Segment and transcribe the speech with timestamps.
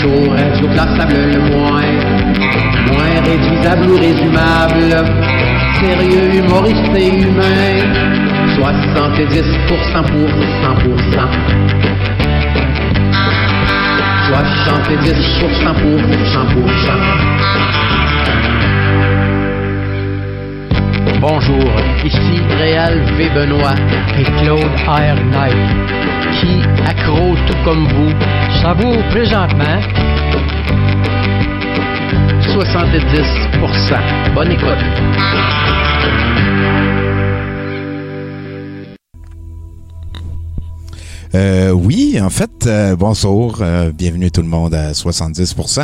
[0.02, 1.92] Chaud, radio classable le moins,
[2.92, 4.92] moins réduisable ou résumable.
[5.80, 7.72] Sérieux, humoriste et humain.
[8.58, 11.50] 70% pour 100%.
[14.30, 17.89] 70% pour 100%.
[21.22, 21.70] Bonjour,
[22.06, 23.30] ici Réal V.
[23.36, 23.76] Benoît
[24.18, 25.16] et Claude R.
[25.32, 25.54] Knight,
[26.40, 28.14] qui, accro tout comme vous,
[28.62, 29.82] savoure présentement
[32.42, 34.34] 70%.
[34.34, 34.86] Bonne écoute.
[41.36, 45.84] Euh, oui, en fait, euh, bonjour, euh, bienvenue tout le monde à 70%.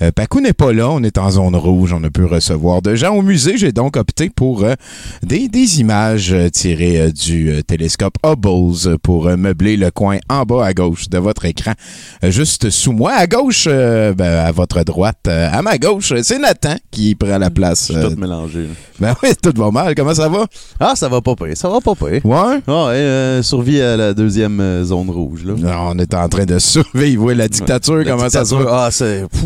[0.00, 2.94] Euh, Pacou n'est pas là, on est en zone rouge, on ne peut recevoir de
[2.94, 3.58] gens au musée.
[3.58, 4.64] J'ai donc opté pour
[5.22, 11.10] des, des images tirées du télescope Hubble pour meubler le coin en bas à gauche
[11.10, 11.72] de votre écran,
[12.22, 13.12] juste sous moi.
[13.12, 17.92] À gauche, ben, à votre droite, à ma gauche, c'est Nathan qui prend la place.
[17.92, 18.66] Je suis tout mélangé.
[18.98, 20.46] ben oui, tout va mal, comment ça va?
[20.80, 21.56] Ah, ça va pas pire.
[21.56, 22.24] Ça va pas pire.
[22.24, 22.60] Ouais?
[22.66, 25.44] Ah, ouais, euh, survie à la deuxième euh, zone rouge.
[25.44, 25.54] Là.
[25.54, 28.54] Non, on est en train de survivre, oui, la dictature, La comment ça se?
[28.54, 29.24] Ah, c'est.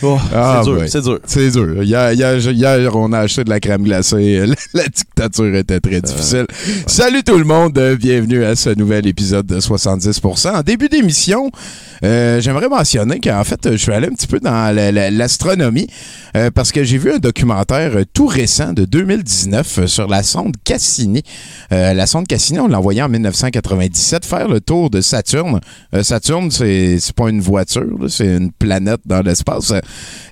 [0.00, 0.88] Oh, Ah, c'est dur, ouais.
[0.88, 1.18] c'est dur.
[1.26, 1.82] C'est dur.
[1.82, 4.44] Hier, hier, hier, on a acheté de la crème glacée.
[4.46, 6.46] La, la dictature était très difficile.
[6.86, 7.76] Salut tout le monde.
[7.78, 10.50] euh, Bienvenue à ce nouvel épisode de 70%.
[10.54, 11.50] En début d'émission,
[12.04, 15.88] euh, j'aimerais mentionner qu'en fait, je suis allé un petit peu dans la- la- l'astronomie
[16.36, 20.22] euh, parce que j'ai vu un documentaire euh, tout récent de 2019 euh, sur la
[20.22, 21.22] sonde Cassini.
[21.72, 25.58] Euh, la sonde Cassini, on l'a envoyée en 1997 faire le tour de Saturne.
[25.92, 29.72] Euh, Saturne, c'est pas une voiture, c'est une planète dans l'espace.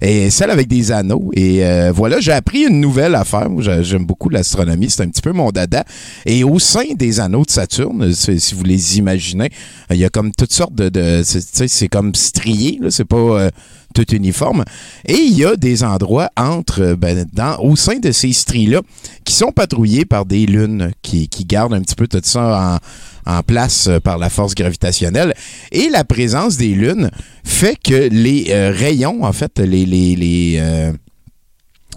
[0.01, 1.31] Et celle avec des anneaux.
[1.35, 3.49] Et euh, voilà, j'ai appris une nouvelle affaire.
[3.83, 5.85] J'aime beaucoup l'astronomie, c'est un petit peu mon dada.
[6.25, 9.51] Et au sein des anneaux de Saturne, si vous les imaginez,
[9.91, 11.23] il y a comme toutes sortes de...
[11.25, 13.17] c'est comme strié, c'est pas...
[13.17, 13.51] euh,
[13.97, 14.65] tout uniforme.
[15.07, 17.27] Et il y a des endroits entre, euh, ben,
[17.61, 18.83] au sein de ces stries-là
[19.25, 22.81] qui sont patrouillés par des lunes qui, gardent un petit peu tout ça
[23.27, 25.35] en, place euh, par la force gravitationnelle.
[25.73, 27.11] Et la présence des lunes
[27.45, 30.93] fait que les euh, rayons, en fait, les, les, les, euh,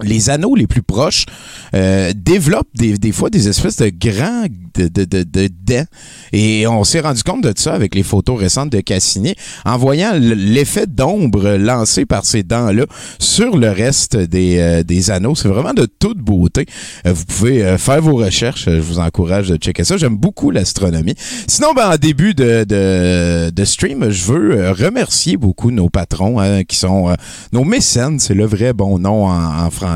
[0.01, 1.25] les anneaux les plus proches
[1.73, 4.45] euh, développent des, des fois des espèces de grands
[4.75, 5.85] de, de, de, de dents.
[6.31, 10.13] Et on s'est rendu compte de ça avec les photos récentes de Cassini en voyant
[10.15, 12.85] l'effet d'ombre lancé par ces dents-là
[13.19, 15.35] sur le reste des, euh, des anneaux.
[15.35, 16.65] C'est vraiment de toute beauté.
[17.05, 18.65] Euh, vous pouvez euh, faire vos recherches.
[18.65, 19.97] Je vous encourage de checker ça.
[19.97, 21.15] J'aime beaucoup l'astronomie.
[21.47, 26.63] Sinon, ben, en début de, de, stream, je veux euh, remercier beaucoup nos patrons hein,
[26.63, 27.15] qui sont
[27.51, 29.88] nos mécènes, c'est le vrai bon nom en, en français,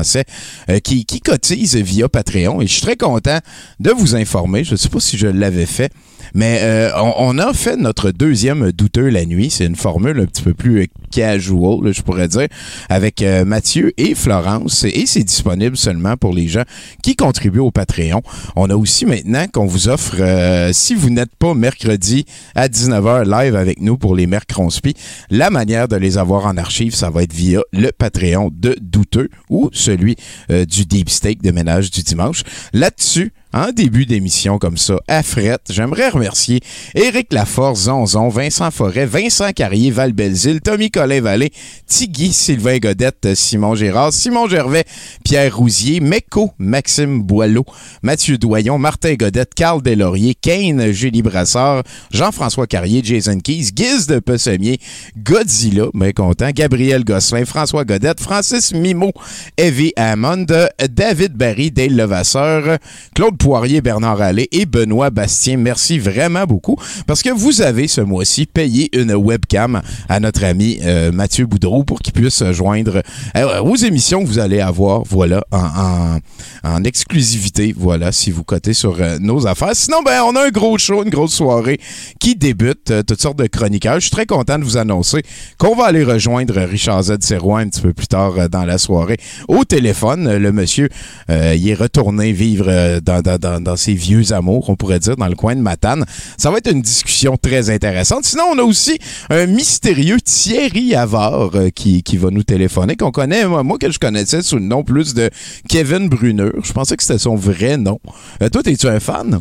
[0.68, 2.60] euh, qui, qui cotisent via Patreon.
[2.60, 3.38] Et je suis très content
[3.80, 4.64] de vous informer.
[4.64, 5.92] Je ne sais pas si je l'avais fait,
[6.32, 9.50] mais euh, on, on a fait notre deuxième douteux la nuit.
[9.50, 12.48] C'est une formule un petit peu plus casual, je pourrais dire,
[12.88, 14.84] avec euh, Mathieu et Florence.
[14.84, 16.64] Et c'est disponible seulement pour les gens
[17.02, 18.22] qui contribuent au Patreon.
[18.56, 22.24] On a aussi maintenant qu'on vous offre, euh, si vous n'êtes pas mercredi
[22.54, 24.94] à 19h live avec nous pour les Mercronspi,
[25.30, 29.28] la manière de les avoir en archive, ça va être via le Patreon de Douteux
[29.50, 30.16] ou celui
[30.50, 32.42] euh, du Deep Steak de ménage du dimanche.
[32.72, 36.60] Là-dessus, en début d'émission comme ça, à Frette, j'aimerais remercier
[36.96, 41.52] Éric Laforce, Zonzon, Vincent Forêt, Vincent Carrier, Val Belzile, Tommy Colin-Vallée,
[41.86, 44.84] Tigui, Sylvain Godette, Simon Gérard, Simon Gervais,
[45.24, 47.64] Pierre Rousier, Mecco, Maxime Boileau,
[48.02, 54.18] Mathieu Doyon, Martin Godette, Carl Delaurier, Kane, Julie Brassard, Jean-François Carrier, Jason Keys, Guise de
[54.18, 54.80] Pessemier,
[55.16, 59.12] Godzilla, bien content, Gabriel Gosselin, François Godette, Francis Mimo,
[59.56, 60.46] Evie Hammond,
[60.90, 62.78] David Barry, Dale Levasseur,
[63.14, 65.58] Claude Poirier, Bernard Allais et Benoît Bastien.
[65.58, 70.78] Merci vraiment beaucoup parce que vous avez ce mois-ci payé une webcam à notre ami
[70.82, 73.02] euh, Mathieu Boudreau pour qu'il puisse se joindre
[73.36, 78.96] euh, aux émissions que vous allez avoir, voilà, en, exclusivité, voilà, si vous cotez sur
[78.98, 79.72] euh, nos affaires.
[79.74, 81.78] Sinon, ben, on a un gros show, une grosse soirée
[82.18, 83.96] qui débute, toutes sortes de chroniqueurs.
[83.96, 85.20] Je suis très content de vous annoncer
[85.58, 87.16] qu'on va aller rejoindre Richard Z.
[87.20, 89.18] Serrois un petit peu plus tard dans la soirée
[89.48, 90.34] au téléphone.
[90.34, 90.88] Le monsieur,
[91.28, 95.26] il est retourné vivre dans, dans- dans, dans- ses vieux amours, on pourrait dire, dans
[95.28, 96.04] le coin de Matane.
[96.38, 98.24] Ça va être une discussion très intéressante.
[98.24, 98.98] Sinon, on a aussi
[99.30, 103.90] un mystérieux Thierry Havard euh, qui, qui va nous téléphoner, qu'on connaît, moi, moi, que
[103.90, 105.28] je connaissais sous le nom plus de
[105.68, 106.52] Kevin Bruneur.
[106.62, 107.98] Je pensais que c'était son vrai nom.
[108.42, 109.40] Euh, toi, es-tu un fan?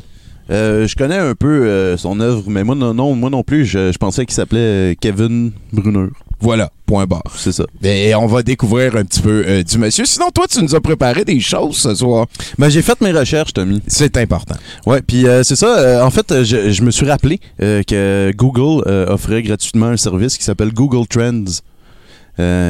[0.49, 3.65] Euh, je connais un peu euh, son œuvre, mais moi non, non, moi non plus,
[3.65, 6.07] je, je pensais qu'il s'appelait euh, Kevin Brunner.
[6.41, 7.23] Voilà, point barre.
[7.37, 7.63] C'est ça.
[7.81, 10.03] Et on va découvrir un petit peu euh, du monsieur.
[10.03, 12.25] Sinon, toi, tu nous as préparé des choses ce soir.
[12.57, 13.81] Ben, j'ai fait mes recherches, Tommy.
[13.87, 14.55] C'est important.
[14.85, 15.79] Ouais, puis euh, c'est ça.
[15.79, 20.43] euh, en fait, je, je me suis rappelé que Google offrait gratuitement un service qui
[20.43, 21.45] s'appelle Google Trends.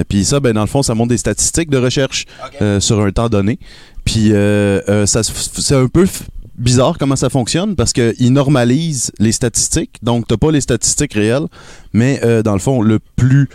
[0.08, 2.26] Puis ça, ben dans le fond, ça montre des statistiques de recherche
[2.80, 3.58] sur un temps donné.
[4.06, 4.32] Puis
[5.06, 6.06] ça, c'est un peu
[6.56, 9.98] bizarre comment ça fonctionne parce qu'ils normalisent les statistiques.
[10.02, 11.48] Donc, t'as pas les statistiques réelles,
[11.94, 13.50] mais euh, dans le fond, le plus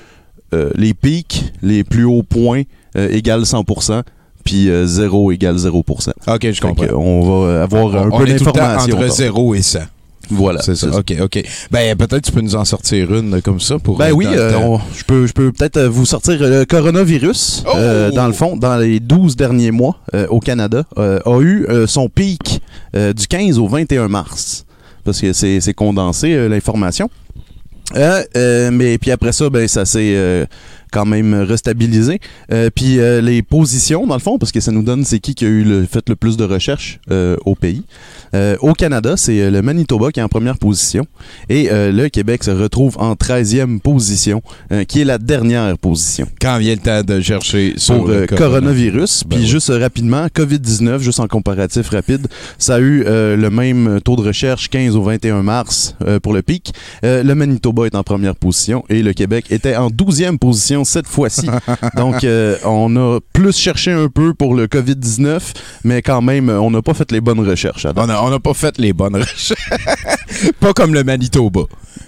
[0.55, 2.63] euh, les pics, les plus hauts points
[2.97, 4.03] euh, égale 100%,
[4.45, 6.11] puis euh, 0 égale 0%.
[6.27, 6.87] OK, je comprends.
[6.95, 8.95] on va avoir un on peu d'informations.
[8.95, 9.17] entre donc.
[9.17, 9.81] 0 et 100.
[10.31, 10.63] Voilà.
[10.63, 10.89] C'est ça.
[10.89, 11.43] OK, OK.
[11.71, 13.97] Ben, peut-être tu peux nous en sortir une euh, comme ça pour.
[13.99, 17.65] Ben euh, oui, euh, je peux, je peux peut-être vous sortir le coronavirus.
[17.67, 17.73] Oh!
[17.77, 21.67] euh, dans le fond, dans les 12 derniers mois euh, au Canada, euh, a eu
[21.69, 22.61] euh, son pic
[22.97, 24.65] euh, du 15 au 21 mars.
[25.05, 27.09] Parce que c'est c'est condensé euh, l'information.
[27.97, 30.45] Euh, euh, mais puis après ça, ben ça s'est euh,
[30.91, 32.21] quand même restabilisé.
[32.53, 35.35] Euh, puis euh, les positions, dans le fond, parce que ça nous donne c'est qui
[35.35, 37.83] qui a eu le, fait le plus de recherches euh, au pays.
[38.61, 41.07] Au Canada, c'est le Manitoba qui est en première position.
[41.49, 44.43] Et le Québec se retrouve en 13e position,
[44.87, 46.27] qui est la dernière position.
[46.39, 49.25] Quand vient le temps de chercher sur Pour le coronavirus.
[49.25, 49.51] Ben Puis oui.
[49.51, 52.27] juste rapidement, COVID-19, juste en comparatif rapide,
[52.59, 56.75] ça a eu le même taux de recherche 15 au 21 mars pour le pic.
[57.03, 61.49] Le Manitoba est en première position et le Québec était en 12e position cette fois-ci.
[61.97, 65.41] Donc, euh, on a plus cherché un peu pour le COVID-19,
[65.85, 67.87] mais quand même, on n'a pas fait les bonnes recherches.
[67.97, 69.55] On n'a pas fait les bonnes recherches.
[70.61, 71.63] pas comme le Manitoba.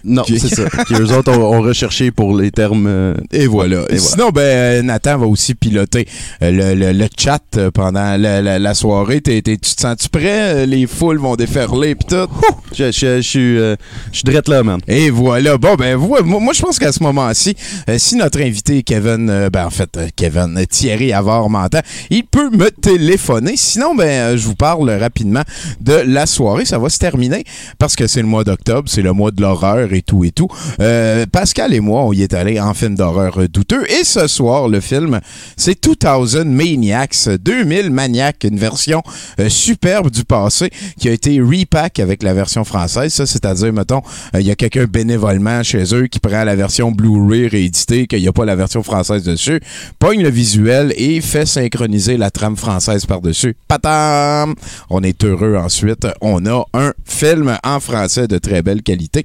[0.04, 0.64] Non, c'est ça.
[0.86, 2.86] Qui, eux autres ont, ont recherché pour les termes.
[2.88, 3.80] euh, Et voilà.
[3.88, 3.98] Et voilà.
[4.00, 6.06] Sinon, ben, euh, Nathan va aussi piloter
[6.42, 7.42] euh, le, le- le chat
[7.74, 9.20] pendant la, la- la soirée.
[9.20, 10.66] T'es- t'es- tu te sens-tu prêt?
[10.66, 12.28] Les foules vont déferler pis tout.
[12.72, 13.76] Je, je- je suis euh,
[14.12, 14.80] je suis drette là, man.
[14.88, 15.58] Et voilà.
[15.58, 17.54] Bon, ben, moi, moi, je pense qu'à ce moment-ci,
[17.88, 21.80] euh, si notre invité Kevin, ben, en fait, Kevin Thierry Avard m'entend,
[22.10, 23.54] il peut me téléphoner.
[23.56, 25.42] Sinon, ben, je vous parle rapidement
[25.80, 26.64] de la soirée.
[26.64, 27.44] Ça va se terminer
[27.78, 30.48] parce que c'est le mois d'octobre, c'est le mois de l'horreur et tout et tout.
[30.80, 33.84] Euh, Pascal et moi, on y est allé en film d'horreur douteux.
[33.90, 35.20] Et ce soir, le film,
[35.56, 39.02] c'est 2000 Maniacs, 2000 Maniacs, une version
[39.38, 43.12] euh, superbe du passé qui a été repack avec la version française.
[43.12, 44.02] Ça, c'est-à-dire, mettons,
[44.34, 48.20] euh, il y a quelqu'un bénévolement chez eux qui prend la version Blu-ray rééditée, qu'il
[48.20, 49.60] n'y a pas la version française dessus,
[49.98, 53.56] pogne le visuel et fait synchroniser la trame française par-dessus.
[53.68, 54.54] Patam!
[54.88, 56.06] On est heureux ensuite.
[56.20, 59.24] On a un film en français de très belle qualité.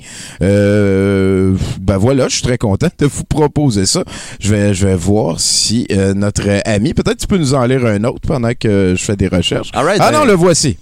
[1.80, 4.04] Ben voilà, je suis très content de vous proposer ça.
[4.40, 7.86] Je vais, je vais voir si euh, notre ami, peut-être tu peux nous en lire
[7.86, 9.70] un autre pendant que je fais des recherches.
[9.74, 10.78] Ah ben- non, le voici.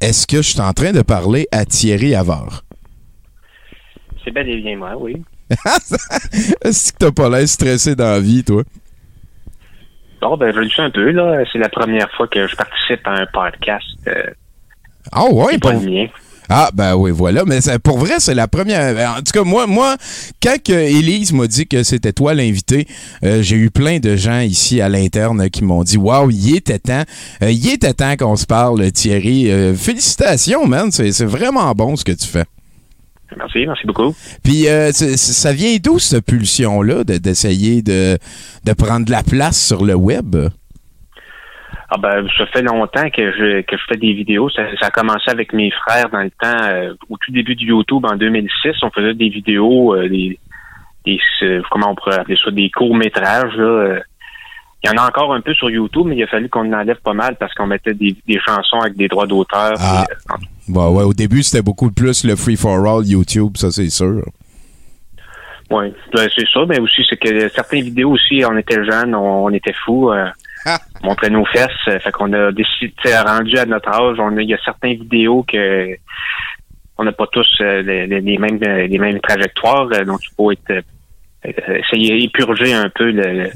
[0.00, 2.64] Est-ce que je suis en train de parler à Thierry Havard?
[4.24, 5.22] C'est bel et bien moi, oui.
[6.62, 8.62] Est-ce que t'as pas l'air stressé dans la vie, toi?
[10.20, 11.42] Bon, ben, je le suis un peu, là.
[11.52, 13.86] C'est la première fois que je participe à un podcast.
[14.08, 14.22] Euh,
[15.12, 16.06] Ah ouais, c'est pas pour- le mien.
[16.48, 17.44] Ah ben oui, voilà.
[17.46, 18.94] Mais ça- pour vrai, c'est la première.
[18.94, 19.96] ben, En tout cas, moi, moi,
[20.42, 22.86] quand que Élise m'a dit que c'était toi l'invité,
[23.24, 26.78] euh, j'ai eu plein de gens ici à l'interne qui m'ont dit Waouh, il était
[26.78, 27.04] temps.
[27.42, 29.50] Euh, il était temps qu'on se parle, Thierry.
[29.50, 30.90] Euh, félicitations, man.
[30.90, 32.44] C'est vraiment bon ce que tu fais.
[33.36, 34.14] Merci, merci beaucoup.
[34.42, 38.16] Puis euh, ça vient d'où cette pulsion-là de- d'essayer de,
[38.64, 40.34] de prendre de la place sur le web?
[41.90, 44.50] Ah ben, ça fait longtemps que je que je fais des vidéos.
[44.50, 47.62] Ça, ça a commencé avec mes frères dans le temps, euh, au tout début de
[47.62, 48.82] YouTube en 2006.
[48.82, 50.38] On faisait des vidéos, euh, des,
[51.06, 53.56] des euh, comment on pourrait appeler ça, des courts métrages.
[53.56, 54.00] Là.
[54.84, 56.78] Il y en a encore un peu sur YouTube, mais il a fallu qu'on en
[56.78, 59.72] enlève pas mal parce qu'on mettait des, des chansons avec des droits d'auteur.
[59.78, 60.04] Ah.
[60.10, 60.36] euh,
[60.68, 64.22] Bon, ouais, au début, c'était beaucoup plus le free-for-all YouTube, ça c'est sûr.
[65.70, 69.46] Oui, ben, c'est ça, mais aussi c'est que certaines vidéos aussi, on était jeunes, on,
[69.46, 70.26] on était fous, euh,
[71.02, 72.92] On montrait nos fesses, euh, fait qu'on a décidé,
[73.26, 75.96] rendu à notre âge, on a, il y a certaines vidéos que
[76.98, 80.82] on n'a pas tous euh, les, mêmes euh, les mêmes trajectoires, donc il faut être
[81.44, 83.50] essayer épurger un peu le,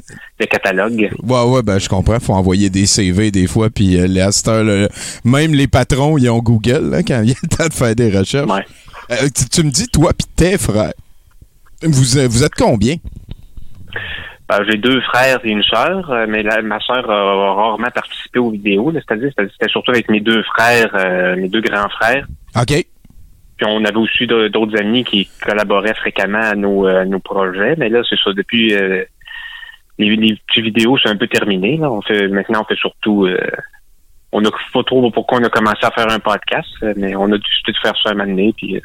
[0.45, 1.09] catalogue.
[1.21, 2.19] Ouais, ouais, ben je comprends.
[2.19, 4.87] Faut envoyer des CV des fois, puis euh, les heure, là,
[5.23, 8.49] même les patrons, ils ont Google là, quand vient le temps de faire des recherches.
[8.49, 8.65] Ouais.
[9.11, 10.93] Euh, tu, tu me dis, toi puis tes frères,
[11.81, 12.95] vous, vous êtes combien?
[14.49, 18.39] Ben, j'ai deux frères et une sœur, euh, mais la- ma sœur a rarement participé
[18.39, 18.91] aux vidéos.
[18.93, 22.25] C'est-à-dire, c'était c'était surtout avec mes deux frères, euh, mes deux grands frères.
[22.55, 22.85] OK.
[23.55, 27.75] Puis on avait aussi d'autres amis qui collaboraient fréquemment à nos, euh, nos projets.
[27.77, 29.03] Mais là, c'est ça, depuis euh,
[29.97, 31.77] les, les petites vidéos, c'est un peu terminé.
[31.77, 31.89] Là.
[31.91, 33.25] On fait, maintenant, on fait surtout...
[33.25, 33.37] euh,
[34.35, 37.37] on a pas trop pourquoi on a commencé à faire un podcast, mais on a
[37.37, 38.51] décidé de faire ça un moment donné.
[38.57, 38.79] Puis, euh,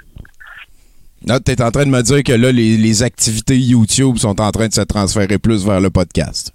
[1.29, 4.41] Là, tu es en train de me dire que là, les, les activités YouTube sont
[4.41, 6.55] en train de se transférer plus vers le podcast.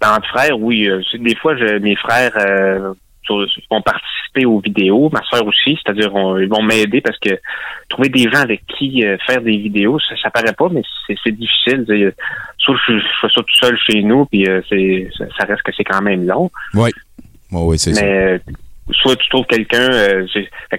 [0.00, 0.86] Ben, entre frères, oui.
[0.88, 2.92] euh, des fois, je, mes frères euh,
[3.70, 7.30] vont participer aux vidéos, ma soeur aussi, c'est-à-dire ils vont m'aider parce que
[7.88, 11.30] trouver des gens avec qui euh, faire des vidéos, ça, ça paraît pas, mais c'est,
[11.32, 11.84] difficile.
[11.86, 12.14] C'est-
[12.58, 14.60] Soit je, je fais ça tout seul chez nous, puis euh,
[15.18, 16.50] ça, ça reste que c'est quand même long.
[16.74, 16.90] Oui.
[17.52, 18.02] Oui, oui, c'est ça.
[18.02, 18.38] Mais euh,
[18.90, 20.26] soit tu trouves quelqu'un, euh,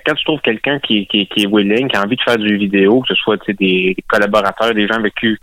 [0.05, 2.57] quand tu trouves quelqu'un qui, qui, qui est willing, qui a envie de faire du
[2.57, 5.35] vidéo, que ce soit des collaborateurs, des gens avec qui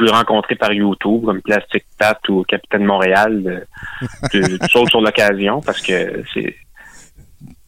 [0.00, 5.00] j'ai rencontré par YouTube, comme Plastic Pat ou Capitaine Montréal, euh, tu, tu sautes sur
[5.00, 6.54] l'occasion parce que c'est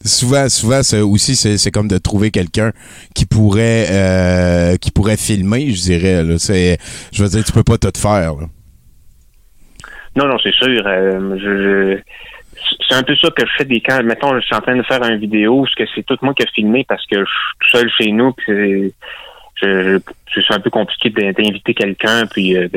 [0.03, 2.71] Souvent, souvent, c'est aussi, c'est, comme de trouver quelqu'un
[3.13, 6.23] qui pourrait, euh, qui pourrait filmer, je dirais.
[6.23, 6.35] Là.
[6.39, 8.33] Je veux dire, tu peux pas tout faire.
[8.33, 8.47] là.
[10.15, 10.81] non non c'est sûr.
[10.87, 12.01] euh, je, je-
[12.87, 14.83] c'est un peu ça que je fais des quand mettons je suis en train de
[14.83, 17.57] faire une vidéo, ce que c'est tout moi qui ai filmé parce que je suis
[17.59, 18.93] tout seul chez nous, puis
[19.59, 19.97] c'est-
[20.53, 22.67] un peu compliqué d'in- d'inviter quelqu'un puis euh,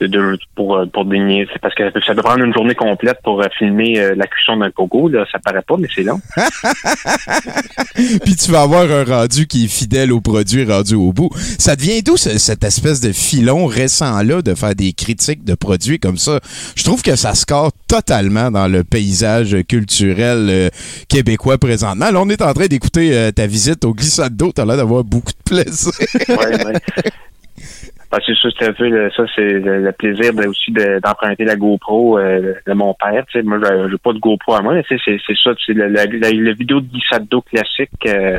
[0.00, 3.40] de, pour euh, pour dénier c'est parce que ça peut prendre une journée complète pour
[3.40, 6.20] euh, filmer euh, la cuisson d'un pogo là ça paraît pas mais c'est long
[8.24, 11.30] Puis tu vas avoir un rendu qui est fidèle au produit rendu au bout.
[11.58, 15.98] Ça devient d'où ce- cette espèce de filon récent-là de faire des critiques de produits
[15.98, 16.40] comme ça?
[16.74, 20.68] Je trouve que ça score totalement dans le paysage culturel euh,
[21.08, 22.10] québécois présentement.
[22.10, 24.52] Là, on est en train d'écouter euh, ta visite au glissade d'eau.
[24.54, 25.92] T'as l'air d'avoir beaucoup de plaisir.
[26.28, 26.72] ouais, ouais.
[28.10, 31.00] Parce que ça, c'est un peu le- ça, c'est le, le plaisir de- aussi de-
[31.02, 33.24] d'emprunter la GoPro euh, de mon père.
[33.30, 35.36] Tu sais, moi, j'ai j'ai pas de GoPro à moi, mais tu sais, c'est c'est
[35.42, 36.86] ça, c'est le, la, la, la vidéo de
[37.30, 37.90] d'eau classique.
[38.06, 38.38] euh,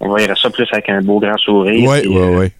[0.00, 1.90] on verra ça plus avec un beau grand sourire.
[2.02, 2.52] puis, ouais, euh, ouais.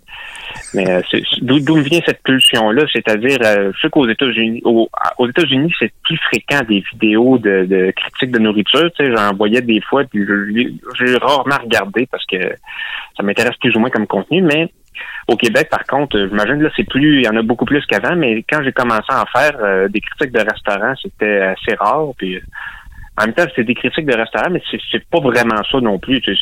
[0.73, 2.85] Mais euh, c'est- d'où d'où me vient cette pulsion-là?
[2.93, 4.89] C'est-à-dire, euh, je sais qu'aux États-Unis, aux,
[5.19, 8.91] aux États-Unis, c'est plus fréquent des vidéos de, de critiques de nourriture.
[8.97, 12.37] Tu sais, j'en voyais des fois, puis je- j'ai rarement regardé parce que
[13.17, 14.43] ça m'intéresse plus ou moins comme contenu.
[14.43, 14.69] Mais
[15.29, 17.85] au Québec, par contre, euh, j'imagine là, c'est plus, il y en a beaucoup plus
[17.87, 18.17] qu'avant.
[18.17, 22.09] Mais quand j'ai commencé à en faire euh, des critiques de restaurants, c'était assez rare.
[22.17, 22.41] Puis euh,
[23.19, 25.99] en même temps, c'était des critiques de restaurants, mais c'est c'est pas vraiment ça non
[25.99, 26.21] plus.
[26.21, 26.37] Tu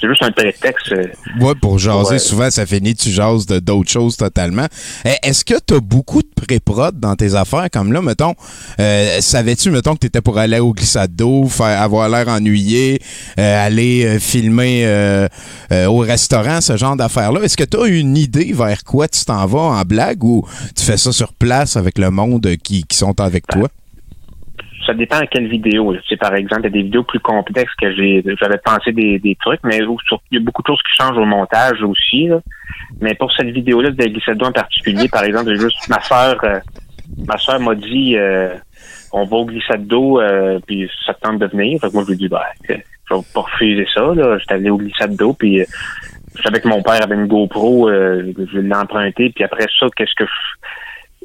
[0.00, 0.92] c'est juste un prétexte.
[0.92, 1.06] euh,
[1.40, 2.18] Ouais, pour jaser, Ouais.
[2.18, 4.66] souvent, ça finit, tu jases de d'autres choses totalement.
[5.04, 7.68] Eh, Est-ce que tu as beaucoup de pré-prod dans tes affaires?
[7.72, 8.34] Comme là, mettons,
[8.80, 13.00] euh, savais-tu, mettons, que tu étais pour aller au glissade d'eau, faire avoir l'air ennuyé,
[13.38, 15.28] euh, aller euh, filmer euh,
[15.72, 17.40] euh, au restaurant, ce genre d'affaires-là?
[17.42, 20.84] Est-ce que tu as une idée vers quoi tu t'en vas en blague ou tu
[20.84, 23.68] fais ça sur place avec le monde qui, qui sont avec toi?
[24.86, 25.94] Ça dépend à quelle vidéo.
[25.94, 28.92] Tu sais, par exemple, il y a des vidéos plus complexes que j'ai j'avais pensé
[28.92, 29.82] des, des trucs, mais il
[30.32, 32.28] y a beaucoup de choses qui changent au montage aussi.
[32.28, 32.40] là.
[33.00, 36.36] Mais pour cette vidéo-là de glissade d'eau en particulier, par exemple, juste ma soeur
[37.26, 38.54] ma soeur m'a dit euh,
[39.12, 41.80] on va au glissade d'eau euh, puis ça te tente de venir.
[41.80, 44.14] Fait que moi je lui ai dit que je vais pas refuser ça.
[44.14, 44.38] Là.
[44.38, 45.64] J'étais allé au glissade d'eau puis euh,
[46.36, 49.86] je savais que mon père avait une GoPro, euh, je l'ai emprunté, puis après ça,
[49.96, 50.30] qu'est-ce que je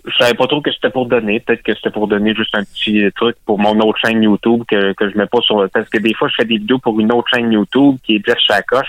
[0.06, 1.40] je savais pas trop que c'était pour donner.
[1.40, 4.64] Peut-être que c'était pour donner juste un petit euh, truc pour mon autre chaîne YouTube
[4.68, 7.00] que, que je mets pas sur parce que des fois je fais des vidéos pour
[7.00, 8.88] une autre chaîne YouTube qui est Jeff Sacoche.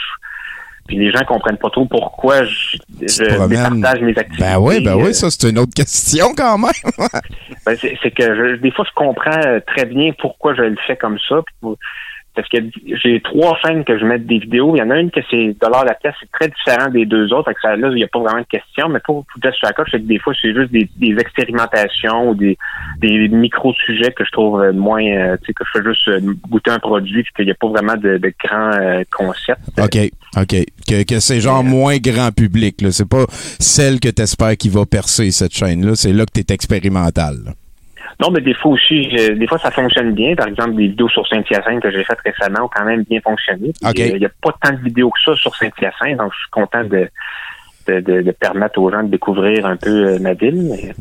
[0.88, 4.42] Puis les gens comprennent pas trop pourquoi je, je départage mes activités.
[4.42, 6.72] Ben oui, ben euh, oui, ça c'est une autre question quand même.
[7.66, 10.96] ben, c'est que je- des fois, je comprends euh, très bien pourquoi je le fais
[10.96, 11.36] comme ça.
[11.46, 11.70] puis
[12.34, 12.58] Parce que
[13.02, 14.74] j'ai trois chaînes que je mets des vidéos.
[14.74, 17.32] Il y en a une que c'est dollar la pièce, c'est très différent des deux
[17.32, 17.50] autres.
[17.50, 18.88] Fait que ça, là, il n'y a pas vraiment de question.
[18.88, 22.56] Mais pour pour Just Tracker, c'est que des fois, c'est juste des, expérimentations ou des,
[23.00, 26.34] des micro-sujets que je trouve euh, moins, euh, tu sais, que je fais juste euh,
[26.48, 28.72] goûter un produit puis qu'il n'y a pas vraiment de, de grands.
[29.78, 30.64] OK, OK.
[30.88, 32.80] Que, que c'est genre moins grand public.
[32.80, 32.90] Là.
[32.90, 33.24] C'est pas
[33.58, 35.94] celle que t'espères qui va percer cette chaîne-là.
[35.94, 37.36] C'est là que t'es expérimental.
[37.44, 37.52] là.
[38.22, 40.34] Non, mais des fois aussi, euh, des fois ça fonctionne bien.
[40.36, 43.72] Par exemple, des vidéos sur Saint-Hyacinthe que j'ai faites récemment ont quand même bien fonctionné.
[43.84, 46.50] Euh, Il n'y a pas tant de vidéos que ça sur Saint-Hyacinthe, donc je suis
[46.52, 47.08] content de,
[47.88, 50.70] de, de, de permettre aux gens de découvrir un peu euh, ma ville.
[50.70, 50.92] Mais,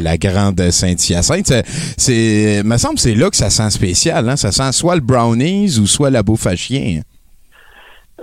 [0.00, 1.52] la grande Saint-Hyacinthe.
[1.96, 4.28] C'est, me semble que c'est là que ça sent spécial.
[4.28, 4.36] Hein?
[4.36, 7.00] Ça sent soit le brownies ou soit la bouffe à chien.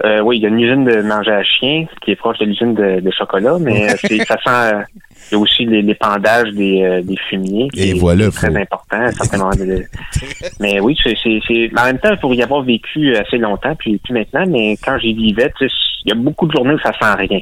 [0.04, 2.46] euh, oui, il y a une usine de manger à chien qui est proche de
[2.46, 4.84] l'usine de, de chocolat, mais ça sent.
[5.16, 7.68] Euh, il y a aussi les- l'épandage des, euh, des fumiers.
[7.70, 9.84] qui Et est- voilà, très faut- important de-
[10.60, 14.00] Mais oui, c'est, c'est, en même temps, il faut y avoir vécu assez longtemps, puis,
[14.04, 15.70] puis maintenant, mais quand j'y vivais, il
[16.06, 17.40] y a beaucoup de journées où ça sent rien.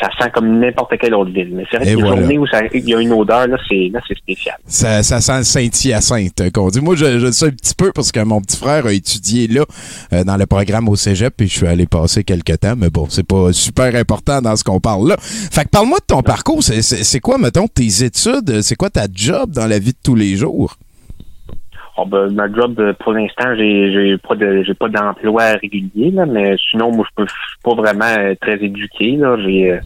[0.00, 1.50] Ça sent comme n'importe quelle autre ville.
[1.52, 2.16] Mais c'est vrai les voilà.
[2.20, 4.56] journées où il y a une odeur, là, c'est là, c'est spécial.
[4.66, 6.80] Ça, ça sent le Saint-Hyacinthe euh, qu'on dit.
[6.80, 9.48] Moi, je, je le sais un petit peu parce que mon petit frère a étudié
[9.48, 9.64] là,
[10.12, 13.06] euh, dans le programme au cégep, et je suis allé passer quelques temps, mais bon,
[13.10, 15.16] c'est pas super important dans ce qu'on parle là.
[15.20, 16.62] Fait que parle-moi de ton parcours.
[16.62, 18.60] C'est- C'est c'est quoi, mettons, tes études?
[18.62, 20.76] C'est quoi ta job dans la vie de tous les jours?
[21.98, 26.10] Oh, ben, ma job, euh, pour l'instant, j'ai j'ai pas de j'ai pas d'emploi régulier,
[26.10, 29.12] là, mais sinon, moi, je peux suis pas vraiment euh, très éduqué.
[29.12, 29.36] Là.
[29.42, 29.80] J'ai euh,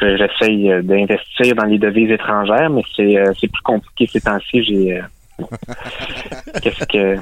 [0.00, 4.62] je- j'essaye d'investir dans les devises étrangères, mais c'est euh, c'est plus compliqué ces temps-ci.
[4.64, 5.02] J'ai euh,
[6.62, 7.16] qu'est-ce que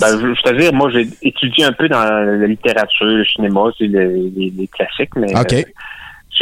[0.00, 3.62] ben, je, je te dire, moi j'ai étudié un peu dans la littérature, le cinéma,
[3.78, 5.52] c'est le- les, les classiques, mais OK.
[5.54, 5.62] euh,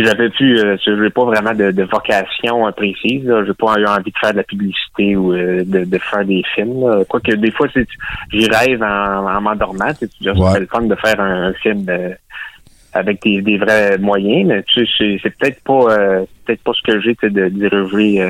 [0.00, 3.75] si j'avais pu, euh, j'ai pas vraiment de, de vocation euh, précise, là, j'ai pas
[3.78, 6.80] eu envie de faire de la publicité ou euh, de, de faire des films.
[6.88, 7.04] là.
[7.09, 7.87] Quoique des fois, c'est-
[8.33, 9.92] j'y rêve en, en m'endormant.
[9.99, 10.50] Tu dis, Ouais.
[10.52, 12.11] c'est le fun de faire un, un film euh,
[12.92, 16.73] avec des, des vrais moyens, mais tu sais, c'est, c'est peut-être pas, euh, peut-être pas
[16.75, 18.23] ce que j'ai sais, de diriger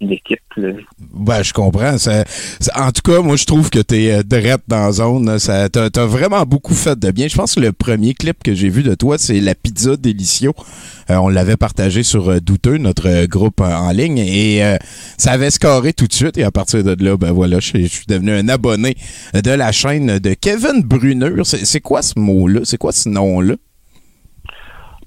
[0.00, 0.38] une équipe.
[0.56, 0.68] là.
[1.12, 1.98] Ben, je comprends.
[1.98, 2.24] Ça-
[2.76, 5.38] en tout cas, moi, je trouve que t'es euh, drette dans la zone.
[5.38, 7.26] Ça, t'as, vraiment beaucoup fait de bien.
[7.28, 10.54] Je pense que le premier clip que j'ai vu de toi, c'est la pizza Delicio.
[11.10, 14.62] Euh, on l'avait partagé sur euh, Douteux, notre euh, groupe en ligne, et
[15.16, 16.38] ça avait scoré tout de suite.
[16.38, 18.96] Et à partir de là, ben voilà, je, suis- devenu un abonné
[19.34, 21.44] de la chaîne de Kevin Bruneur.
[21.44, 22.60] C'est quoi ce mot-là?
[22.64, 23.54] C'est quoi ce nom-là?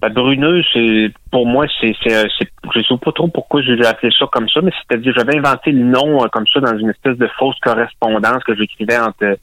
[0.01, 3.85] Ben, Bruneux, c'est pour moi, c'est, c'est, euh, c'est, je sais pas trop pourquoi j'ai
[3.85, 6.89] appelé ça comme ça, mais c'est-à-dire j'avais inventé le nom euh, comme ça dans une
[6.89, 9.35] espèce de fausse correspondance que j'écrivais entre euh,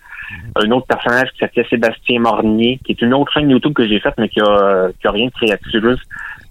[0.57, 4.01] un autre personnage qui s'appelait Sébastien Mornier, qui est une autre chaîne YouTube que j'ai
[4.01, 5.69] faite, mais qui a, euh, qui a rien de créatif.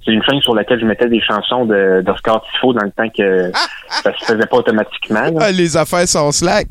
[0.06, 3.10] C'est une chaîne sur laquelle je mettais des chansons de, d'Oscar Tifo dans le temps
[3.10, 3.52] que
[3.90, 5.20] ça se faisait pas automatiquement.
[5.20, 5.40] là.
[5.42, 6.68] Ah, les affaires sont slack.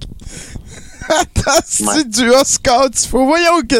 [1.09, 3.25] Attends, c'est du Oscar, faut.
[3.27, 3.77] Voyons que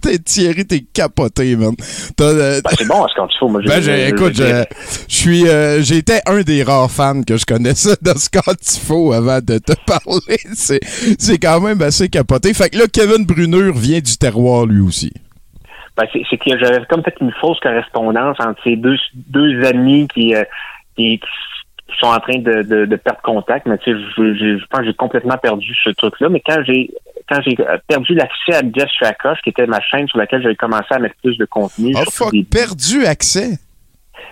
[0.00, 1.74] t'es Thierry, t'es capoté, man.
[2.20, 3.48] Euh, Ben, c'est bon, Oscar Tifo.
[3.48, 4.64] Moi, Ben, j'ai- écoute, je,
[5.08, 9.58] je suis, euh, j'étais un des rares fans que je connaissais d'Oscar Tifo avant de
[9.58, 10.38] te parler.
[10.54, 10.80] C'est,
[11.18, 12.52] c'est quand même assez capoté.
[12.54, 15.12] Fait que là, Kevin Bruneur vient du terroir lui aussi.
[15.96, 20.34] Ben, c'est, que j'avais comme fait une fausse correspondance entre ces deux, deux amis qui,
[20.34, 20.44] euh,
[20.96, 21.26] qui, qui
[21.98, 23.66] sont en train de, de, de perdre contact.
[23.66, 26.28] Mais tu sais, je, je, je pense que j'ai complètement perdu ce truc-là.
[26.28, 26.90] Mais quand j'ai
[27.28, 30.86] quand j'ai perdu l'accès à Jess Shakosh, qui était ma chaîne sur laquelle j'avais commencé
[30.90, 33.58] à mettre plus de contenu, Oh fuck, des- perdu accès?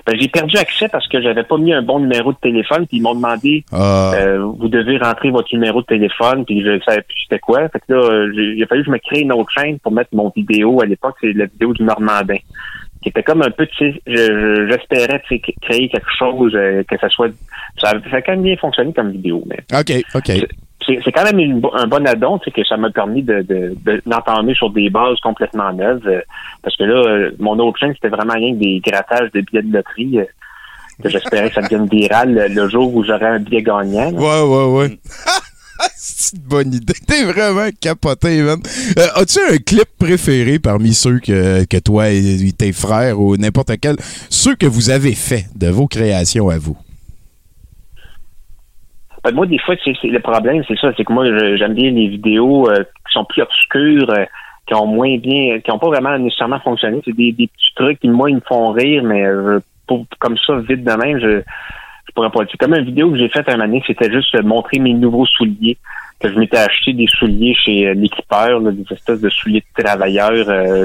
[0.07, 2.87] ben, j'ai perdu accès parce que j'avais pas mis un bon numéro de téléphone.
[2.87, 6.81] Puis ils m'ont demandé Ah, euh, vous devez rentrer votre numéro de téléphone, puis je
[6.85, 7.69] savais plus c'était quoi.
[7.69, 9.93] Fait que là, euh, il a fallu que je me crée une autre chaîne pour
[9.93, 10.81] mettre mon vidéo.
[10.83, 12.37] À l'époque, c'est la vidéo du Normandin.
[13.03, 16.11] Qui était comme un peu, tu sais, je- je- j'espérais tu sais, c- créer quelque
[16.19, 17.29] chose, euh, que ça soit...
[17.81, 20.47] Ça, ça a quand même bien fonctionné comme vidéo, mais ok, ok.
[20.87, 23.43] c'est c'est quand même une un bon addon, tu sais, que ça m'a permis de,
[23.43, 26.07] de, de- d'entamer sur des bases complètement neuves.
[26.09, 26.21] euh,
[26.63, 29.63] parce que là, euh, mon autre chaîne, c'était vraiment rien que des grattages de billets
[29.63, 30.19] de loterie.
[30.21, 30.25] euh,
[31.01, 34.11] que j'espérais que ça devienne viral le, le jour où j'aurais un billet gagnant.
[34.11, 34.19] là.
[34.19, 34.99] Ouais, ouais, ouais.
[35.97, 36.95] c'est une bonne idée.
[37.07, 38.61] T'es vraiment capoté, man.
[38.99, 43.73] Euh, As-tu un clip préféré parmi ceux que, que toi et tes frères ou n'importe
[43.81, 43.97] quel,
[44.31, 46.77] ceux que vous avez fait de vos créations à vous?
[49.25, 51.25] Ben, moi, des fois, le problème, c'est ça, c'est que moi,
[51.57, 54.25] j'aime bien les vidéos euh, qui sont plus obscures, euh,
[54.67, 57.01] qui ont moins bien, qui ont pas vraiment nécessairement fonctionné.
[57.05, 59.25] C'est des, petits trucs qui, moi, ils me font rire, mais
[59.87, 61.43] pour- comme ça, vite de même, je,
[62.13, 62.55] pourrais pas dire.
[62.59, 65.77] Comme une vidéo que j'ai faite un donné, c'était juste montrer mes nouveaux souliers.
[66.21, 70.49] Que je m'étais acheté des souliers chez euh, l'équipeur, des espèces de souliers de travailleurs,
[70.49, 70.85] euh,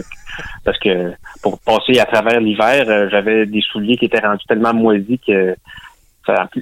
[0.63, 4.75] parce que pour passer à travers l'hiver, euh, j'avais des souliers qui étaient rendus tellement
[4.75, 5.55] moisis que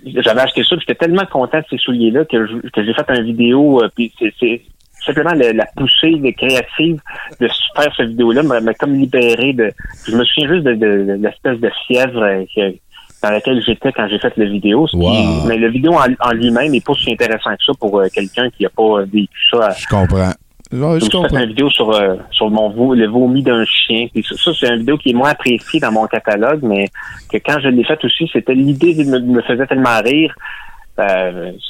[0.05, 2.47] j'avais acheté ça, j'étais tellement content de ces souliers-là que,
[2.77, 4.61] j'ai fait une vidéo, euh, c'est, c'est
[5.05, 6.99] simplement le- la poussée de créative
[7.39, 9.71] de faire cette vidéo-là m'a, comme libéré de.
[10.07, 12.45] Je me souviens juste de, de- de l'espèce de fièvre
[13.23, 14.87] dans laquelle j'étais quand j'ai fait la vidéo.
[14.87, 14.97] Qui-
[15.47, 18.49] mais le vidéo en, en lui-même n'est pas si intéressant que ça pour euh, quelqu'un
[18.49, 19.67] qui n'a pas euh, vécu ça.
[19.67, 20.17] à- Je comprends.
[20.99, 24.07] Je fait une vidéo sur, euh, sur mon vo- le vomi d'un chien.
[24.13, 26.85] Puis ça, ça, c'est une vidéo qui est moins appréciée dans mon catalogue, mais
[27.31, 30.33] que quand je l'ai faite aussi, c'était l'idée me, me faisait tellement rire.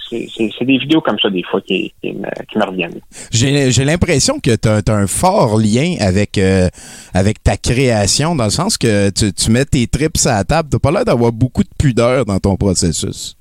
[0.10, 3.00] C'est des vidéos comme ça, des fois, qui, qui, me, qui me reviennent.
[3.32, 6.68] J'ai j'ai l'impression que tu as, un fort lien avec, euh,
[7.14, 10.70] avec ta création, dans le sens que tu, tu mets tes trips à la table.
[10.72, 13.38] Tu pas l'air d'avoir beaucoup de pudeur dans ton processus.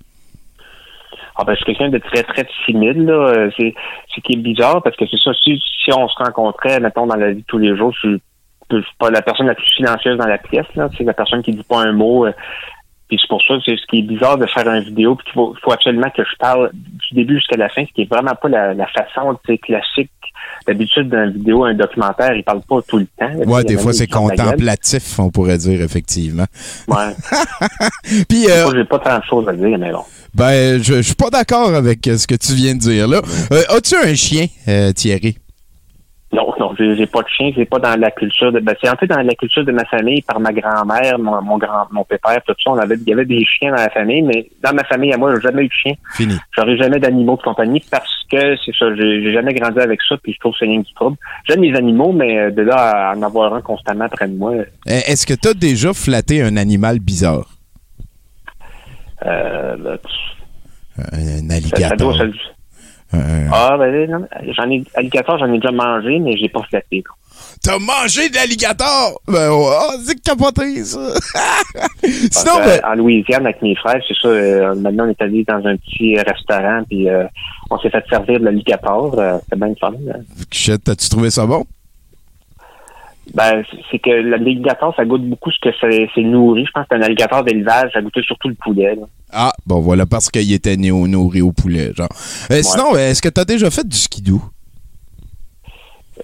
[1.37, 3.13] Ah ben, je suis quelqu'un de très, très timide, là.
[3.13, 3.75] Euh, C'est
[4.15, 7.17] ce qui est bizarre, parce que c'est ça, si, si on se rencontrait, mettons, dans
[7.17, 8.23] la vie de tous les jours, je suis,
[8.71, 10.89] je suis pas la personne la plus silencieuse dans la pièce, là.
[10.97, 12.27] C'est la personne qui dit pas un mot.
[12.27, 12.33] euh,
[13.11, 15.33] Puis c'est pour ça, c'est ce qui est bizarre de faire une vidéo, puis il
[15.35, 18.37] faut, faut absolument que je parle du début jusqu'à la fin, ce qui est vraiment
[18.41, 20.11] pas la, la façon classique.
[20.67, 23.33] D'habitude, dans une vidéo, un documentaire, il parle pas tout le temps.
[23.51, 26.45] Ouais, des fois, c'est contemplatif, on pourrait dire, effectivement.
[26.87, 27.15] Ouais.
[28.29, 30.05] Puis, euh, j'ai pas tant de choses à dire, mais bon.
[30.35, 33.21] ben, je, je suis pas d'accord avec ce que tu viens de dire là.
[33.53, 35.37] Euh, As-tu un chien, euh, Thierry?
[36.33, 38.61] Non, non, j'ai pas de chien, c'est pas dans la culture de.
[38.61, 41.59] Ben, c'est un peu dans la culture de ma famille, par ma grand-mère, mon, mon
[41.59, 42.71] grand, mon pépère, tout ça.
[42.71, 45.17] On avait, il y avait des chiens dans la famille, mais dans ma famille, à
[45.17, 45.95] moi, j'ai jamais eu de chien.
[46.15, 46.37] Fini.
[46.57, 50.33] J'aurais jamais d'animaux de compagnie parce que c'est ça, j'ai jamais grandi avec ça, puis
[50.33, 51.17] je trouve que c'est rien qui trouble.
[51.49, 52.77] J'aime les animaux, mais euh, de là
[53.11, 56.43] à en avoir un constamment près de moi, Euh, Est-ce que tu as déjà flatté
[56.43, 57.47] un animal bizarre?
[59.27, 59.99] euh, ben,
[60.97, 61.97] Un ça, ça alligator?
[62.15, 62.27] doit
[63.13, 67.03] Un- Ah, ben non, j'en ai alligator, j'en ai déjà mangé, mais j'ai pas flatté.
[67.03, 67.17] quoi.
[67.63, 69.21] T'as mangé de l'alligator?
[69.27, 69.73] Ben, oh,
[70.05, 70.99] c'est capoté, ça!
[72.05, 74.29] Sinon, Parce ben, en Louisiane, avec mes frères, c'est ça.
[74.29, 77.25] euh, maintenant, on est allé dans un petit restaurant, puis euh,
[77.71, 79.19] on s'est fait servir de l'alligator.
[79.19, 79.93] Euh, C'était bien fun.
[80.07, 80.15] là.
[80.53, 81.65] shit, t'as-tu trouvé ça bon?
[83.35, 86.65] Ben, c'est- que l'alligator, ça goûte beaucoup ce que c'est nourri.
[86.67, 88.95] Je pense que c'est un alligator d'élevage, ça goûtait surtout le poulet.
[88.97, 89.03] là.
[89.33, 92.09] Ah, bon, voilà, parce qu'il était néo nourri au poulet, genre.
[92.51, 94.41] Euh, Sinon, est-ce que t'as déjà fait du skidoo?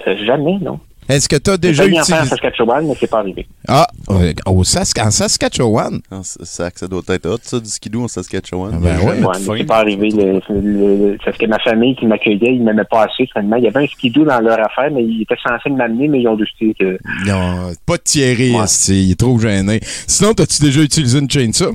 [0.06, 0.80] Euh, jamais, non.
[1.08, 2.30] Est-ce que t'as J'ai déjà failli en faire en utilisé...
[2.30, 3.46] Saskatchewan, mais c'est pas arrivé.
[3.68, 6.00] Ah, euh, au Sask- en Saskatchewan?
[6.10, 8.72] Ah, ça, ça, ça doit être hot, ça, du skidoo en Saskatchewan.
[8.74, 9.24] Ah, ben ouais.
[9.24, 10.10] Ouais, c'est pas arrivé.
[10.10, 13.56] Le, le- parce que ma famille qui m'accueillait, ils m'aimaient pas assez, finalement.
[13.56, 16.28] Il y avait un skidoo dans leur affaire, mais ils étaient censés m'amener, mais ils
[16.28, 16.98] ont décidé que...
[17.26, 18.64] Non, pas de Thierry, Ouais.
[18.88, 19.80] il est trop gêné.
[20.08, 21.72] Sinon, t'as-tu déjà utilisé une chainsaw?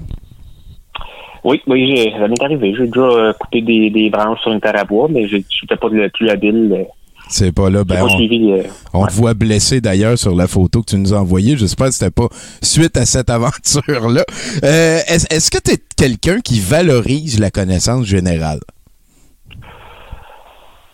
[1.44, 2.74] Oui, oui, j'ai- ça m'est arrivé.
[2.78, 5.76] J'ai déjà euh, coupé des, des branches sur une terre à bois, mais j'ai- j'étais
[5.76, 6.86] pas le plus habile.
[7.34, 8.52] C'est pas là, ben pas on, suivi...
[8.52, 8.64] euh,
[8.94, 9.08] on ouais.
[9.08, 11.56] te voit blessé d'ailleurs sur la photo que tu nous as envoyée.
[11.56, 12.28] J'espère que c'était pas
[12.62, 14.26] suite à cette aventure-là.
[14.66, 18.60] Euh, est-ce, que t'es quelqu'un qui valorise la connaissance générale?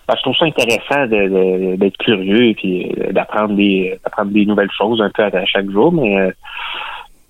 [0.08, 5.02] Ben, je trouve ça intéressant d'être curieux et puis euh, d'apprendre des des nouvelles choses
[5.02, 6.32] un peu à, à chaque jour, mais euh,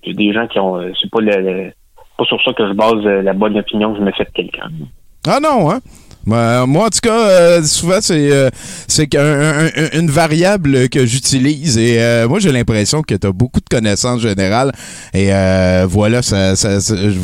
[0.06, 1.72] des gens qui ont c'est pas le, le-
[2.18, 4.68] pas sur ça que je base la bonne opinion que je me fais de quelqu'un.
[5.26, 5.80] Ah non, hein?
[6.26, 8.50] Ben, moi, en tout cas, euh, souvent, c'est euh,
[8.86, 13.68] c'est une variable que j'utilise et euh, moi, j'ai l'impression que tu as beaucoup de
[13.68, 14.72] connaissances générales
[15.14, 16.54] et euh, voilà, ça,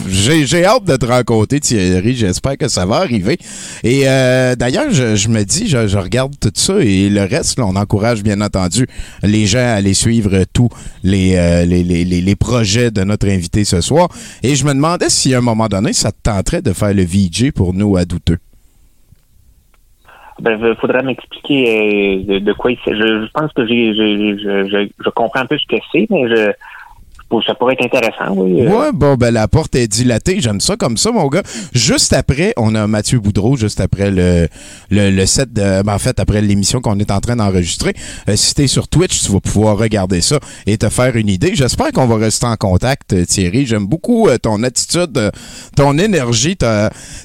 [0.08, 2.16] j'ai hâte de te rencontrer, Thierry.
[2.16, 3.38] J'espère que ça va arriver.
[3.82, 7.76] Et euh, d'ailleurs, je, je me dis, je, regarde tout ça et le reste, on
[7.76, 8.86] encourage bien entendu
[9.22, 10.68] les gens à aller suivre tous
[11.02, 14.08] les, euh, les, les, les, les projets de notre invité ce soir.
[14.42, 17.04] Et je me demandais si à un moment donné, ça te tenterait de faire le
[17.04, 18.38] VJ pour nous à douteux.
[20.40, 22.98] Ben, il faudrait m'expliquer euh, de, de quoi il s'agit.
[23.00, 26.28] Je, je pense que j'ai, je, je, je comprends un peu ce que c'est, mais
[26.28, 26.52] je,
[27.46, 28.62] ça pourrait être intéressant, oui.
[28.62, 28.68] euh.
[28.68, 30.40] Ouais, bon, ben la porte est dilatée.
[30.40, 31.42] J'aime ça comme ça, mon gars.
[31.72, 34.48] Juste après, on a Mathieu Boudreau, juste après le,
[34.90, 35.82] le, le set de.
[35.82, 37.94] ben, en fait, après l'émission qu'on est en train d'enregistrer.
[38.28, 41.52] Euh, si t'es sur Twitch, tu vas pouvoir regarder ça et te faire une idée.
[41.54, 43.66] J'espère qu'on va rester en contact, euh, Thierry.
[43.66, 45.32] J'aime beaucoup euh, ton attitude,
[45.76, 46.56] ton énergie.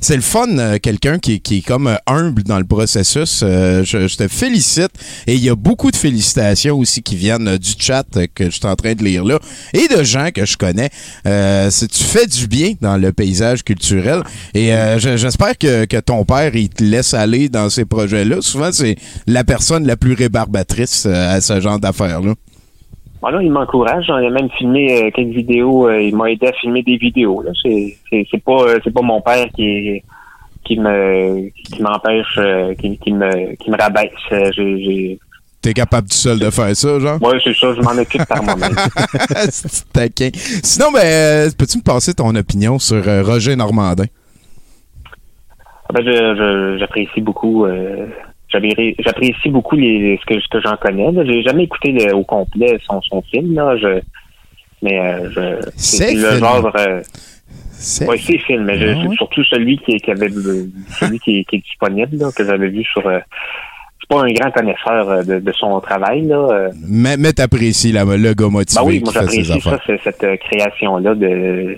[0.02, 3.42] C'est le fun, quelqu'un qui, qui est comme humble dans le processus.
[3.42, 4.92] Je, je te félicite.
[5.28, 8.66] Et il y a beaucoup de félicitations aussi qui viennent du chat que je suis
[8.66, 9.40] en train de lire là.
[9.74, 10.90] Et de gens que je connais.
[11.26, 14.22] Euh, tu fais du bien dans le paysage culturel.
[14.54, 18.38] Et euh, je- j'espère que, que ton père, il te laisse aller dans ces projets-là.
[18.42, 18.96] Souvent, c'est
[19.28, 22.34] la personne la plus rébarbatrice euh, à ce genre d'affaires-là.
[23.22, 24.06] Voilà, il m'encourage.
[24.08, 25.90] J'en ai même filmé euh, quelques vidéos.
[25.92, 27.44] il m'a aidé à filmer des vidéos.
[27.62, 27.98] C'est,
[28.46, 30.02] pas pas mon père qui
[30.66, 32.40] qui me qui m'empêche
[32.80, 34.12] qui, me qui me rabaisse.
[34.56, 35.20] J'ai...
[35.62, 37.22] T'es capable tout seul de faire ça, genre?
[37.22, 38.72] Ouais, c'est ça, je m'en occupe par moi-même.
[39.50, 40.30] C'est taquin.
[40.34, 44.06] Sinon, ben, euh, peux-tu me passer ton opinion sur euh, Roger Normandin?
[45.90, 47.66] Ah Ben, j'apprécie beaucoup.
[47.66, 48.08] Euh,
[48.50, 51.10] j'apprécie beaucoup les, ce que, ce que j'en connais.
[51.26, 53.54] J'ai jamais écouté le- au complet son, son film.
[53.56, 53.76] Là.
[53.78, 54.00] Je,
[54.82, 56.40] mais euh, je, C'est le film.
[56.40, 56.72] genre.
[56.78, 57.02] Euh,
[57.72, 58.06] C'est...
[58.40, 62.16] film, mais je- Ah surtout celui qui, qui avait celui qui, est- qui est disponible,
[62.18, 63.06] là, que j'avais vu sur.
[64.10, 66.24] Pas un grand connaisseur euh, de, de son travail.
[66.26, 66.36] Là.
[66.52, 71.14] Euh, Mais, mais t'apprécies le gars motivé ben oui, moi j'apprécie ça, cette euh, création-là
[71.16, 71.78] de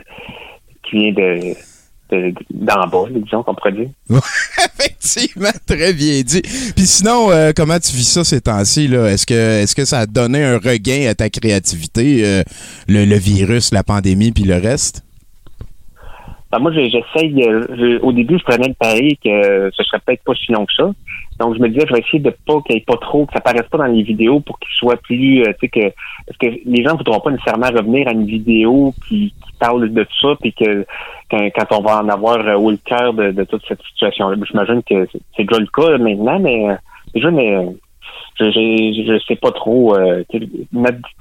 [0.84, 1.54] qui vient de
[2.12, 3.88] de- d'en bas, disons qu'on pourrait dire.
[4.80, 6.42] Effectivement, très bien dit.
[6.76, 8.88] Puis sinon, euh, comment tu vis ça ces temps-ci?
[8.90, 9.08] là?
[9.12, 12.44] Est-ce que, est-ce que ça a donné un regain à ta créativité, euh,
[12.90, 15.04] le, le virus, la pandémie, puis le reste?
[16.52, 17.44] Ben, moi, j'essaye.
[17.48, 20.66] euh, je- au début, je prenais le pari que ce serait peut-être pas si long
[20.66, 20.92] que ça.
[21.40, 23.34] Donc, je me disais, je vais essayer de pas qu'il n'y ait pas trop, que
[23.34, 25.94] ça paraisse pas dans les vidéos pour qu'il soit plus, euh, tu sais, que
[26.28, 29.90] parce que les gens ne voudront pas nécessairement revenir à une vidéo qui, qui parle
[29.90, 30.86] de ça, puis que
[31.32, 34.38] quand, quand on va en avoir euh, le cœur de, de toute cette situation-là.
[34.50, 36.76] J'imagine que c'est c'est déjà le cas maintenant, mais euh,
[37.16, 37.66] déjà, mais euh,
[38.50, 39.96] je, je sais pas trop.
[39.96, 40.24] Euh,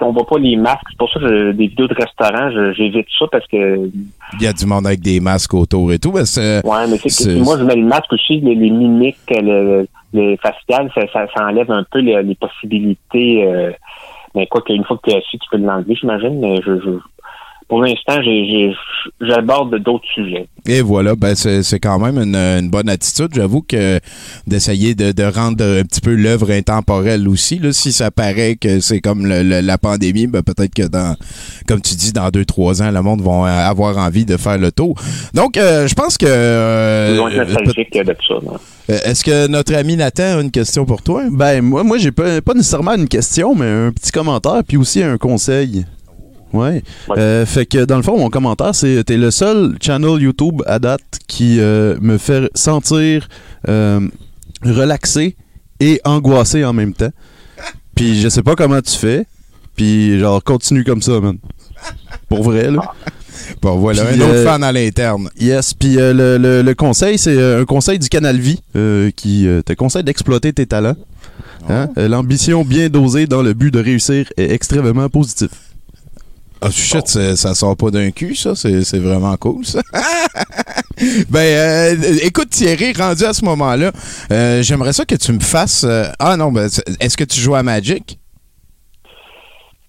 [0.00, 0.80] on voit pas les masques.
[0.90, 3.90] C'est pour ça que je- des vidéos de restaurants, j'évite ça parce que
[4.38, 6.12] Il y a du monde avec des masques autour et tout.
[6.12, 6.24] Ben,
[6.64, 10.36] Ouais, mais c'est que moi je mets le masque aussi, les, les mimiques, le, les
[10.38, 13.44] faciales, ça, ça, ça enlève un peu les, les possibilités.
[13.46, 13.70] Euh,
[14.34, 16.38] mais quoi qu'une fois que tu es assis, tu peux l'enlever, j'imagine.
[16.40, 16.90] Mais je, je,
[17.70, 18.72] pour l'instant, j'ai, j'ai,
[19.26, 20.46] j'aborde d'autres sujets.
[20.66, 23.28] Et voilà, ben c'est c'est quand même une, une bonne attitude.
[23.34, 23.98] J'avoue que
[24.46, 27.58] d'essayer de, de rendre un petit peu l'œuvre intemporelle aussi.
[27.58, 31.16] Là, si ça paraît que c'est comme le- le- la pandémie, ben peut-être que dans,
[31.66, 34.70] comme tu dis, dans deux trois ans, le monde va avoir envie de faire le
[34.70, 34.94] tour.
[35.32, 36.26] Donc, euh, je pense que.
[36.28, 38.34] euh, Ils vont être euh, nostalgiques de ça.
[38.34, 38.58] là.
[38.86, 41.22] peut- Est-ce que notre ami Nathan a une question pour toi?
[41.30, 45.02] Ben, moi, moi j'ai pas, pas nécessairement une question, mais un petit commentaire, puis aussi
[45.02, 45.86] un conseil.
[46.52, 46.82] Ouais.
[47.08, 47.18] Ouais.
[47.18, 50.78] Euh, fait que dans le fond, mon commentaire, c'est t'es le seul channel YouTube à
[50.78, 53.28] date qui euh, me fait sentir
[53.68, 54.00] euh,
[54.62, 55.36] relaxé
[55.80, 57.12] et angoissé en même temps.
[57.94, 59.26] Puis je sais pas comment tu fais.
[59.76, 61.38] Puis genre, continue comme ça, man.
[62.28, 62.80] Pour vrai, là.
[63.62, 65.30] Bon, voilà, un autre euh, fan à l'interne.
[65.40, 69.10] Yes, puis euh, le, le- le conseil, c'est euh, un conseil du Canal Vie euh,
[69.16, 70.96] qui euh, te conseille d'exploiter tes talents.
[71.68, 71.88] Hein?
[71.96, 75.48] Euh, L'ambition bien dosée dans le but de réussir est extrêmement positif.
[76.62, 78.54] Ah, shit, ça, ça sort pas d'un cul, ça.
[78.54, 79.80] C'est c'est vraiment cool, ça.
[81.30, 83.92] ben, euh, écoute, Thierry, rendu à ce moment-là,
[84.30, 85.84] euh, j'aimerais ça que tu me fasses.
[85.84, 86.68] euh, ah non, ben,
[87.00, 88.18] est-ce que tu joues à Magic?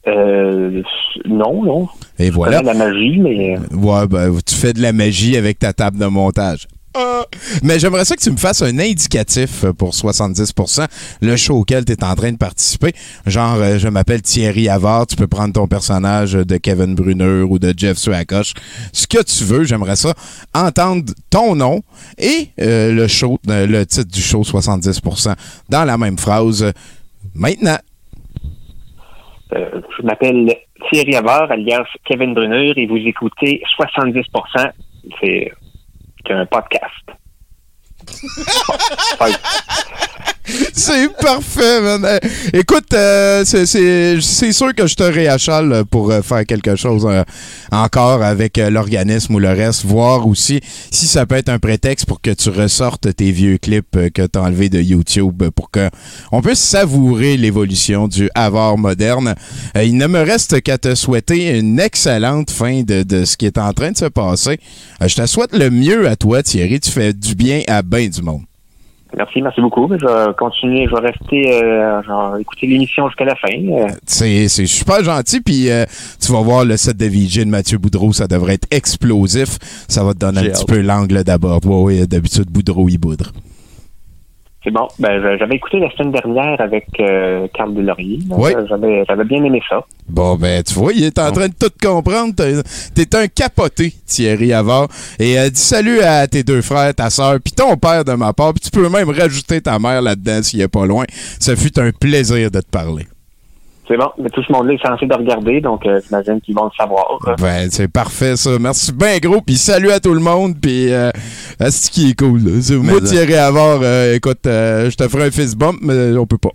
[0.07, 0.81] Euh,
[1.25, 1.87] non, non.
[2.17, 2.59] Et Je voilà.
[2.61, 6.05] connais la magie, mais Ouais, ben, tu fais de la magie avec ta table de
[6.05, 6.67] montage.
[6.93, 7.23] Ah!
[7.63, 10.87] Mais j'aimerais ça que tu me fasses un indicatif pour 70%,
[11.21, 12.93] le show auquel tu es en train de participer.
[13.25, 17.59] Genre, euh, je m'appelle Thierry Havard, tu peux prendre ton personnage de Kevin Brunner ou
[17.59, 18.53] de Jeff Swakosh.
[18.91, 20.13] Ce que tu veux, j'aimerais ça
[20.53, 21.81] entendre ton nom
[22.17, 25.35] et euh, le show, euh, le titre du show 70%
[25.69, 26.73] dans la même phrase.
[27.33, 27.77] Maintenant.
[29.51, 30.53] je m'appelle
[30.91, 34.71] Thierry Havard, alias Kevin Brunner, et vous écoutez 70%.
[35.21, 35.51] C'est
[36.25, 37.05] c'est un podcast.
[40.73, 42.03] C'est parfait, man.
[42.05, 42.19] Euh,
[42.53, 47.07] Écoute, euh, c'est- sûr que je te réachale pour euh, faire quelque chose
[47.71, 52.21] encore avec l'organisme ou le reste, voir aussi si ça peut être un prétexte pour
[52.21, 55.89] que tu ressortes tes vieux clips que tu as enlevés de YouTube pour que
[56.31, 59.35] on puisse savourer l'évolution du avoir moderne.
[59.75, 63.57] Il ne me reste qu'à te souhaiter une excellente fin de, de ce qui est
[63.57, 64.59] en train de se passer.
[65.05, 66.79] Je te souhaite le mieux à toi, Thierry.
[66.79, 68.41] Tu fais du bien à bien du monde.
[69.17, 69.89] Merci, merci beaucoup.
[69.89, 73.49] Je vais continuer, je vais rester, euh, genre, écouter l'émission jusqu'à la fin.
[73.49, 75.41] Euh, C'est c'est super gentil.
[75.41, 75.85] Puis euh,
[76.23, 79.57] tu vas voir le set de VJ de Mathieu Boudreau, ça devrait être explosif.
[79.87, 81.59] Ça va te donner un petit peu l'angle d'abord.
[81.65, 83.31] Ouais, ouais, d'habitude, Boudreau, il boudre.
[84.63, 84.87] C'est bon.
[84.99, 88.19] Ben, j'avais écouté la semaine dernière avec euh, Carl Delaurier.
[88.29, 88.51] Oui.
[88.69, 89.83] J'avais, j'avais bien aimé ça.
[90.07, 92.35] Bon, ben, tu vois, il est en train de tout comprendre.
[92.35, 92.61] T'es-
[93.05, 94.87] T'es un capoté, Thierry Avard.
[95.19, 98.33] Et euh, dis salut à tes deux frères, ta soeur, puis ton père de ma
[98.33, 98.53] part.
[98.53, 101.05] Puis tu peux même rajouter ta mère là-dedans s'il est pas loin.
[101.39, 103.07] Ça fut un plaisir de te parler.
[103.91, 104.09] C'est bon.
[104.17, 107.19] Mais tout ce monde-là est censé de regarder, donc euh, j'imagine qu'ils vont le savoir.
[107.39, 108.51] Ben, c'est parfait, ça.
[108.57, 109.41] Merci bien gros.
[109.41, 110.55] Puis salut à tout le monde.
[110.61, 111.11] Puis, euh,
[111.59, 112.39] c'est ce qui est cool.
[112.41, 112.77] là?
[112.77, 116.37] Moi, Thierry Avard, euh, écoute, euh, je te ferai un fist bump, mais on peut
[116.37, 116.51] pas.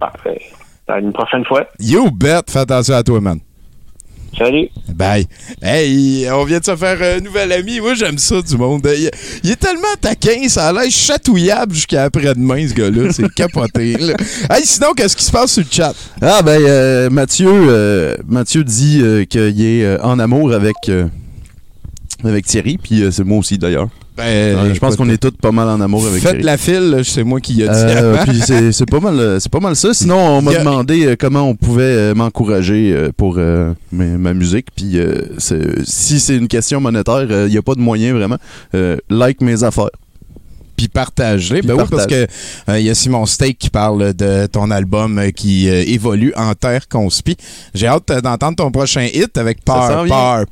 [0.00, 0.40] Parfait.
[0.88, 1.66] À une prochaine fois.
[1.78, 2.40] You bet.
[2.48, 3.38] Fais attention à toi, man.
[4.38, 4.68] Salut.
[4.94, 5.26] Bye.
[5.60, 7.80] Hey, on vient de se faire un nouvel ami.
[7.80, 8.88] Moi, j'aime ça du monde.
[8.96, 9.10] Il,
[9.44, 13.12] il est tellement taquin, ça a l'air chatouillable jusqu'à après-demain, ce gars-là.
[13.12, 13.96] C'est capoté.
[13.98, 14.14] là.
[14.48, 15.94] Hey, sinon, qu'est-ce qui se passe sur le chat?
[16.22, 21.06] Ah ben euh, Mathieu euh, Mathieu dit euh, qu'il est euh, en amour avec euh,
[22.24, 23.88] avec Thierry puis euh, c'est moi aussi d'ailleurs.
[24.16, 27.00] Ben, Euh, je pense qu'on est tous pas mal en amour avec Faites la file,
[27.04, 29.60] c'est moi qui y a dit Euh, puis c'est c'est pas mal euh, c'est pas
[29.60, 29.94] mal ça.
[29.94, 35.22] Sinon on m'a demandé euh, comment on pouvait m'encourager pour euh, ma musique puis euh,
[35.38, 38.36] c'est- si c'est une question monétaire, il n'y a pas de moyen vraiment.
[38.74, 39.90] Euh, like mes affaires.
[40.76, 41.60] puis partage-les.
[41.60, 42.26] Puis Ben oui, parce que
[42.78, 46.54] il y a Simon Steak qui parle de ton album euh, qui euh, évolue en
[46.54, 47.36] terre conspie.
[47.74, 50.14] J'ai hâte d'entendre ton prochain hit avec Ça Peur, s'en vient.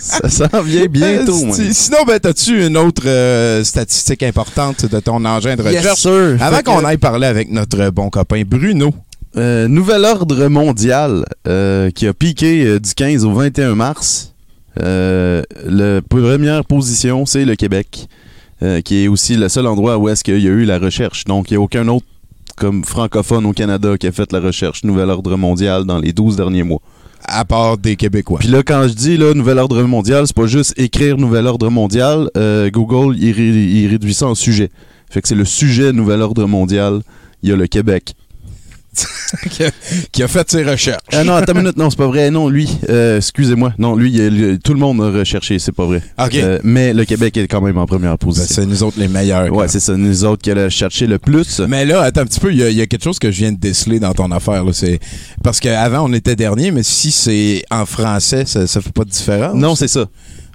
[0.00, 1.44] Ça s'en vient bientôt.
[1.46, 1.56] Moi.
[1.72, 6.00] Sinon, ben, as-tu une autre euh, statistique importante de ton engin de Yes, recherche?
[6.00, 6.36] sir.
[6.40, 8.92] Avant Fait qu'on que- aille parler avec notre bon copain Bruno.
[9.36, 14.32] Euh, nouvel ordre mondial euh, qui a piqué du 15 au 21 mars.
[14.76, 18.08] La première position, c'est le Québec,
[18.84, 21.24] qui est aussi le seul endroit où est-ce qu'il y a eu la recherche.
[21.24, 22.06] Donc, il n'y a aucun autre
[22.56, 26.36] comme francophone au Canada qui a fait la recherche Nouvel Ordre Mondial dans les 12
[26.36, 26.80] derniers mois.
[27.32, 28.40] À part des Québécois.
[28.40, 31.70] Puis là, quand je dis là, Nouvel Ordre Mondial, c'est pas juste écrire Nouvel Ordre
[31.70, 32.28] Mondial.
[32.36, 34.68] Euh, Google, il, il réduit ça en sujet.
[35.10, 37.02] Fait que c'est le sujet Nouvel Ordre Mondial.
[37.44, 38.14] Il y a le Québec.
[39.50, 39.62] qui,
[40.22, 41.00] a, a fait ses recherches.
[41.12, 42.30] Ah non, attends une minute, non, c'est pas vrai.
[42.30, 43.72] Non, lui, euh, excusez-moi.
[43.78, 46.02] Non, lui, il- tout le monde a recherché, c'est pas vrai.
[46.18, 46.34] OK.
[46.34, 48.46] Euh, mais le Québec est quand même en première Ben, position.
[48.48, 49.52] c'est nous autres les meilleurs.
[49.52, 51.60] ouais, c'est ça, nous autres qui allons chercher le plus.
[51.60, 53.38] Mais là, attends un petit peu, il y, a- y a quelque chose que je
[53.38, 54.64] viens de déceler dans ton affaire.
[54.64, 54.72] Là.
[54.72, 54.98] C'est...
[55.44, 59.10] Parce qu'avant, on était dernier, mais si c'est en français, ça, ça fait pas de
[59.10, 59.54] différence.
[59.54, 60.06] Non, c'est ça.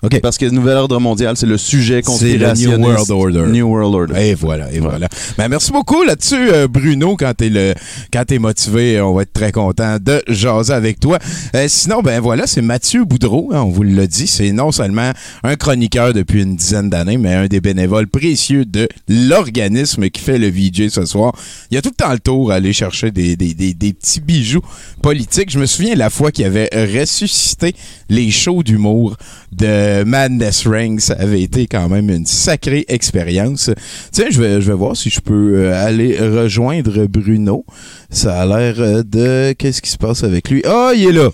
[0.05, 0.19] OK.
[0.21, 3.09] Parce que Nouvel Ordre Mondial, c'est le sujet C'est le New conspirationniste.
[3.09, 3.51] World Order.
[3.51, 4.21] New World Order.
[4.29, 5.07] Et voilà, et voilà.
[5.37, 7.15] Ben, merci beaucoup là-dessus, euh, Bruno.
[7.17, 7.73] Quand t'es le,
[8.11, 11.19] quand t'es motivé, on va être très content de jaser avec toi.
[11.55, 13.49] Euh, sinon, ben voilà, c'est Mathieu Boudreau.
[13.53, 15.11] hein, on vous l'a dit, c'est non seulement
[15.43, 20.37] un chroniqueur depuis une dizaine d'années, mais un des bénévoles précieux de l'organisme qui fait
[20.37, 21.33] le VJ ce soir.
[21.71, 23.93] Il y a tout le temps le tour à aller chercher des, des, des, des
[23.93, 24.61] petits bijoux
[25.01, 25.51] politiques.
[25.51, 27.75] Je me souviens la fois qu'il avait ressuscité
[28.09, 29.15] les shows d'humour
[29.51, 30.99] de Madness Ring.
[30.99, 33.71] Ça avait été quand même une sacrée expérience.
[34.12, 37.63] Tiens, je vais, je vais voir si je peux euh, aller rejoindre Bruno.
[38.10, 39.53] Ça a l'air euh, de...
[39.53, 40.62] Qu'est-ce qui se passe avec lui?
[40.65, 41.29] Ah, il est là!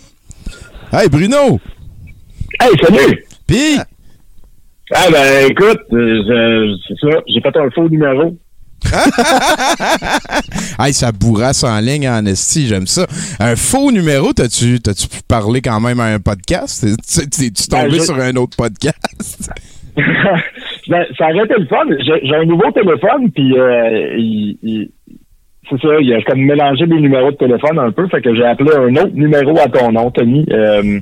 [0.92, 1.60] Hey, Bruno!
[2.60, 3.26] Hey, salut!
[3.48, 3.80] Pis,
[4.94, 8.36] Ah ben écoute, euh, c'est ça, j'ai fait un faux numéro.
[10.80, 13.06] hey, ça bourrasse en ligne en esti, j'aime ça.
[13.40, 16.82] Un faux numéro, t'as-tu, t'as-tu pu parler quand même à un podcast?
[16.86, 19.52] T'es- T'es-tu tombé Ben, je- sur un autre podcast?
[20.88, 21.86] Ben, ça aurait été le fun.
[22.24, 24.90] J'ai un nouveau téléphone, puis euh, il, il-
[25.70, 28.44] c'est ça, il a comme mélangé des numéros de téléphone un peu, fait que j'ai
[28.44, 30.46] appelé un autre numéro à ton nom, Tony.
[30.52, 31.00] Euh,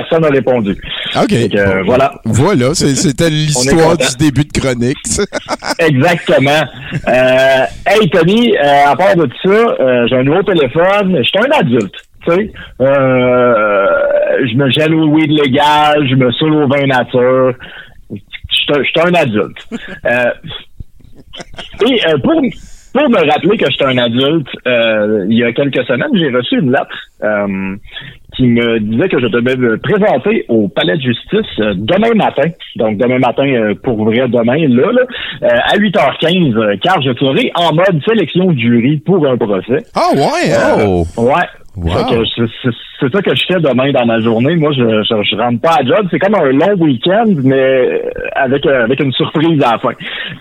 [0.00, 0.76] personne n'a répondu.
[1.16, 1.32] OK.
[1.32, 2.12] Euh, voilà.
[2.24, 4.96] Voilà, c'était l'histoire du début de chronique.
[5.78, 6.62] Exactement.
[7.08, 11.16] Euh, hey Tony, euh, à part de ça, j'ai un nouveau téléphone.
[11.18, 11.94] Je suis un adulte.
[12.26, 17.54] Tu sais, je me gèle au weed légal, je me saoule au vin nature.
[18.10, 19.58] Je suis un- adulte.
[21.86, 22.40] Et pour,
[22.96, 26.30] pour me rappeler que je suis un adulte, euh, il y a quelques semaines, j'ai
[26.30, 27.76] reçu une lettre euh,
[28.34, 32.48] qui me disait que je devais me présenter au palais de justice euh, demain matin.
[32.76, 37.50] Donc demain matin, euh, pour vrai, demain, là, là à 8h15, euh, car je serai
[37.54, 39.84] en mode sélection de jury pour un procès.
[39.94, 40.84] Ah ouais, hein?
[40.86, 41.04] Oh!
[41.18, 41.32] Ouais.
[41.76, 42.24] Wow.
[43.00, 44.56] C'est- ça que je fais demain dans ma journée.
[44.56, 46.06] Moi, je, je, je rentre pas à job.
[46.10, 47.98] C'est comme un long week-end, mais euh,
[48.34, 49.92] avec euh, avec une surprise à la fin.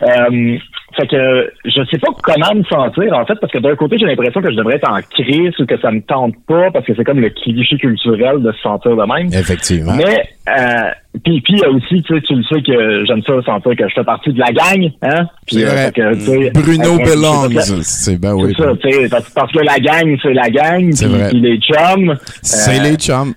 [0.04, 0.58] Euh,
[0.98, 4.06] fait que je sais pas comment me sentir en fait, parce que d'un côté, j'ai
[4.06, 6.94] l'impression que je devrais être en crise ou que ça me tente pas, parce que
[6.96, 9.28] c'est comme le cliché culturel de se sentir de même.
[9.34, 9.94] Effectivement.
[9.98, 10.90] Mais euh,
[11.24, 13.76] puis puis il y a aussi, tu sais, tu le sais que j'aime ça sentir
[13.76, 15.26] que je fais partie de la gang, hein.
[15.48, 17.50] Puis, C'est euh, que, Bruno belongs.
[17.82, 18.54] c'est ben oui.
[18.56, 20.92] C'est ça, tu sais, parce, parce que la gang, c'est la gang,
[21.30, 22.16] puis les chums.
[22.46, 23.34] C'est euh, les chums.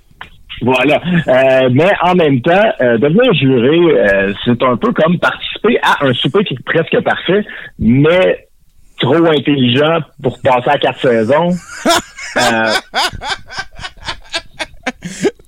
[0.63, 1.01] Voilà.
[1.29, 6.05] Euh, mais en même temps, euh, devenir juré, euh, c'est un peu comme participer à
[6.05, 7.45] un souper qui est presque parfait,
[7.79, 8.49] mais
[9.01, 11.51] trop intelligent pour passer à quatre saisons.
[12.37, 12.71] Euh,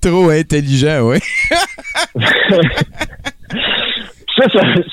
[0.01, 1.19] Trop intelligent, oui.
[4.35, 4.45] ça,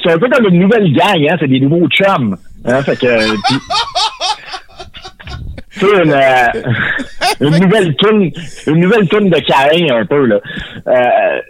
[0.02, 2.36] c'est un peu comme une nouvelle gang, hein, c'est des nouveaux chums.
[2.66, 3.06] Hein, fait que,
[5.82, 6.60] une, euh,
[7.40, 8.30] une nouvelle tune,
[8.66, 10.40] une nouvelle tune de Caïn un peu là.
[10.86, 11.40] Euh,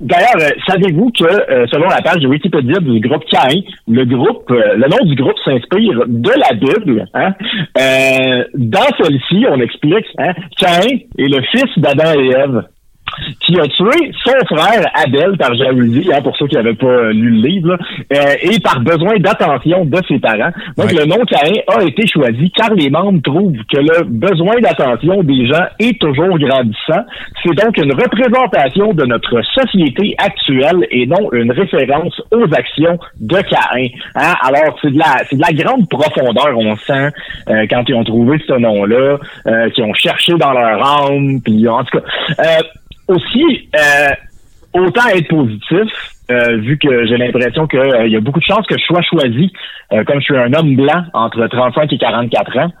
[0.00, 1.28] D'ailleurs, euh, savez-vous que
[1.70, 6.02] selon la page de Wikipédia du groupe Caïn, le groupe, le nom du groupe s'inspire
[6.08, 7.06] de la Bible.
[7.14, 7.32] Hein?
[7.78, 12.64] Euh, dans celle-ci, on explique, hein, Caïn est le fils d'Adam et Ève
[13.40, 17.12] qui a tué son frère Abel par jalousie, hein, pour ceux qui n'avaient pas euh,
[17.12, 17.78] lu le livre, là,
[18.14, 20.50] euh, et par besoin d'attention de ses parents.
[20.76, 20.98] Donc Ouais.
[21.00, 25.46] le nom Caïn a été choisi car les membres trouvent que le besoin d'attention des
[25.46, 27.02] gens est toujours grandissant.
[27.42, 33.36] C'est donc une représentation de notre société actuelle et non une référence aux actions de
[33.36, 33.88] Caïn.
[34.16, 34.34] Hein?
[34.42, 37.10] Alors c'est de la c'est de la grande profondeur, on sent,
[37.48, 41.68] euh, quand ils ont trouvé ce nom-là, euh, qu'ils ont cherché dans leur âme, puis
[41.68, 42.04] en tout cas.
[42.40, 42.62] euh,
[43.14, 44.08] aussi, euh,
[44.74, 45.88] autant être positif,
[46.30, 49.52] euh, vu que j'ai l'impression qu'il y a beaucoup de chances que je sois choisi,
[49.92, 52.72] euh, comme je suis un homme blanc entre 35 et 44 ans.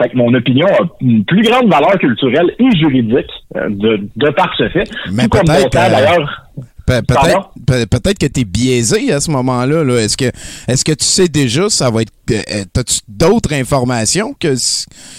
[0.00, 4.30] Fait que mon opinion a une plus grande valeur culturelle et juridique euh, de, de
[4.30, 4.88] par ce fait.
[5.12, 6.42] Mais Tout comme mon peut-être, euh, d'ailleurs.
[6.86, 7.02] Pe-?
[7.06, 9.84] Peut-être pe- peut-être que tu es biaisé à ce moment-là.
[9.84, 9.96] Là.
[10.00, 10.24] Est-ce que
[10.68, 14.54] est-ce que tu sais déjà ça va être euh, euh, t'as-tu d'autres informations que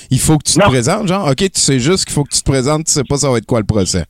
[0.10, 1.28] il faut que tu te présentes genre?
[1.30, 3.38] OK, tu sais juste qu'il faut que tu te présentes, tu sais pas ça va
[3.38, 4.06] être quoi le procès.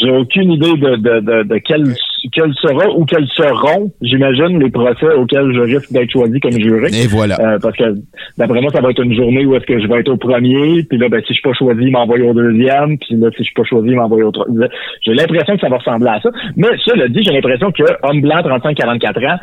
[0.00, 1.84] J'ai aucune idée de, de, de, de quel,
[2.32, 6.88] quel sera ou quels seront, j'imagine, les procès auxquels je risque d'être choisi comme juré.
[6.92, 7.36] Et voilà.
[7.40, 7.94] Euh, parce que
[8.38, 10.82] d'après moi, ça va être une journée où est-ce que je vais être au premier,
[10.84, 13.38] puis là, ben, si je suis pas choisi, il m'envoie au deuxième, puis là, si
[13.38, 14.68] je suis pas choisi, il m'envoie au troisième.
[15.02, 16.30] J'ai l'impression que ça va ressembler à ça.
[16.56, 19.38] Mais cela dit, j'ai l'impression que homme blanc, 35-44 ans,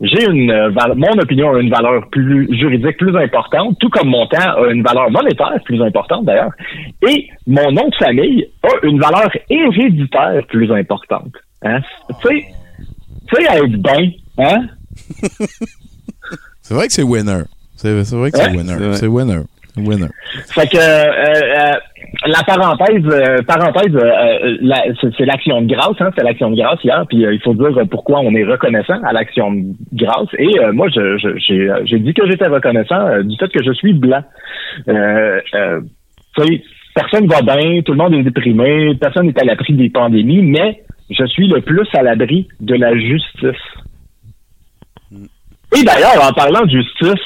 [0.00, 4.26] j'ai une euh, mon opinion a une valeur plus juridique plus importante, tout comme mon
[4.26, 6.50] temps a une valeur monétaire plus importante d'ailleurs,
[7.08, 11.32] et mon nom de famille a une valeur héréditaire plus importante.
[11.62, 11.80] Hein?
[12.22, 12.44] Tu sais,
[13.28, 14.66] tu sais, être bien, hein?
[16.62, 17.42] C'est vrai que c'est winner.
[17.76, 18.56] C'est vrai que c'est Ouais.
[18.56, 18.94] winner.
[18.94, 19.40] C'est winner.
[19.76, 20.06] Winner.
[20.54, 21.72] Fait que euh, euh,
[22.26, 24.84] la parenthèse, euh, parenthèse, euh, la-
[25.18, 27.70] c'est l'action de grâce, hein, c'est l'action de grâce hier, puis euh, il faut dire
[27.90, 30.28] pourquoi on est reconnaissant à l'action de grâce.
[30.38, 33.62] Et euh, moi, je- je- j'ai j'ai dit que j'étais reconnaissant euh, du fait que
[33.64, 34.22] je suis blanc.
[34.88, 35.80] Euh, euh,
[36.38, 36.62] tu sais,
[36.94, 40.82] personne va bien, tout le monde est déprimé, personne n'est à l'abri des pandémies, mais
[41.10, 43.64] je suis le plus à l'abri de la justice.
[45.76, 47.24] Et d'ailleurs, en parlant de justice,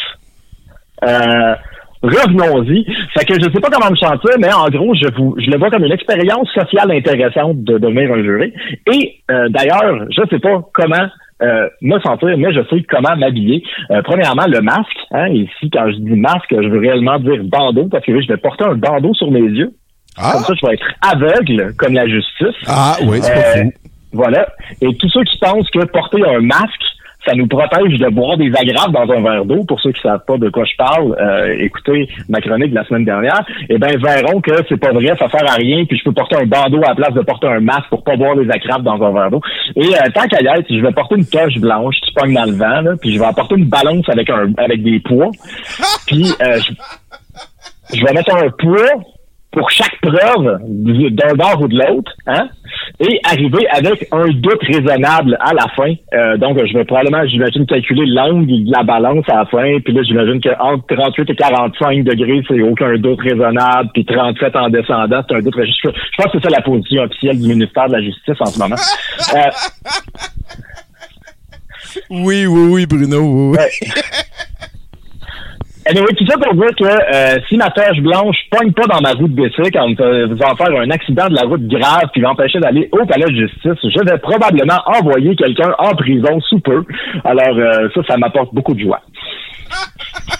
[1.04, 1.54] euh,
[2.02, 2.84] revenons-y.
[3.16, 5.58] Fait que je sais pas comment me sentir, mais en gros, je vous, je le
[5.58, 8.52] vois comme une expérience sociale intéressante de devenir un juré.
[8.92, 11.06] Et euh, d'ailleurs, je sais pas comment
[11.42, 13.62] euh, me sentir, mais je sais comment m'habiller.
[13.90, 14.98] Euh, premièrement, le masque.
[15.12, 18.28] Hein, ici, quand je dis masque, je veux réellement dire bandeau, parce que là, je
[18.28, 19.70] vais porter un bandeau sur mes yeux.
[20.16, 22.56] Ah, Comme ça, je vais être aveugle, comme la justice.
[22.66, 23.72] ah oui, c'est pas Euh, fou.
[24.14, 24.48] Voilà.
[24.80, 26.82] Et tous ceux qui pensent que porter un masque,
[27.28, 29.64] ça nous protège de boire des agrafes dans un verre d'eau.
[29.64, 32.84] Pour ceux qui savent pas de quoi je parle, euh, écoutez ma chronique de la
[32.84, 33.44] semaine dernière.
[33.68, 35.84] Eh ben, verront que c'est pas vrai, ça sert à rien.
[35.84, 38.16] Puis je peux porter un bandeau à la place de porter un masque pour pas
[38.16, 39.40] boire des agrafes dans un verre d'eau.
[39.76, 42.46] Et euh, tant qu'à y être, je vais porter une toche blanche qui pogne dans
[42.46, 45.30] le vent, là, puis je vais apporter une balance avec un avec des poids.
[46.06, 49.02] Puis euh, je, je vais mettre un poids
[49.50, 52.48] pour chaque preuve du- d'un bord ou de l'autre, hein,
[53.00, 55.94] et arriver avec un doute raisonnable à la fin.
[56.14, 59.94] Euh, donc, je vais probablement, j'imagine, calculer l'angle de la balance à la fin, puis
[59.94, 65.22] là, j'imagine qu'entre 38 et 45 degrés, c'est aucun doute raisonnable, puis 37 en descendant,
[65.28, 65.54] c'est un doute...
[65.56, 68.46] Je, je pense que c'est ça la position officielle du ministère de la Justice en
[68.46, 68.76] ce moment.
[69.34, 69.50] Euh,
[72.10, 73.58] Oui, oui, oui, Bruno, oui, oui.
[73.58, 73.70] Ouais.
[75.88, 79.12] Anyway, tout ça pour dire que euh, si ma toche blanche pogne pas dans ma
[79.12, 82.90] route de bicycle en faisant faire un accident de la route grave qui m'empêchait d'aller
[82.92, 86.84] au palais de justice, je vais probablement envoyer quelqu'un en prison sous peu.
[87.24, 89.00] Alors euh, ça, ça m'apporte beaucoup de joie.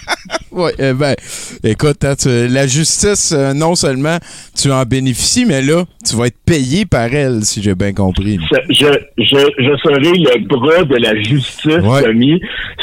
[0.51, 1.15] Ouais, euh, ben,
[1.63, 4.17] écoute, hein, tu- la justice, euh, non seulement
[4.59, 8.39] tu en bénéficies, mais là, tu vas être payé par elle, si j'ai bien compris.
[8.51, 8.85] Je, je,
[9.19, 12.01] je, je serai le bras de la justice, Ouais.
[12.03, 12.41] Tommy.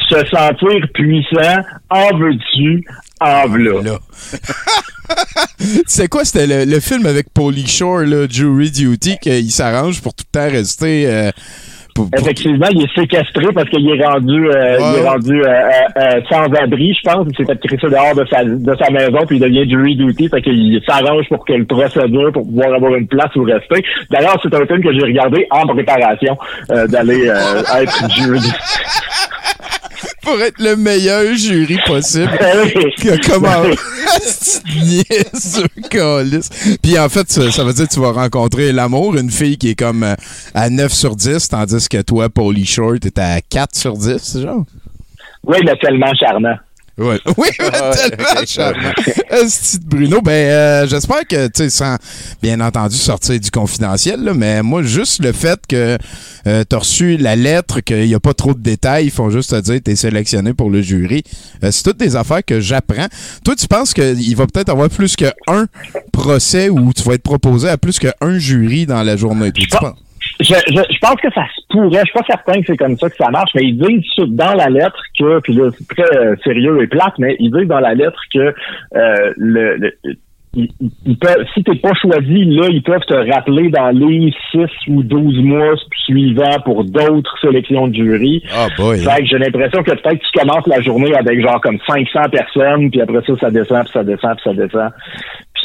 [0.09, 1.59] Se sentir puissant,
[1.91, 2.85] en veux-tu,
[3.21, 3.49] en.
[5.87, 10.15] C'est quoi, c'était le, le film avec Paulie Shore, là, Jury Duty, qu'il s'arrange pour
[10.15, 11.07] tout le temps rester.
[11.07, 11.31] euh,
[11.97, 15.49] pour- pour- Effectivement, il est séquestré parce qu'il est rendu, euh, il est rendu euh,
[15.49, 17.27] euh, euh, sans abri, je pense.
[17.31, 20.29] Il s'est fait crisser dehors de sa, de sa maison, puis il devient jury duty,
[20.29, 23.83] fait qu'il s'arrange pour que le procédure, pour pouvoir avoir une place où rester.
[24.11, 26.37] D'ailleurs, c'est un film que j'ai regardé en préparation
[26.71, 28.53] euh, d'aller euh, être jury duty.
[30.27, 32.29] Pour être le meilleur jury possible.
[32.99, 33.63] Que- Comment?
[34.67, 36.51] Niaiseux, câlisse.
[36.83, 39.71] Puis en fait, ça, ça veut dire que tu vas rencontrer l'amour, une fille qui
[39.71, 40.15] est comme euh,
[40.55, 44.65] à 9 sur 10, tandis que toi, Paulie Short, t'es à 4 sur 10, genre?
[45.45, 46.57] oui, il est tellement charmant.
[46.99, 47.21] Ouais.
[47.37, 48.93] Oui, tellement charmant.
[49.31, 51.97] Esti de Bruno, ben euh, j'espère que tu sais sans
[52.43, 55.99] bien entendu sortir du confidentiel là, mais moi juste le fait que
[56.47, 59.51] euh, t'as reçu la lettre qu'il y a pas trop de détails, ils font juste
[59.51, 61.23] te dire t'es sélectionné pour le jury.
[61.63, 63.09] Euh, c'est toutes des affaires que j'apprends.
[63.45, 65.33] Toi tu penses qu'il va peut-être avoir plus qu'un
[66.13, 69.53] procès où tu vas être proposé à plus qu'un jury dans la journée.
[69.53, 70.06] Tu penses?
[70.41, 72.01] Je, je, je pense que ça se pourrait.
[72.01, 74.55] Je suis pas certain que c'est comme ça que ça marche, mais ils disent dans
[74.55, 77.81] la lettre que, puis là, c'est très euh, sérieux et plate, mais ils disent dans
[77.81, 78.55] la lettre que
[78.97, 79.95] euh, le, le-
[80.59, 85.03] ils, peuvent, si t'es pas choisi, là, ils peuvent te rappeler dans les 6 ou
[85.03, 85.75] 12 mois
[86.07, 88.43] suivants pour d'autres sélections de jury.
[88.55, 88.99] Ah boy.
[89.01, 92.91] Fait que j'ai l'impression que peut-être tu commences la journée avec genre comme 500 personnes,
[92.91, 94.91] puis après ça, ça descend, puis ça descend, puis ça descend.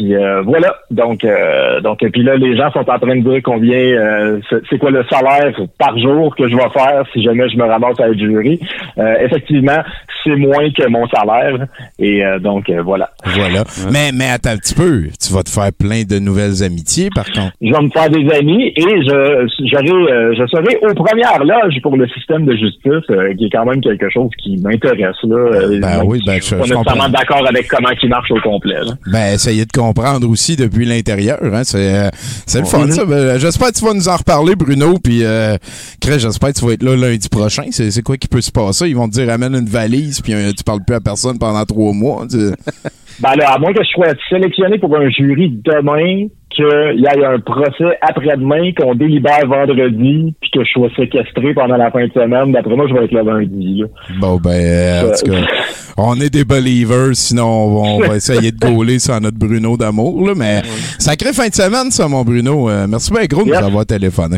[0.02, 0.76] Puis euh, voilà.
[0.90, 4.40] Donc, euh, donc, et puis là, les gens sont en train de dire combien, euh,
[4.50, 8.00] c'est- quoi le salaire par jour que je vais faire si jamais je me ramasse
[8.00, 8.60] à être jury.
[8.98, 9.78] Euh, effectivement,
[10.24, 11.68] c'est moins que mon salaire.
[12.00, 13.12] Et euh, donc, euh, voilà.
[13.26, 13.64] Voilà.
[13.92, 17.26] Mais mais attends un petit peu, tu vas te faire plein de nouvelles amitiés par
[17.26, 17.52] contre.
[17.62, 21.80] Je vais me faire des amis et je j'aurai euh, je serai aux premières loges
[21.84, 25.36] pour le système de justice, euh, qui est quand même quelque chose qui m'intéresse là.
[25.36, 27.10] Euh, Ben donc, oui, ben, je suis pas je nécessairement comprends.
[27.10, 28.80] d'accord avec comment il marche au complet.
[28.84, 28.94] là.
[29.12, 29.91] Ben, essayer de comprendre
[30.28, 31.40] aussi depuis l'intérieur.
[31.44, 31.64] Hein.
[31.64, 32.10] C'est euh,
[32.46, 33.06] c'est le fun, ça.
[33.06, 34.98] Ben, J'espère que tu vas nous en reparler, Bruno.
[35.04, 35.58] Puis, euh,
[36.04, 37.64] j'espère que tu vas être là lundi prochain.
[37.72, 38.88] C'est c'est quoi qui peut se passer?
[38.90, 41.64] Ils vont te dire, amène une valise, puis euh, tu parles plus à personne pendant
[41.66, 42.26] trois mois.
[42.30, 42.38] Tu-
[43.20, 47.26] Ben là, à moins que je sois sélectionné pour un jury demain, qu'il y ait
[47.26, 52.12] un procès après-demain, qu'on délibère vendredi, puis que je sois séquestré pendant la fin de
[52.14, 53.80] semaine, d'après moi, je vais être là lundi.
[53.82, 53.88] Là.
[54.20, 55.48] Bon, ben, euh, en tout cas,
[55.98, 59.78] on est des believers, sinon on va, on va essayer de gauler sur notre Bruno
[59.78, 60.62] d'amour, là, mais
[61.00, 62.70] sacré fin de semaine, ça, mon Bruno.
[62.70, 64.38] Euh, merci bien gros de nous avoir téléphoné.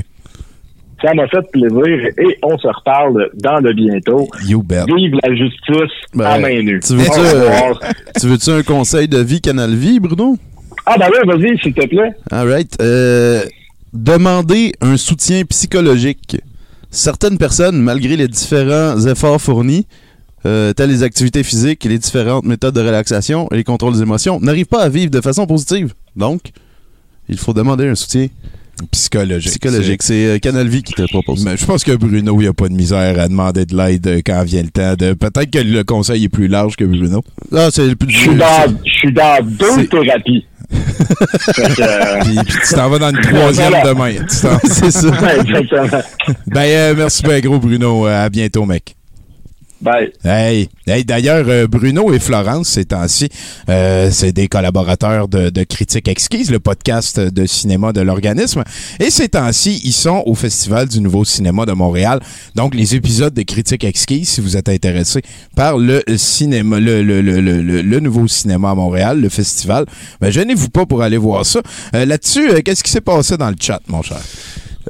[1.03, 4.25] Ça m'a fait plaisir et on se reparle dans le bientôt.
[4.47, 4.85] You bet.
[4.87, 6.79] Vive la justice Ben, à main nue.
[6.79, 8.21] veux-tu.
[8.21, 10.37] Tu veux-tu un conseil de vie Canal Vie, Bruno?
[10.85, 12.11] Ah ben oui, vas-y, s'il te plaît.
[12.31, 12.75] All right.
[12.81, 13.43] Euh,
[13.93, 16.37] demandez un soutien psychologique.
[16.91, 19.87] Certaines personnes, malgré les différents efforts fournis,
[20.45, 24.39] euh, tels les activités physiques, les différentes méthodes de relaxation et les contrôles des émotions,
[24.41, 25.93] n'arrivent pas à vivre de façon positive.
[26.15, 26.41] Donc,
[27.29, 28.27] il faut demander un soutien
[28.91, 29.51] Psychologique.
[29.51, 30.01] psychologique.
[30.03, 31.45] C'est euh, Canal Vie qui te propose.
[31.45, 34.05] Mais je pense que Bruno, il n'y a pas de misère à demander de l'aide
[34.07, 34.95] euh, quand vient le temps.
[34.95, 37.23] de Peut-être que le conseil est plus large que Bruno.
[37.55, 40.45] Ah, c'est le plus Je suis dans, je suis dans deux thérapies.
[40.73, 44.13] Que, euh, Puis, puis tu t'en vas dans une troisième demain.
[44.27, 45.07] C'est ça.
[45.39, 46.01] exactement.
[46.47, 48.07] ben, euh, merci bien gros, Bruno.
[48.07, 48.95] Euh, à bientôt, mec.
[49.83, 50.13] Bye.
[50.23, 53.27] Hey, hey d'ailleurs, euh, Bruno et Florence, ces temps-ci,
[53.67, 58.63] euh, c'est des collaborateurs de, de Critique Exquise, le podcast de cinéma de l'organisme.
[59.01, 62.21] Et ces temps-ci, ils sont au Festival du Nouveau Cinéma de Montréal.
[62.55, 65.21] Donc, les épisodes de Critique Exquise, si vous êtes intéressé
[65.53, 69.85] par le cinéma, le, le, le, le, le- le Nouveau Cinéma à Montréal, le festival,
[70.21, 71.59] ben, gênez-vous pas pour aller voir ça.
[71.93, 74.21] Euh, Là-dessus, euh, qu'est-ce qui s'est passé dans le chat, mon cher?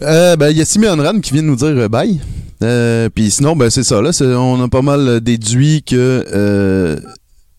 [0.03, 2.19] Euh, ben, il y a Simeon Ran qui vient de nous dire euh, bye.
[2.63, 4.01] Euh, Puis sinon, ben, c'est ça.
[4.01, 6.97] Là, on a pas mal euh, déduit que euh,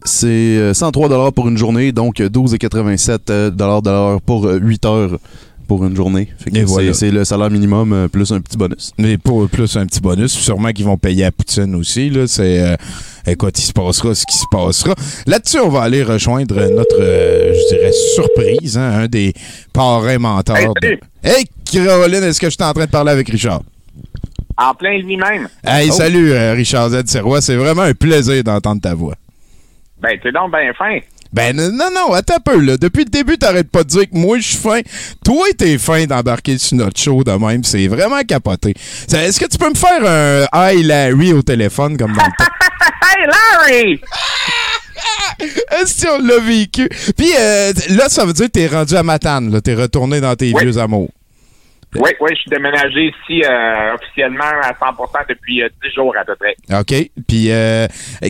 [0.05, 4.59] c'est euh, 103 pour une journée, donc euh, 12,87 euh, dollars de l'heure pour euh,
[4.59, 5.19] 8 heures
[5.67, 6.29] pour une journée.
[6.39, 6.93] C'est, voilà.
[7.11, 8.93] le salaire minimum euh, plus un petit bonus.
[8.99, 12.11] Mais pour plus un petit bonus, sûrement qu'ils vont payer à Poutine aussi.
[12.11, 12.77] Là, c'est, euh,
[13.27, 14.95] écoute, il se passera ce qui se passera.
[15.27, 19.33] Là-dessus, on va aller rejoindre notre, euh, je dirais, surprise, hein, un des
[19.73, 20.57] parrains mentors.
[20.57, 20.99] Hey, de-.
[21.23, 23.63] Hey, Caroline, est-ce que je suis en train de parler avec Richard?
[24.57, 25.49] En plein lui-même.
[25.65, 25.95] Hey, Oh.
[25.95, 27.03] salut, euh, Richard Z.
[27.07, 27.41] Serrois.
[27.41, 29.15] C'est vraiment un plaisir d'entendre ta voix.
[30.01, 30.99] Ben, t'es donc bien fin.
[31.33, 32.77] Ben non, non, attends un peu, là.
[32.77, 34.81] Depuis le début, t'arrêtes pas de dire que moi, je suis fin.
[35.25, 37.65] Toi, t'es fin d'embarquer sur notre show de même.
[37.65, 38.75] C'est vraiment capoté.
[39.13, 42.51] Est-ce que tu peux me faire un Hi Larry au téléphone comme dans le temps?
[43.17, 44.01] Hey, Larry!
[45.81, 46.89] Est-ce qu'on l'a vécu?
[47.17, 49.61] Puis euh, là, ça veut dire que t'es rendu à Matane, là.
[49.61, 50.63] T'es retourné dans tes Oui.
[50.63, 51.11] vieux amours.
[51.97, 56.25] Oui, oui, je suis déménagé ici euh, officiellement à 100% depuis euh, 10 jours à
[56.25, 56.57] peu près.
[56.73, 56.93] OK.
[57.29, 57.87] Puis euh,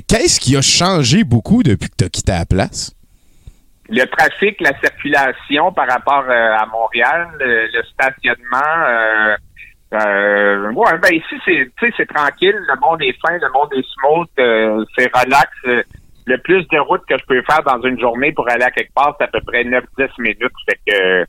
[0.06, 2.92] qu'est-ce qui a changé beaucoup depuis que t'as quitté la place?
[3.88, 9.36] Le trafic, la circulation par rapport euh, à Montréal, le, le stationnement, euh,
[9.94, 13.68] euh, ouais, ben ici c'est, tu sais, c'est tranquille, le monde est fin, le monde
[13.74, 15.50] est smooth, euh, c'est relax.
[16.26, 18.92] le plus de route que je peux faire dans une journée pour aller à quelque
[18.94, 19.82] part, c'est à peu près 9-10
[20.18, 20.52] minutes.
[20.68, 21.26] Fait que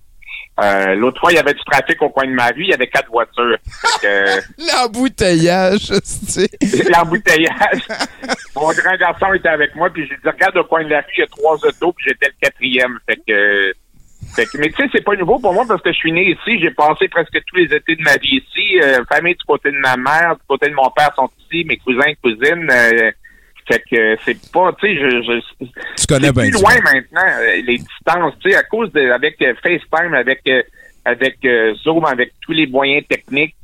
[0.61, 2.73] euh, l'autre fois, il y avait du trafic au coin de ma rue, il y
[2.73, 3.57] avait quatre voitures.
[4.01, 4.39] Que,
[4.71, 5.89] L'embouteillage,
[6.89, 7.81] l'embouteillage.
[8.55, 11.11] Mon grand garçon était avec moi, puis j'ai dit, regarde au coin de la rue,
[11.17, 12.97] il y a trois autos, puis j'étais le quatrième.
[13.05, 13.73] Fait que,
[14.33, 16.31] fait que mais tu sais, c'est pas nouveau pour moi parce que je suis né
[16.31, 18.79] ici, j'ai passé presque tous les étés de ma vie ici.
[18.81, 21.77] Euh, famille du côté de ma mère, du côté de mon père sont ici, mes
[21.77, 22.71] cousins et cousines.
[23.67, 25.21] Fait que c'est pas, tu sais, je,
[25.59, 25.65] je
[25.97, 26.59] Tu connais bien plus ça.
[26.59, 30.61] loin maintenant, euh, les distances, tu sais, à cause de, avec euh, FaceTime, avec, euh,
[31.05, 31.37] avec
[31.83, 33.55] Zoom, avec tous les moyens techniques,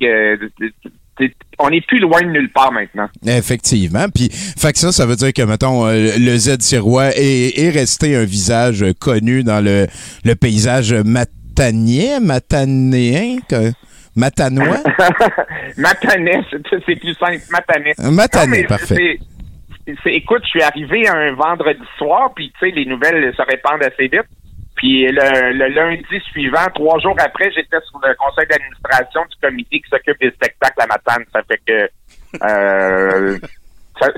[1.58, 3.08] on est plus loin de nulle part maintenant.
[3.26, 4.06] Effectivement.
[4.12, 8.16] Puis, fait que ça, ça veut dire que, mettons, le Z Sirois est, est resté
[8.16, 9.86] un visage connu dans le,
[10.24, 13.72] le paysage matanien, matanéen, que-
[14.16, 14.78] matanois?
[15.76, 16.40] Matanais,
[16.86, 17.94] c'est plus simple, Matanais.
[18.10, 19.18] Matanais, parfait.
[20.06, 24.08] Écoute, je suis arrivé un vendredi soir, puis tu sais, les nouvelles se répandent assez
[24.08, 24.26] vite.
[24.76, 29.80] Puis le, le lundi suivant, trois jours après, j'étais sur le conseil d'administration du comité
[29.80, 31.24] qui s'occupe des spectacles à Matane.
[31.32, 31.88] Ça fait que
[32.42, 33.38] euh,
[34.00, 34.12] ça-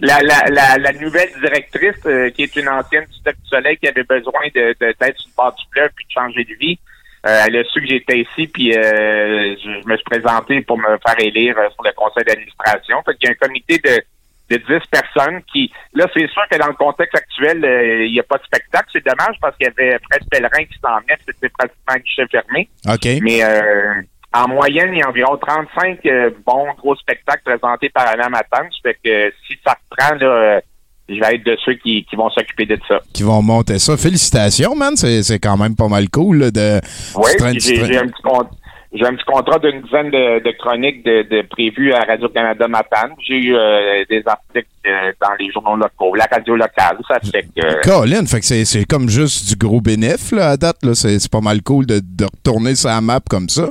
[0.00, 3.76] la, la, la, la nouvelle directrice, euh, qui est une ancienne du Stade du Soleil,
[3.76, 6.78] qui avait besoin de d'être sur le bord du fleuve puis de changer de vie,
[7.26, 10.78] euh, elle a su que j'étais ici, puis euh, je, je me suis présenté pour
[10.78, 13.02] me faire élire sur le conseil d'administration.
[13.04, 14.02] Fait qu'il y a un comité de,
[14.50, 15.70] de 10 personnes qui...
[15.94, 18.88] Là, c'est sûr que dans le contexte actuel, euh, il n'y a pas de spectacle.
[18.92, 22.26] C'est dommage parce qu'il y avait Fred Pellerin qui s'en venait, c'était pratiquement un guichet
[22.30, 22.68] fermé.
[22.88, 23.22] OK.
[23.22, 23.94] Mais euh,
[24.32, 28.68] en moyenne, il y a environ 35 euh, bons gros spectacles présentés par Anna Matane.
[28.70, 30.60] Ça fait que si ça reprend, là, euh,
[31.08, 33.00] je vais être de ceux qui, qui vont s'occuper de ça.
[33.12, 33.96] Qui vont monter ça.
[33.96, 34.96] Félicitations, man.
[34.96, 36.80] C'est quand même pas mal cool là, de.
[37.16, 38.48] Oui, j'ai un petit con-
[38.92, 43.14] j'ai un petit contrat d'une dizaine de, de chroniques de, de prévues à Radio-Canada Matane.
[43.24, 46.98] J'ai eu euh, des articles euh, dans les journaux locaux, la radio locale.
[47.06, 47.88] Ça fait que...
[47.88, 50.82] Colin, fait que c'est comme juste du gros bénéf là, à date.
[50.82, 50.94] là.
[50.94, 53.68] C'est pas mal cool de, de retourner la map comme ça.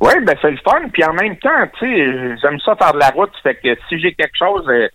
[0.00, 0.88] Oui, ben c'est le fun.
[0.92, 3.32] Puis en même temps, tu sais, j'aime ça faire de la route.
[3.42, 4.86] Fait que si j'ai quelque chose euh,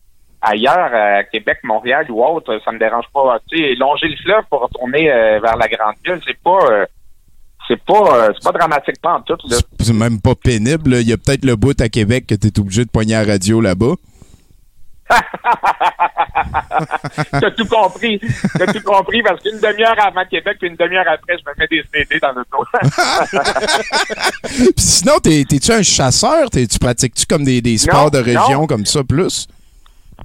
[0.42, 3.38] ailleurs, à Québec, Montréal ou autre, ça me dérange pas.
[3.50, 6.86] Tu sais, longer le fleuve pour retourner euh, vers la grande ville, c'est pas...
[7.68, 9.38] c'est pas, euh, c'est pas dramatique pas en tout.
[9.50, 9.58] Là.
[9.80, 10.92] C'est même pas pénible.
[10.92, 11.00] là.
[11.02, 13.62] Il y a peut-être le bout à Québec que t'es obligé de pogner la radio
[13.62, 13.94] là-bas.
[17.32, 18.20] T'as tout compris.
[18.58, 21.68] T'as tout compris parce qu'une demi-heure avant Québec puis une demi-heure après, je me mets
[21.68, 22.66] des CD dans le dos.
[24.78, 26.50] Sinon, t'es- t'es-tu un chasseur?
[26.50, 28.68] T'es- Tu pratiques-tu comme des, des sports Non, de région non.
[28.68, 29.48] comme ça plus?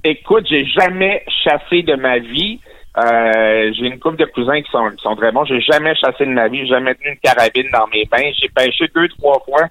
[0.03, 2.59] Écoute, j'ai jamais chassé de ma vie.
[2.99, 5.45] Euh, j'ai une couple de cousins qui sont, très bons.
[5.45, 6.67] J'ai jamais chassé de ma vie.
[6.67, 8.31] Jamais tenu une carabine dans mes bains.
[8.39, 9.67] J'ai pêché deux, trois fois.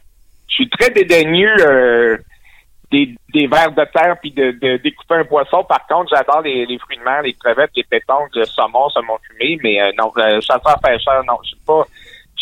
[0.48, 2.16] Je suis très dédaigneux euh,
[2.90, 3.16] des,
[3.46, 5.62] vers de terre puis de, découper un poisson.
[5.64, 9.58] Par contre, j'adore les, fruits de mer, les crevettes, les pétanques, le saumon, saumon fumé.
[9.62, 11.84] Mais euh, non, euh, chasseur, pêcheur, non, je suis pas.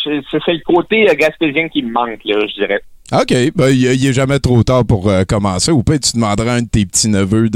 [0.05, 2.81] C'est le côté gaspésien qui me manque, là, je dirais.
[3.13, 5.71] OK, ben il il est jamais trop tard pour euh, commencer.
[5.71, 7.49] Ou peut-être tu demanderas à un de tes petits-neveux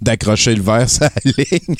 [0.00, 1.76] d'accrocher le verre sur la ligne.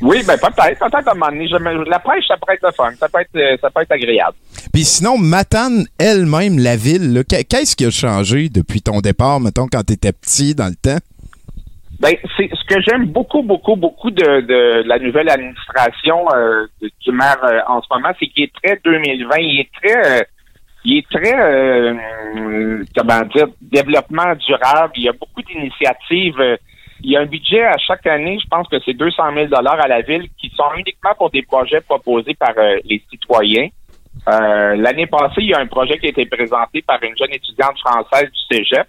[0.00, 1.48] Oui, ben peut-être, peut-être à un moment donné.
[1.88, 2.92] La pêche, ça pourrait être le fun.
[2.98, 4.36] Ça peut être, euh, ça peut être agréable.
[4.72, 9.82] Puis sinon, Matane elle-même, la ville, qu'est-ce qui a changé depuis ton départ, mettons, quand
[9.82, 11.00] t'étais petit dans le temps?
[12.00, 17.12] Ben, c'est ce que j'aime beaucoup, beaucoup, beaucoup de, de la nouvelle administration euh, du
[17.12, 19.36] maire euh, en ce moment, c'est qu'il est très 2020.
[19.38, 20.26] Il est très,
[20.84, 24.92] il est très, euh, comment dire, développement durable.
[24.96, 26.58] Il y a beaucoup d'initiatives.
[27.02, 29.80] il y a un budget à chaque année, je pense que c'est 200 000 dollars
[29.80, 33.68] à la ville, qui sont uniquement pour des projets proposés par euh, les citoyens.
[34.28, 37.32] Euh, L'année passée, il y a un projet qui a été présenté par une jeune
[37.32, 38.86] étudiante française du Cégep,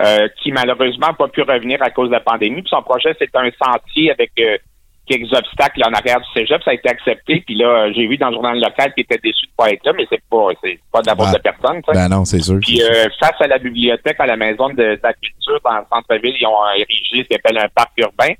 [0.00, 2.62] euh, qui malheureusement n'a pas pu revenir à cause de la pandémie.
[2.62, 4.32] Puis son projet, c'est un sentier avec
[5.06, 6.62] quelques obstacles en arrière du Cégep.
[6.62, 7.42] Ça a été accepté.
[7.46, 9.92] Puis là, j'ai vu dans le journal local qu'il était déçu de pas être là,
[9.96, 11.82] mais c'est pas, c'est pas de la faute de personne.
[11.86, 11.92] ça.
[11.92, 12.58] Ben non, c'est sûr.
[12.60, 15.84] Puis euh, face à la bibliothèque, à la maison de, de la culture dans le
[15.92, 18.34] centre-ville, ils ont érigé ce qu'on appelle un parc urbain.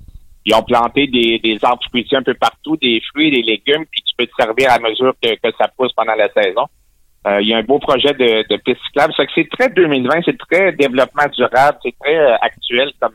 [0.45, 4.03] Ils ont planté des, des arbres fruitiers un peu partout, des fruits, des légumes, puis
[4.03, 6.67] tu peux te servir à mesure que, que ça pousse pendant la saison.
[7.25, 9.13] Euh, il y a un beau projet de, de piste cyclable.
[9.35, 13.13] C'est très 2020, c'est très développement durable, c'est très euh, actuel comme,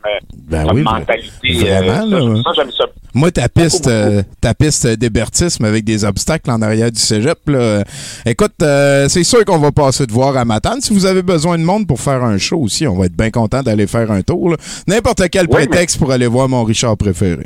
[0.48, 1.52] Ben comme oui, mentalité.
[1.52, 2.84] vraiment, Euh, là, ça, ça, j'aime ça.
[3.14, 3.96] Moi, ta piste, beaucoup.
[4.16, 7.82] euh, ta piste d'hébertisme avec des obstacles en arrière du cégep, là,
[8.24, 10.80] écoute, euh, c'est sûr qu'on va passer te voir à Matane.
[10.80, 13.30] Si vous avez besoin de monde pour faire un show aussi, on va être bien
[13.30, 14.50] content d'aller faire un tour.
[14.50, 14.56] là.
[14.86, 17.44] N'importe quel Oui, prétexte pour aller voir mon Richard préféré.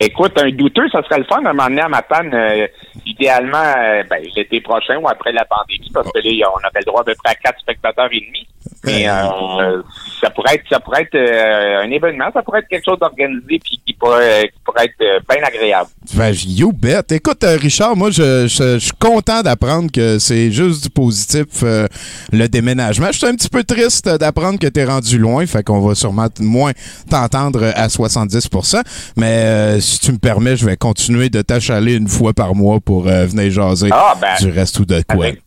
[0.00, 2.68] Écoute, un douteux, ça serait le fun de m'emmener à Matane, euh,
[3.04, 6.84] idéalement euh, ben, l'été prochain ou après la pandémie, parce que là, on avait le
[6.84, 8.46] droit à peu près à quatre spectateurs et demi.
[8.84, 9.82] Mais euh,
[10.20, 13.58] ça pourrait être ça pourrait être euh, un événement, ça pourrait être quelque chose d'organisé
[13.62, 15.90] puis qui pourrait, qui pourrait être euh, bien agréable.
[16.14, 17.02] Ben, you bet.
[17.10, 21.46] Écoute, euh, Richard, moi, je, je- je suis content d'apprendre que c'est juste du positif,
[21.62, 21.86] euh,
[22.32, 23.08] le déménagement.
[23.12, 25.94] Je suis un petit peu triste d'apprendre que tu es rendu loin, fait qu'on va
[25.94, 26.72] sûrement moins
[27.10, 28.80] t'entendre à 70%
[29.16, 32.78] Mais euh, si tu me permets, je vais continuer de t'achaler une fois par mois
[32.80, 35.24] pour euh, venir jaser Ah, ben, du reste ou de quoi.
[35.26, 35.42] avec,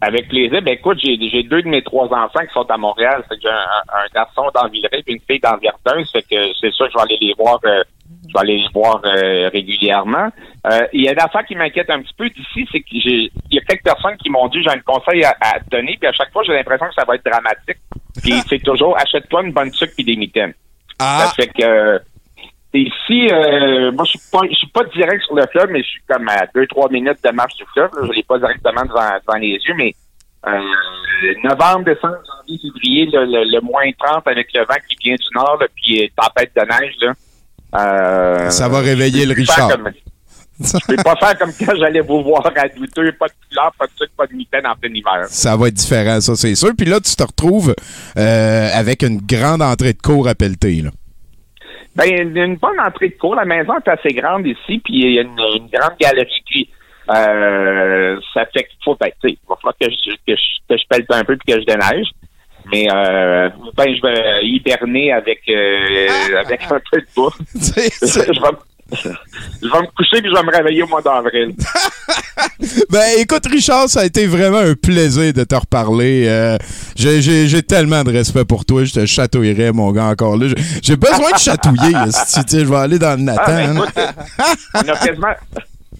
[0.00, 0.62] avec plaisir.
[0.62, 3.22] Ben écoute, j'ai j'ai deux de mes trois enfants qui sont à Montréal.
[3.28, 6.10] C'est que j'ai un, un garçon dans Villeray et une fille dans Verdeuse.
[6.10, 7.58] Fait que c'est sûr que je vais aller les voir.
[7.64, 7.82] euh,
[8.28, 10.28] je vais aller les voir euh, régulièrement.
[10.66, 13.30] Euh, il y a une affaire qui m'inquiète un petit peu d'ici, c'est que j'ai
[13.50, 15.96] il y a quelques personnes qui m'ont dit j'ai un conseil à, à te donner,
[15.98, 17.78] puis à chaque fois j'ai l'impression que ça va être dramatique.
[18.22, 20.54] Puis c'est toujours achète-toi une bonne sucre et des mitaines.
[20.98, 22.00] Ah, Ça fait que
[22.74, 25.82] euh, ici, euh, moi je suis pas je suis pas direct sur le fleuve, mais
[25.82, 27.90] je suis comme à deux, trois minutes de marche du fleuve.
[27.94, 28.06] là.
[28.08, 29.94] Je l'ai pas directement devant, devant les yeux, mais
[30.46, 30.60] euh,
[31.44, 35.26] novembre, décembre, janvier, février, le, le- le moins 30 avec le vent qui vient du
[35.34, 37.12] nord, là, puis euh, tempête de neige, là.
[37.76, 39.68] Euh, Ça va réveiller le Richard.
[39.70, 39.90] comme-
[40.62, 43.86] Je peux pas faire comme quand j'allais vous voir à douteux, pas de couleur, pas
[43.86, 45.24] de sucre, pas de mitaine en plein hiver.
[45.28, 46.70] ça va être différent, ça, c'est sûr.
[46.76, 47.74] Puis là, tu te retrouves
[48.18, 50.82] euh, avec une grande entrée de cours à pelleter.
[50.82, 50.90] Là.
[51.96, 53.34] Ben, une bonne entrée de cours.
[53.34, 56.42] La maison est assez grande ici, puis il y a une, une grande galerie.
[56.46, 56.70] Puis,
[57.10, 60.86] euh, ça fait qu'il faut sais, il va falloir que je, que je, que je
[60.88, 62.08] pèle un peu puis que je déneige.
[62.70, 67.06] Mais, euh, ben, je vais hiberner avec, euh, avec un peu de
[67.58, 68.56] sais, je, vais,
[68.92, 69.08] je
[69.68, 71.54] vais me coucher puis je vais me réveiller au mois d'avril.
[72.90, 76.26] Ben, écoute, Richard, ça a été vraiment un plaisir de te reparler.
[76.28, 76.58] Euh,
[76.96, 78.84] j'ai- tellement de respect pour toi.
[78.84, 80.46] Je te chatouillerai, mon gars, encore là.
[80.82, 81.92] J'ai- besoin de chatouiller.
[82.50, 83.42] je vais aller dans le Nathan.
[83.46, 83.84] Ah, ben, hein.
[83.86, 84.14] écoute,
[84.74, 85.34] on a quasiment,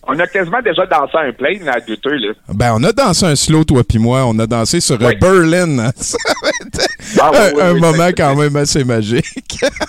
[0.07, 2.33] on a quasiment déjà dansé un plane à deux, deux, là.
[2.53, 4.25] Ben, on a dansé un slow, toi puis moi.
[4.27, 5.17] On a dansé sur euh, Oui.
[5.21, 5.91] Berlin.
[5.97, 6.17] Ça
[7.21, 9.25] Ah, oui, un, oui, un moment quand même assez magique.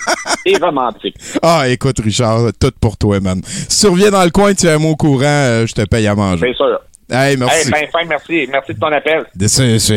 [0.46, 1.14] Et romantique.
[1.42, 3.40] Ah, écoute, Richard, tout pour toi, man.
[3.44, 6.14] Si tu reviens dans le coin, tu es au courant, euh, je te paye à
[6.14, 6.46] manger.
[6.48, 6.80] C'est sûr.
[7.10, 7.66] Hey, merci.
[7.66, 8.48] Hey, ben fin, merci.
[8.50, 9.24] Merci de ton appel.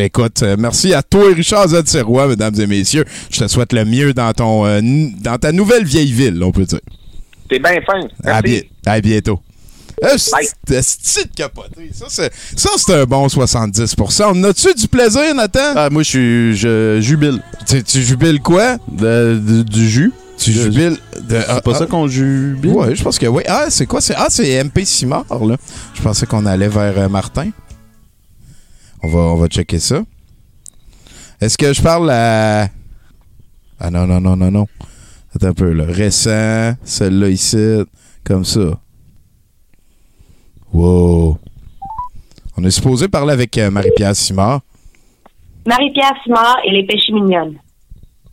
[0.03, 2.03] Écoute, euh, merci à toi, Richard Z.
[2.27, 3.05] Mesdames et messieurs.
[3.31, 4.81] Je te souhaite le mieux dans ton euh,
[5.21, 6.79] dans ta nouvelle vieille ville, on peut dire.
[7.49, 8.01] T'es bien fin.
[8.25, 8.61] À, Merci.
[8.61, 9.39] bi- à bientôt.
[10.01, 11.91] De capoté.
[11.93, 12.29] Ça,
[12.77, 15.73] c'est un bon 70% On a-tu du plaisir, Nathan?
[15.75, 16.57] Ah, moi, je suis.
[16.57, 17.41] Je jubile.
[17.67, 18.77] Tu, tu jubiles quoi?
[18.91, 20.11] De- de- du jus.
[20.37, 20.97] Tu Je- jubiles
[21.29, 21.39] de.
[21.47, 22.71] C'est pas ça qu'on jubile?
[22.73, 23.43] Ouais, je pense que oui.
[23.47, 23.99] Ah, c'est quoi?
[24.17, 25.55] Ah, c'est MP Simard, là.
[25.93, 27.49] Je pensais qu'on allait vers euh, Martin.
[29.01, 30.01] On va, on va checker ça.
[31.39, 32.69] Est-ce que je parle à.
[33.79, 34.67] Ah non, non, non, non, non.
[35.35, 35.85] Attends un peu, là.
[35.87, 37.57] Récent, celle-là ici,
[38.23, 38.79] comme ça.
[40.75, 41.37] Wow.
[42.57, 44.61] On est supposé parler avec euh, Marie-Pierre Simard.
[45.65, 47.55] Marie-Pierre Simard et les péchés mignonnes.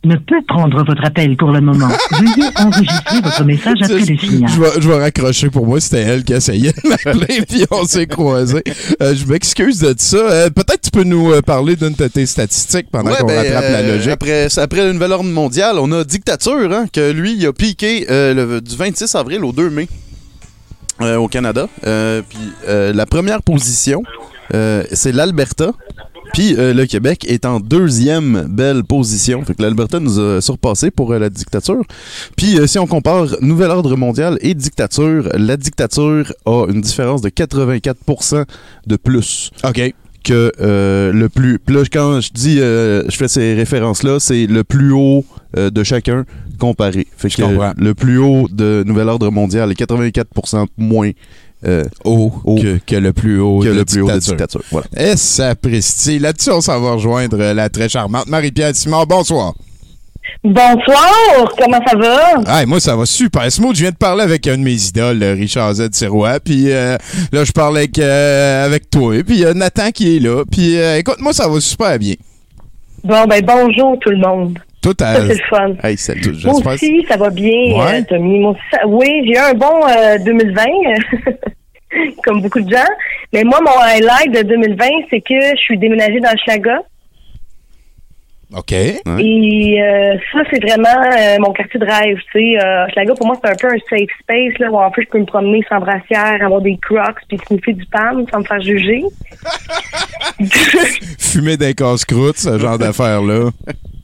[0.03, 1.87] ne peut prendre votre appel pour le moment.
[2.11, 4.51] Veuillez enregistrer votre message après le signal.
[4.51, 7.85] Je vais, je vais raccrocher pour moi, c'était elle qui essayait de m'appeler, puis on
[7.85, 8.63] s'est croisés.
[9.01, 10.17] Euh, je m'excuse de ça.
[10.17, 13.37] Euh, Peut-être tu peux nous euh, parler d'une de tes statistiques pendant Ouais, qu'on ben,
[13.37, 14.09] rattrape la logique.
[14.11, 18.05] Après, après le nouvel ordre mondial, on a Dictature, hein, que lui, il a piqué
[18.09, 19.87] euh, le- du 26 avril au 2 mai
[21.01, 21.67] euh, au Canada.
[21.85, 24.03] Euh, puis euh, la première position,
[24.51, 25.71] c'est l'Alberta.
[26.33, 29.43] Puis le Québec est en deuxième belle position.
[29.45, 31.83] Fait que l'Alberta nous a surpassé pour la dictature.
[32.35, 37.29] Puis si on compare nouvel ordre mondial et dictature, la dictature a une différence de
[37.29, 38.45] 84%
[38.85, 39.93] de plus OK.
[40.23, 41.59] Que euh, le plus.
[41.59, 45.25] Puis là, quand je dis, euh, je fais ces références-là, c'est le plus haut
[45.57, 46.25] euh, de chacun
[46.59, 47.07] comparé.
[47.17, 47.73] Fait Je que comprends.
[47.77, 51.11] le plus haut de Nouvel Ordre Mondial est 84% moins
[51.65, 54.35] euh, Haut haut que, que le plus haut que de le plus haut de dictature.
[54.35, 54.61] dictature.
[54.71, 54.87] Voilà.
[54.97, 56.19] Et ça presti.
[56.19, 59.07] Là-dessus, on s'en va rejoindre la très charmante Marie-Pierre Simard.
[59.07, 59.53] Bonsoir.
[60.43, 62.65] Bonsoir, comment ça va?
[62.65, 63.75] Moi, ça va super smooth.
[63.75, 65.89] Je viens de parler avec un de mes idoles, Richard Z.
[65.93, 66.39] Sirois.
[66.39, 66.97] Puis euh,
[67.31, 69.15] là, je parle avec, euh, avec toi.
[69.25, 70.43] Puis il y a Nathan qui est là.
[70.51, 72.15] Puis euh, écoute, moi, ça va super bien.
[73.03, 74.59] Bon, ben bonjour tout le monde.
[74.81, 75.15] Tout à...
[75.15, 75.73] Ça, c'est le fun.
[75.83, 75.97] Hey.
[76.45, 78.03] Moi aussi, ça va bien, Ouais.
[78.03, 78.39] Tommy.
[78.39, 80.63] Moi aussi, ça- Oui, j'ai eu un bon euh, 2020,
[82.23, 82.83] comme beaucoup de gens.
[83.31, 86.79] Mais moi, mon highlight de 2020, c'est que je suis déménagée dans Schlaga.
[88.55, 88.71] OK.
[88.71, 92.17] Et euh, ça, c'est vraiment euh, mon quartier de rêve.
[92.31, 94.91] Tu sais, euh, Schlaga, pour moi, c'est un peu un safe space là, où en
[94.91, 98.39] fait, je peux me promener sans brassière, avoir des crocs, puis sniffer du pan sans
[98.39, 99.03] me faire juger.
[101.19, 103.49] Fumer des casse-croûtes, ce genre d'affaires-là.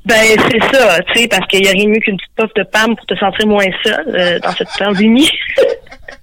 [0.06, 0.16] Ben,
[0.50, 2.64] c'est ça, tu sais, parce qu'il n'y a rien de mieux qu'une petite puff de
[2.64, 5.30] PAM pour te sentir moins seul euh, dans cette pandémie.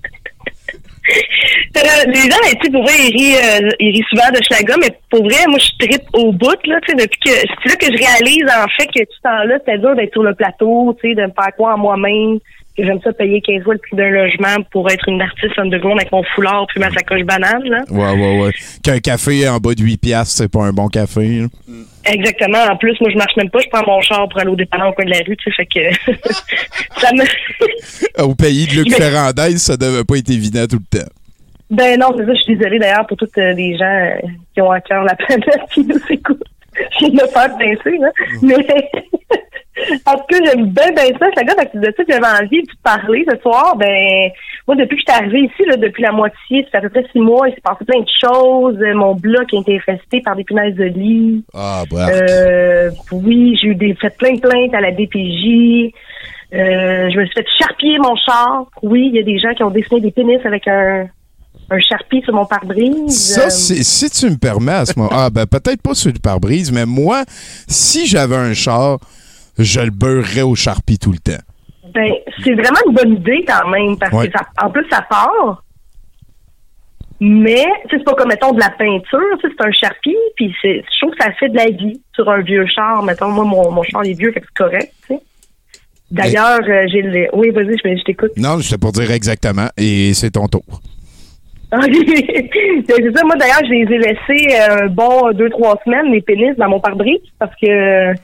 [1.77, 4.75] Euh, Les gens, tu sais, pour vrai, ils rient, euh, ils rient souvent de Schlaga,
[4.81, 7.77] mais pour vrai, moi, je tripe au bout, là, tu sais, depuis que, c'est là
[7.77, 10.97] que je réalise, en fait, que tout ce temps-là, c'était dur d'être sur le plateau,
[11.01, 12.39] tu sais, de me faire quoi en moi-même,
[12.77, 15.99] que j'aime ça payer 15 fois le prix d'un logement pour être une artiste underground
[16.01, 17.85] avec mon foulard puis ma sacoche banane, là.
[17.91, 18.51] Ouais, ouais, ouais.
[18.83, 21.41] Qu'un café en bas de 8 piastres, c'est pas un bon café.
[21.41, 21.47] là.
[22.07, 22.59] Exactement.
[22.71, 23.59] En plus, moi, je marche même pas.
[23.61, 25.57] Je prends mon char pour aller au dépanneur au coin de la rue, tu sais.
[25.57, 26.13] Fait que
[27.01, 27.25] ça me.
[28.23, 31.07] Au pays de Luc Mais- Ferrandez, ça devait pas être évident tout le temps.
[31.71, 32.33] Ben non, c'est ça.
[32.35, 35.15] Je suis désolée d'ailleurs pour toutes euh, les gens euh, qui ont à cœur la
[35.17, 36.43] planète qui nous écoutent.
[37.01, 38.11] Je me faire pincer, là.
[38.43, 38.57] Mais
[40.07, 41.27] en tout cas, j'aime bien, bien ça.
[41.37, 43.77] C'est gars, fait que de ça, j'avais envie de te parler ce soir.
[43.77, 44.31] Ben,
[44.67, 46.89] moi, depuis que je suis arrivée ici, là, depuis la moitié, ça fait à peu
[46.91, 48.79] près six mois, il s'est passé plein de choses.
[48.95, 51.45] Mon bloc a été infesté par des punaises de lit.
[51.55, 52.13] Ah, bravo.
[52.13, 55.93] Euh, oui, j'ai eu des fait plein de plaintes à la DPJ.
[56.55, 58.67] Euh, je me suis fait charpier mon char.
[58.83, 61.07] Oui, il y a des gens qui ont dessiné des pénis avec un,
[61.71, 63.11] un charpie sur mon pare-brise.
[63.35, 65.11] Ça, Euh, c'est- si tu me permets à ce moment.
[65.13, 67.25] Ah, ben peut-être pas sur le pare-brise, mais moi,
[67.67, 68.99] si j'avais un char,
[69.59, 71.43] je le beurrerais au charpie tout le temps.
[71.95, 72.13] ben,
[72.45, 74.29] c'est vraiment une bonne idée quand même, parce Ouais.
[74.29, 75.63] que ça, en plus, ça part.
[77.19, 80.55] Mais, sais, c'est pas comme, mettons, de la peinture, tu sais, c'est un charpie, puis
[80.61, 83.03] c'est, je trouve que ça fait de la vie sur un vieux char.
[83.03, 85.21] Mettons, moi, mon, mon char est vieux, fait que c'est correct, tu sais.
[86.11, 87.29] D'ailleurs, euh, j'ai le...
[87.33, 88.33] Oui, vas-y, je, je t'écoute.
[88.37, 90.63] Non, je pour dire exactement, et c'est ton tour.
[91.73, 96.21] c'est ça, moi d'ailleurs, je les ai laissés euh, un bon deux, trois semaines, les
[96.21, 98.15] pénis, dans mon pare-brise, parce que euh,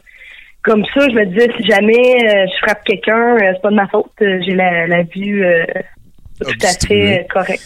[0.62, 3.74] comme ça, je me disais, si jamais euh, je frappe quelqu'un, euh, c'est pas de
[3.74, 4.10] ma faute.
[4.22, 5.64] Euh, J'ai la, la vue euh,
[6.40, 7.62] tout à fait euh, correct.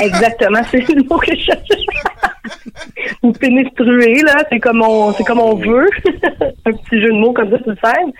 [0.00, 1.74] Exactement, c'est le mot que je cherchais.
[3.22, 5.88] Ou pénéstruer, là, c'est comme on, c'est comme on veut.
[6.66, 8.12] un petit jeu de mots comme ça sur scène.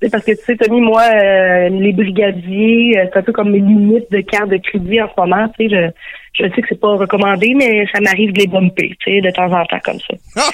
[0.00, 3.58] C'est parce que tu sais, Tommy, moi, euh, les brigadiers, c'est un peu comme mes
[3.58, 5.48] limites de carte de crédit en ce moment.
[5.58, 5.90] Tu sais, je,
[6.38, 9.30] je sais que c'est pas recommandé, mais ça m'arrive de les bumper, tu sais, de
[9.30, 10.14] temps en temps comme ça.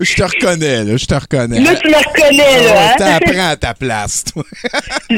[0.00, 1.60] Je te reconnais, là, je te reconnais.
[1.60, 2.90] Là, tu me reconnais, là.
[2.90, 2.94] hein?
[2.96, 4.42] T'apprends à ta place, toi.
[5.10, 5.16] je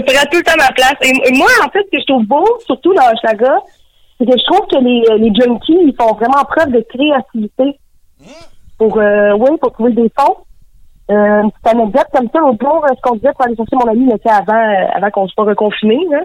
[0.00, 0.94] prends tout le temps ma place.
[1.02, 3.54] Et, moi, en fait, ce que je trouve beau, surtout dans Hochelaga,
[4.18, 7.78] c'est que je trouve que les, les junkies, ils font vraiment preuve de créativité
[8.78, 10.36] pour, euh, oui, pour trouver des fonds.
[11.08, 13.88] Euh, une petite anecdote comme ça, l'autre jour, ce qu'on disait pour aller chercher mon
[13.90, 15.98] ami, mais c'est avant, euh, avant qu'on soit reconfiné.
[16.10, 16.22] Là.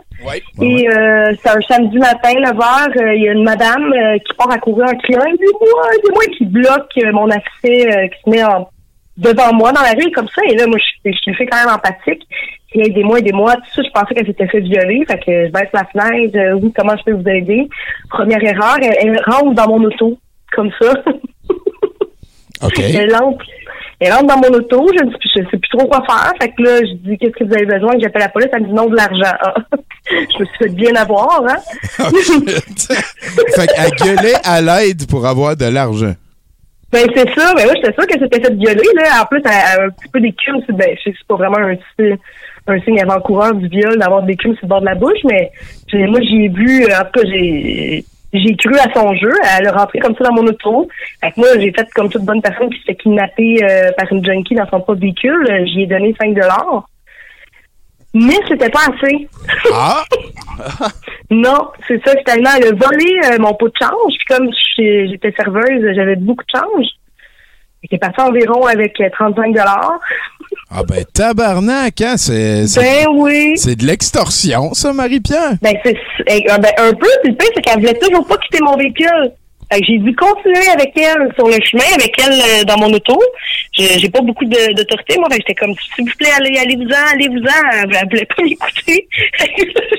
[0.59, 4.17] Et euh, c'est un samedi matin, 9 h, euh, il y a une madame euh,
[4.17, 5.21] qui part à courir un client.
[5.21, 8.67] C'est moi, c'est moi qui bloque euh, mon accès, euh, qui se met en,
[9.17, 10.41] devant moi dans la rue comme ça.
[10.49, 12.27] Et là, moi, je, je suis fait quand même empathique.
[12.73, 13.53] Et aidez-moi, aidez-moi.
[13.57, 15.03] Tout ça, je pensais qu'elle s'était fait violer.
[15.05, 16.35] Fait que je baisse la fenêtre.
[16.37, 17.69] euh, oui, comment je peux vous aider?
[18.09, 20.17] Première erreur, elle, elle rentre dans mon auto.
[20.53, 20.91] Comme ça.
[22.63, 22.79] OK.
[22.79, 23.43] Elle entre,
[24.07, 26.31] elle entre dans mon auto, je ne sais, je sais plus trop quoi faire.
[26.41, 28.61] Fait que là, je dis qu'est-ce que vous avez besoin, que j'appelle la police, elle
[28.63, 29.35] me dit non de l'argent.
[29.41, 29.53] Ah.
[30.09, 31.57] je me suis fait bien avoir, hein.
[31.99, 32.93] Oh, shit.
[33.55, 36.13] fait qu'elle gueulait à l'aide pour avoir de l'argent.
[36.91, 39.21] Ben c'est ça, ben oui, j'étais sûre que c'était fait violer, là.
[39.21, 41.27] En plus, elle elle a un petit peu d'écume, sur- ben je sais que c'est
[41.27, 42.17] pas vraiment un, signe-
[42.67, 45.51] un signe avant-coureur du viol d'avoir des l'écume sur le bord de la bouche, mais
[45.87, 49.67] j'ai- moi j'y ai vu, en tout cas j'ai j'ai cru à son jeu, elle
[49.67, 50.87] est rentrée comme ça dans mon auto.
[51.21, 54.11] Fait que moi, j'ai fait comme toute bonne personne qui se fait kidnapper euh, par
[54.11, 55.65] une junkie dans son propre véhicule.
[55.65, 56.85] J'y ai donné 5 dollars.
[58.13, 59.27] Mais c'était pas assez.
[59.73, 60.03] Ah!
[61.33, 64.13] Non, c'est ça, finalement, elle a volé euh, mon pot de change.
[64.17, 66.87] Puis comme j'étais serveuse, j'avais beaucoup de change.
[67.83, 69.99] J'étais partie environ avec euh, 35 dollars.
[70.69, 72.15] Ah ben tabarnak, hein?
[72.17, 73.53] C'est, c'est, Ben oui.
[73.57, 75.53] c'est de l'extorsion, ça, Marie-Pierre.
[75.61, 78.37] Ben, c'est eh, euh, ben, un peu, puis le pire, c'est qu'elle voulait toujours pas
[78.37, 79.31] quitter mon véhicule.
[79.87, 83.17] J'ai dû continuer avec elle sur le chemin, avec elle euh, dans mon auto.
[83.77, 85.29] Je- J'ai pas beaucoup de- d'autorité, moi.
[85.31, 87.71] J'étais comme, s'il vous plaît, allez, allez-vous-en, allez-vous-en.
[87.83, 89.07] Elle, elle voulait pas m'écouter.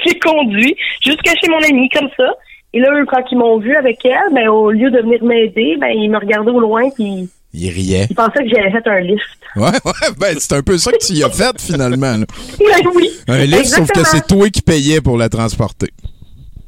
[0.07, 2.35] J'ai conduit jusqu'à chez mon ami, comme ça.
[2.74, 5.76] Et là, eux, quand ils m'ont vu avec elle, ben, au lieu de venir m'aider,
[5.80, 8.07] ben, ils me regardaient au loin, puis Il riait.
[8.09, 9.25] ils pensaient que j'avais fait un lift.
[9.57, 12.17] Ouais, ouais, ben c'est un peu ça que tu y as fait, finalement.
[12.17, 12.25] là.
[12.59, 13.11] Ben oui.
[13.29, 15.91] Un livre, sauf que c'est toi qui payais pour la transporter.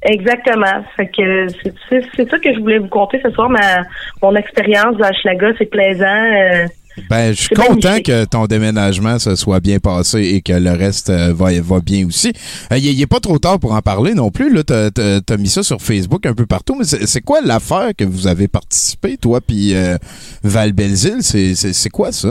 [0.02, 0.84] Exactement.
[0.96, 3.48] Fait que c'est- ça que je voulais vous conter ce soir.
[3.48, 3.84] Ma,
[4.22, 6.04] mon expérience dans Schlaga, c'est plaisant.
[6.04, 6.66] euh,
[7.10, 8.06] Ben, je suis content magnifique.
[8.06, 12.06] que ton déménagement se soit bien passé et que le reste euh, va, va bien
[12.06, 12.32] aussi.
[12.72, 14.54] Euh, Il n'est pas trop tard pour en parler non plus.
[14.64, 16.76] Tu as, mis ça sur Facebook un peu partout.
[16.78, 19.96] Mais c'est quoi l'affaire que vous avez participé, toi puis euh,
[20.42, 21.22] Val Belzile?
[21.22, 22.30] C'est- quoi ça?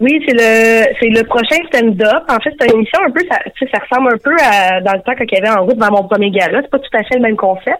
[0.00, 2.24] Oui, c'est le c'est le prochain stand-up.
[2.28, 3.38] En fait, c'est une émission un peu, ça,
[3.78, 6.06] ressemble un peu à dans le temps quand il y avait en route dans mon
[6.08, 6.60] premier gala.
[6.62, 7.78] C'est pas tout à fait le même concept,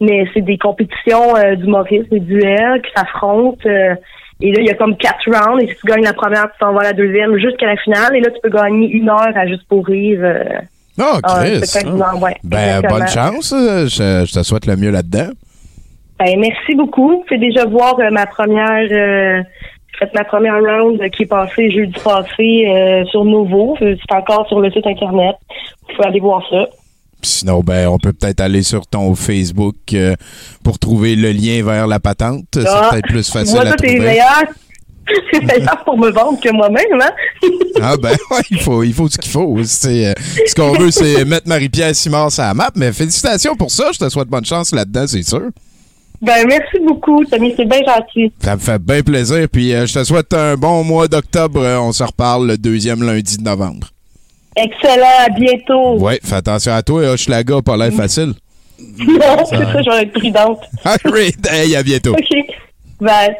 [0.00, 3.68] mais c'est des compétitions d'humoristes, des duels qui s'affrontent.
[4.42, 5.62] Et là, il y a comme quatre rounds.
[5.62, 8.16] Et si tu gagnes la première, tu t'en vas à la deuxième jusqu'à la finale.
[8.16, 10.20] Et là, tu peux gagner une heure à juste pour rire.
[10.22, 10.44] euh,
[10.98, 11.60] Ah, en Chris!
[11.86, 13.52] heure, ouais, ben, bonne chance.
[13.52, 15.28] euh, Je, je te souhaite le mieux là-dedans.
[16.18, 17.24] Ben, merci beaucoup.
[17.28, 19.42] C'est déjà voir euh, ma première euh,
[19.98, 23.22] fait ma première round qui est passée jeudi passé euh, sur.
[23.22, 25.36] Euh, C'est encore sur le site internet.
[25.88, 26.66] Vous pouvez aller voir ça.
[27.22, 30.14] Sinon, ben, on peut peut-être aller sur ton Facebook euh,
[30.62, 32.44] pour trouver le lien vers la patente.
[32.54, 33.98] C'est Ah, peut-être plus facile Moi, à trouver.
[33.98, 34.42] meilleur.
[35.32, 37.10] C'est meilleur pour me vendre que moi-même, hein?
[37.82, 39.56] Ah ben ouais, il faut, il faut ce qu'il faut.
[39.64, 40.12] C'est, euh,
[40.46, 42.70] ce qu'on veut, c'est mettre Marie-Pierre Simard sur la map.
[42.76, 43.90] Mais félicitations pour ça.
[43.92, 45.48] Je te souhaite bonne chance là-dedans, c'est sûr.
[46.20, 47.54] Ben, merci beaucoup, Tommy.
[47.56, 48.30] C'est bien gentil.
[48.44, 49.48] Ça me fait bien plaisir.
[49.50, 51.60] Puis euh, je te souhaite un bon mois d'octobre.
[51.80, 53.88] On se reparle le deuxième lundi de novembre.
[54.56, 55.26] Excellent.
[55.26, 55.98] À bientôt.
[55.98, 57.02] Ouais, fais attention à toi.
[57.12, 58.34] Hochelaga, pas l'air facile.
[58.98, 60.60] Non, c'est ça, je vais être prudente.
[60.84, 62.12] Alright, hey, à bientôt.
[62.12, 62.36] OK.
[63.00, 63.36] Bye.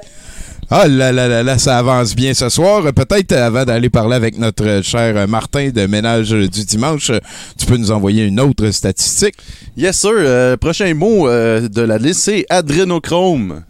[0.72, 2.82] Ah là là là là, ça avance bien ce soir.
[2.94, 7.10] Peut-être avant d'aller parler avec notre cher Martin de Ménage du dimanche,
[7.58, 9.34] tu peux nous envoyer une autre statistique?
[9.76, 10.12] Yes, sir.
[10.14, 13.62] Euh, prochain mot euh, de la liste, c'est adrénochrome.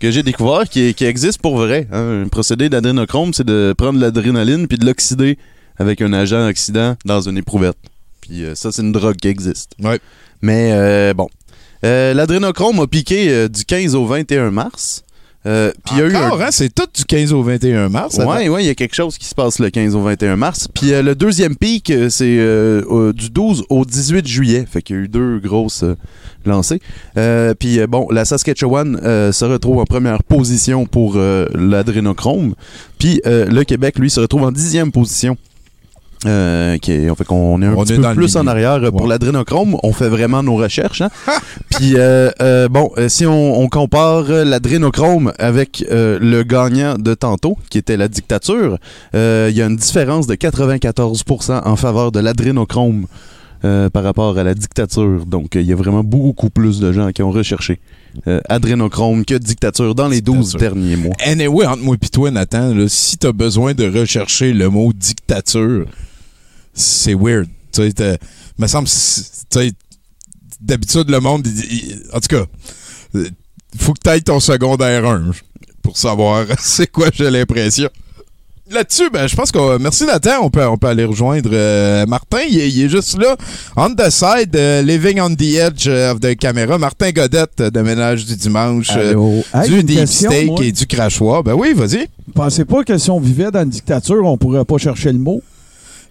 [0.00, 1.86] Que j'ai découvert, qui, qui existe pour vrai.
[1.92, 2.22] hein.
[2.24, 5.38] Un procédé d'adrénochrome, c'est de prendre de l'adrénaline puis de l'oxyder
[5.80, 7.76] avec un agent oxydant dans une éprouvette.
[8.20, 9.72] Puis euh, ça, c'est une drogue qui existe.
[9.82, 9.98] Ouais.
[10.42, 11.28] Mais euh, bon.
[11.84, 15.02] Euh, L'adrénochrome a piqué du 15 au 21 mars.
[15.46, 16.48] Euh, puis il y a eu un- Encore, hein?
[16.50, 18.18] C'est tout du 15 au 21 mars.
[18.18, 20.68] ouais, il y a quelque chose qui se passe le 15 au 21 mars.
[20.74, 24.66] Puis euh, le deuxième pic, c'est euh, du 12 au 18 juillet.
[24.70, 25.82] Fait qu'il y a eu deux grosses
[26.44, 26.80] lancées.
[27.58, 28.98] Puis bon, la Saskatchewan
[29.32, 32.54] se retrouve en première position pour l'adrénochrome.
[32.98, 35.38] Puis le Québec, lui, se retrouve en dixième position
[36.26, 39.02] Euh, qui est- fait qu'on est un On petit est peu plus en arrière pour
[39.04, 39.08] Ouais.
[39.08, 39.76] l'adrénochrome.
[39.82, 41.00] On fait vraiment nos recherches.
[41.00, 41.08] Hein?
[41.70, 47.14] Puis, euh, euh, bon, euh, si on, on compare l'adrénochrome avec euh, le gagnant de
[47.14, 48.76] tantôt, qui était la dictature,
[49.14, 49.18] il
[49.56, 53.06] y a une différence de 94% en faveur de l'adrénochrome
[53.62, 55.24] par rapport à la dictature.
[55.26, 57.78] Donc, il y a vraiment beaucoup plus de gens qui ont recherché
[58.26, 60.74] euh, adrénochrome que dictature dans les 12 Dictature.
[60.74, 61.14] derniers mois.
[61.24, 65.86] Anyway, entre moi et toi, Nathan, là, si t'as besoin de rechercher le mot dictature,
[66.74, 67.46] c'est weird.
[67.72, 68.18] Tu sais,
[68.58, 68.88] me semble,
[69.50, 69.72] tu
[70.60, 72.44] d'habitude, le monde, il- il- en tout cas,
[73.14, 73.28] euh,
[73.78, 75.30] faut que t'ailles ton secondaire 1
[75.82, 77.88] pour savoir c'est quoi, j'ai l'impression.
[78.72, 82.42] Là-dessus, ben, je pense que merci Nathan, on peut, on peut aller rejoindre euh, Martin.
[82.48, 83.36] Il est, il est juste là,
[83.76, 86.78] on the side, euh, living on the edge of the camera.
[86.78, 89.40] Martin Godette euh, de Ménage du dimanche, euh?
[89.52, 90.64] Hey, du deep question, steak moi.
[90.64, 91.42] et du crachoir.
[91.42, 92.06] Ben oui, vas-y.
[92.32, 95.42] Pensez pas que si on vivait dans une dictature, on pourrait pas chercher le mot?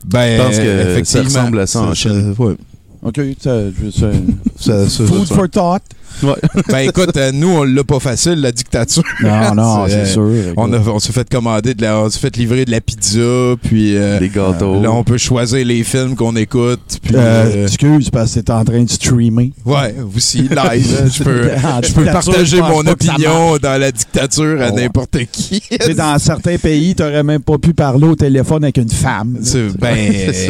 [0.06, 2.36] Ben, Je pense que ça effectivement, ressemble à ça en Chine.
[2.38, 2.56] ouais.
[3.02, 4.12] OK, ça, je- ça-
[4.60, 5.82] Ça- ça- food ça- for thought.
[6.70, 9.04] Ben écoute, euh, nous, on l'a pas facile, la dictature.
[9.22, 10.54] Non, non, c'est euh, sûr.
[10.58, 13.56] On, a- on s'est fait commander, de la, on s'est fait livrer de la pizza,
[13.64, 14.82] puis euh, Des gâteaux.
[14.82, 17.00] là, on peut choisir les films qu'on écoute.
[17.02, 19.52] Puis, Euh, euh, excuse, parce que t'es en train de streamer.
[19.66, 20.52] ouais, aussi, live.
[20.54, 21.50] hein, je peux,
[21.88, 24.76] je peux partager mon opinion dans la dictature à Oh.
[24.76, 25.62] n'importe qui.
[25.98, 29.38] Dans certains pays, t'aurais même pas pu parler au téléphone avec une femme.
[29.42, 29.98] C'est- Ben,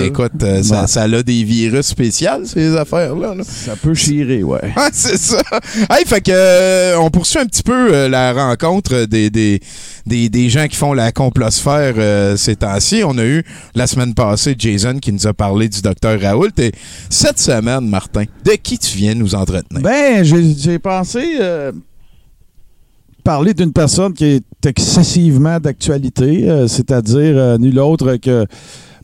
[0.03, 0.88] écoute, euh, ça, Ouais.
[0.88, 3.36] ça a des virus spéciaux, ces affaires-là.
[3.36, 3.43] là.
[3.45, 4.60] Ça peut chirer, ouais.
[4.64, 5.41] Ouais, c'est ça.
[5.89, 10.75] Hey, fait que euh, on poursuit un petit peu euh, la rencontre des, gens qui
[10.75, 13.01] font la complosphère euh, ces temps-ci.
[13.05, 13.43] On a eu
[13.75, 16.49] la semaine passée Jason qui nous a parlé du docteur Raoult.
[16.57, 16.71] Et
[17.09, 19.81] cette semaine, Martin, de qui tu viens nous entretenir?
[19.81, 21.71] Ben, j'ai pensé euh,
[23.23, 28.45] parler d'une personne qui est excessivement d'actualité, c'est-à-dire nul autre que.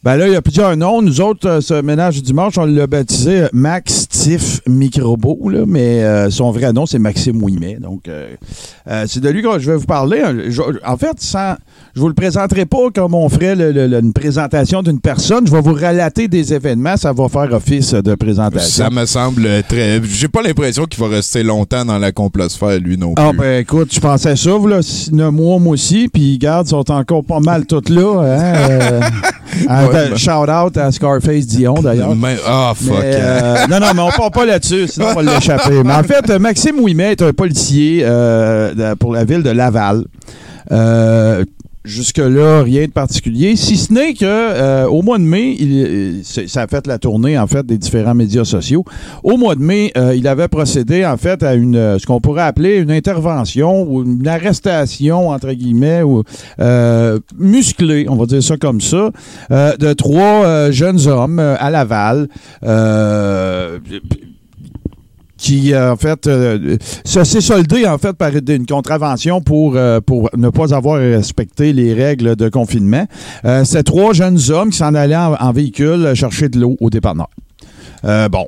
[0.06, 1.02] Ben là, il y a plusieurs noms.
[1.02, 5.64] Nous autres, euh, ce ménage du dimanche, on l'a baptisé euh, Max Tiff Microbo, là,
[5.66, 7.78] mais euh, son vrai nom, c'est Maxime Ouimet.
[7.82, 8.28] Donc, euh,
[8.88, 10.22] euh, c'est de lui que je vais vous parler.
[10.50, 11.56] Je- en fait, sans,
[11.96, 15.48] je vous le présenterai pas comme on ferait le- le- le- une présentation d'une personne.
[15.48, 16.98] Je vais vous relater des événements.
[16.98, 18.84] Ça va faire office de présentation.
[18.86, 20.00] Ça me semble très.
[20.04, 23.24] J'ai pas l'impression qu'il va rester longtemps dans la complosphère, lui non plus.
[23.26, 24.52] Ah ben écoute, je pensais ça,
[24.82, 28.22] six, neuf mois, moi aussi, puis garde, sont encore pas mal toutes là.
[28.22, 29.00] Hein,
[30.16, 32.16] shout out à Scarface Dion d'ailleurs.
[32.46, 33.00] Ah, fuck.
[33.02, 35.84] Mais, euh, non, non, mais on part pas là-dessus, sinon on va l'échapper.
[35.84, 40.06] Mais en fait, Maxime Ouimet est un policier euh, pour la ville de Laval.
[40.72, 41.44] Euh,
[41.86, 46.64] Jusque-là, rien de particulier, si ce n'est que euh, au mois de mai, il- ça
[46.64, 48.84] a fait la tournée en fait des différents médias sociaux.
[49.24, 52.20] Au mois de mai, euh, il avait procédé en fait à une euh, ce qu'on
[52.20, 56.24] pourrait appeler une intervention ou une arrestation entre guillemets ou
[56.60, 59.12] euh, musclée, on va dire ça comme ça,
[59.52, 62.28] euh, de trois euh, jeunes hommes à Laval.
[65.46, 70.00] Qui, euh, en fait, euh, ça s'est soldé, en fait, par une contravention pour, euh,
[70.02, 73.06] pour ne pas avoir respecté les règles de confinement.
[73.46, 77.28] Euh, C'est trois jeunes hommes qui s'en allaient en, véhicule chercher de l'eau au dépanneur.
[78.04, 78.48] Euh, bon,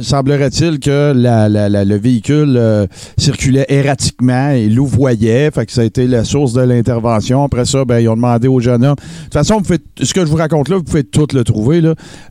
[0.00, 2.86] semblerait-il que le véhicule euh,
[3.18, 7.44] circulait erratiquement et louvoyait, fait que ça a été la source de l'intervention.
[7.44, 8.96] Après ça, ben, ils ont demandé au jeune homme.
[8.96, 9.60] De toute façon,
[10.00, 11.82] ce que je vous raconte là, vous pouvez tout le trouver.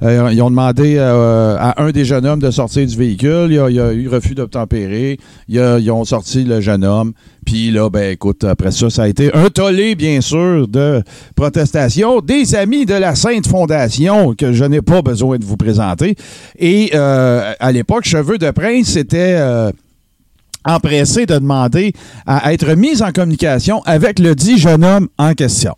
[0.04, 3.48] Euh, ils ont demandé à un des jeunes hommes de sortir du véhicule.
[3.52, 5.20] Il a, a eu refus d'obtempérer.
[5.48, 7.14] Ils ont sorti le jeune homme.
[7.46, 11.04] Puis là, ben écoute, après ça, ça a été un tollé, bien sûr, de
[11.36, 16.16] protestation des amis de la Sainte Fondation que je n'ai pas besoin de vous présenter.
[16.58, 19.72] Et euh, à l'époque, Cheveux de Prince était euh,
[20.66, 21.94] empressé de demander
[22.26, 25.76] à être mis en communication avec le dit jeune homme en question.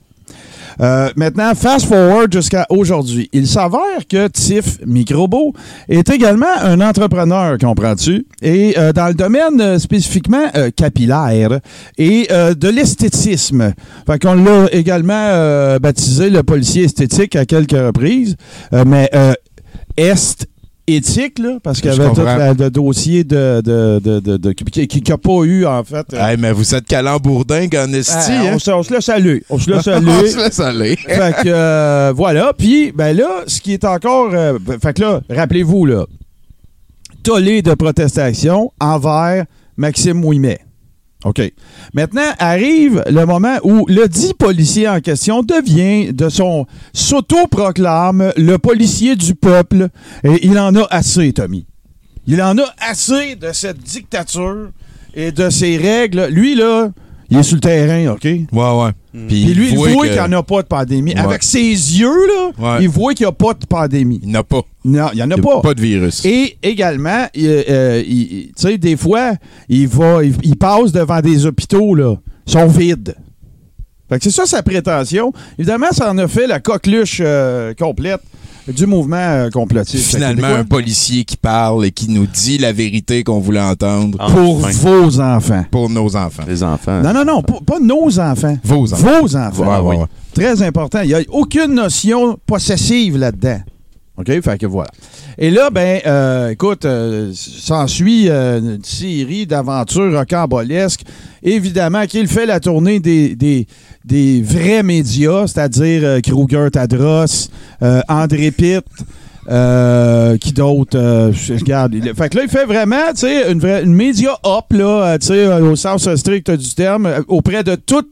[0.81, 3.29] Euh, maintenant, fast forward jusqu'à aujourd'hui.
[3.33, 5.53] Il s'avère que Tiff Microbo
[5.87, 8.25] est également un entrepreneur, comprends-tu?
[8.41, 11.59] Et euh, dans le domaine euh, spécifiquement capillaire
[11.97, 13.73] et de l'esthétisme.
[14.05, 18.35] Fait qu'on l'a également baptisé le policier esthétique à quelques reprises.
[18.85, 19.09] Mais
[19.97, 20.47] est
[20.87, 22.21] éthique, là, parce qu'il y avait tout
[22.61, 26.05] le dossier de, de, de, de- de- qui n'a pas eu, en fait.
[26.13, 28.51] euh, Hey, mais vous êtes calembourdingue en esti, ah, hein?
[28.55, 29.43] on, se, on se laisse aller.
[29.49, 30.11] On se laisse aller.
[30.11, 30.95] On se laisse aller.
[30.97, 32.53] fait que euh, voilà.
[32.57, 34.31] Puis ben là, ce qui est encore.
[34.33, 36.05] euh, fait que là, rappelez-vous là,
[37.23, 39.45] tollé de protestation envers
[39.77, 40.59] Maxime Ouimet.
[41.25, 41.41] OK.
[41.93, 48.57] Maintenant arrive le moment où le dit policier en question devient de son s'auto-proclame le
[48.57, 49.89] policier du peuple
[50.23, 51.65] et il en a assez, Tommy.
[52.27, 54.71] Il en a assez de cette dictature
[55.13, 56.25] et de ces règles.
[56.25, 56.89] Lui là,
[57.29, 58.23] Il est sur le terrain, OK?
[58.23, 58.91] Ouais, ouais.
[59.27, 61.13] Puis lui, il voit que- qu'il n'y en a pas de pandémie.
[61.13, 61.19] Ouais.
[61.19, 62.77] Avec ses yeux, là, Ouais.
[62.81, 64.19] il voit qu'il n'y a pas de pandémie.
[64.23, 64.61] Il n'y en a pas.
[64.85, 65.61] Non, il n'y en a Il pas.
[65.61, 66.23] Pas de virus.
[66.25, 69.33] Et également, il- euh, tu sais, des fois,
[69.69, 72.15] il va, il, il passe devant des hôpitaux, là,
[72.47, 73.15] ils sont vides.
[74.09, 75.31] Fait que c'est ça sa prétention.
[75.57, 78.21] Évidemment, ça en a fait la coqueluche euh, complète
[78.67, 80.15] du mouvement euh, complotiste.
[80.15, 84.59] Finalement, un policier qui parle et qui nous dit la vérité qu'on voulait entendre pour
[84.59, 85.65] vos enfants.
[85.69, 86.43] pour nos enfants.
[86.47, 87.01] Les enfants.
[87.01, 88.57] Non, non, non, pas, pas nos enfants.
[88.63, 89.21] Vos enfants.
[89.21, 89.81] Vos enfants.
[89.83, 90.07] Ouais, ouais, ouais.
[90.33, 91.01] Très important.
[91.01, 93.59] Il n'y a aucune notion possessive là-dedans.
[94.17, 94.41] OK?
[94.41, 94.91] Fait que voilà.
[95.39, 101.01] Et là, ben, euh, écoute, euh, s'ensuit euh, une série d'aventures rocambolesques.
[101.41, 103.65] Évidemment, qu'il fait la tournée des, des,
[104.05, 107.49] des vrais médias, c'est-à-dire euh, Kruger Tadros,
[108.07, 108.85] André Pitt.
[110.39, 111.31] qui d'autre?
[111.59, 111.95] regarde.
[111.95, 115.27] il- Fait que là, il fait vraiment, tu sais, une, une média up, là, tu
[115.27, 118.09] sais, au sens strict du terme, auprès de toutes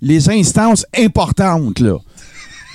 [0.00, 1.98] les instances importantes, là.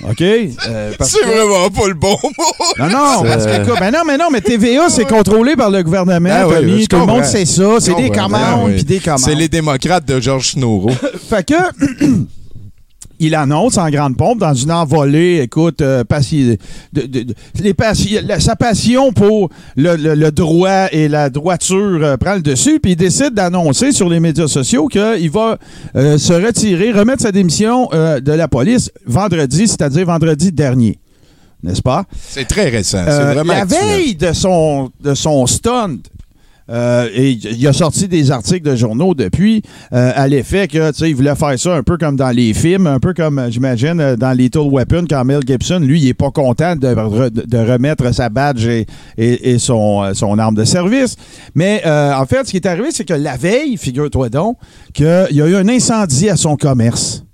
[0.04, 0.20] OK?
[0.20, 2.44] Euh, parce C'est que- vraiment pas le bon mot.
[2.78, 6.30] non, non, parce que, ben non, mais non, mais TVA, c'est contrôlé par le gouvernement,
[6.32, 6.82] Ah oui, Tommy.
[6.82, 7.80] je Tout le monde sait ça.
[7.80, 9.18] C'est des commandes, Ah puis des commandes.
[9.20, 10.90] C'est les démocrates de Georges Snouro.
[11.28, 11.54] Fait que.
[13.20, 16.56] Il annonce en grande pompe dans une envolée, écoute, euh, passi-
[16.92, 21.28] de- de- de- les passi- la- sa passion pour le, le- le droit et la
[21.28, 25.58] droiture euh, prend le dessus, puis il décide d'annoncer sur les médias sociaux qu'il va
[25.96, 30.98] euh, se retirer, remettre sa démission de la police vendredi, c'est-à-dire vendredi dernier.
[31.62, 32.04] N'est-ce pas?
[32.28, 33.02] C'est très récent.
[33.04, 33.80] C'est vraiment la actuel.
[33.84, 35.96] veille de son, de son stunt,
[36.70, 39.62] euh, et il a sorti des articles de journaux depuis
[39.92, 42.52] euh, à l'effet que tu sais il voulait faire ça un peu comme dans les
[42.54, 46.14] films, un peu comme euh, j'imagine dans Little Weapon quand Mel Gibson, lui, il est
[46.14, 50.64] pas content de, re- de remettre sa badge et, et- et son, son arme de
[50.64, 51.16] service.
[51.54, 54.56] Mais euh, en fait, ce qui est arrivé, c'est que la veille, figure-toi donc,
[54.92, 57.24] qu'il y a eu un incendie à son commerce.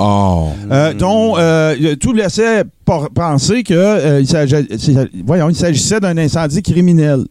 [0.00, 0.50] Oh.
[0.70, 2.62] Euh, dont euh, tout laissait
[3.14, 7.24] penser que euh, il s'agissait d'un incendie criminel.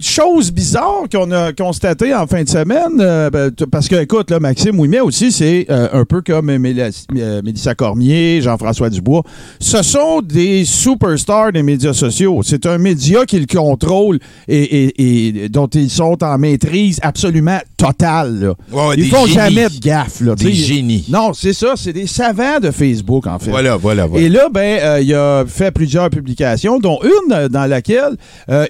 [0.00, 4.38] Chose bizarre qu'on a constaté en fin de semaine, euh, ben, parce que, écoute, là,
[4.38, 9.24] Maxime Ouimet aussi, c'est euh, un peu comme euh, Mélissa Cormier, Jean-François Dubois.
[9.58, 12.42] Ce sont des superstars des médias sociaux.
[12.44, 18.38] C'est un média qu'ils contrôlent et, et- et dont ils sont en maîtrise absolument totale.
[18.40, 18.54] là.
[18.70, 19.34] Ouais, Ils font génies.
[19.34, 20.20] jamais de gaffe.
[20.20, 21.06] Là, Des génies.
[21.08, 21.72] Non, c'est ça.
[21.74, 23.50] C'est des savants de Facebook, en fait.
[23.50, 24.24] Voilà, voilà, voilà.
[24.24, 28.16] Et là, ben, euh, il a fait plusieurs publications, dont une dans laquelle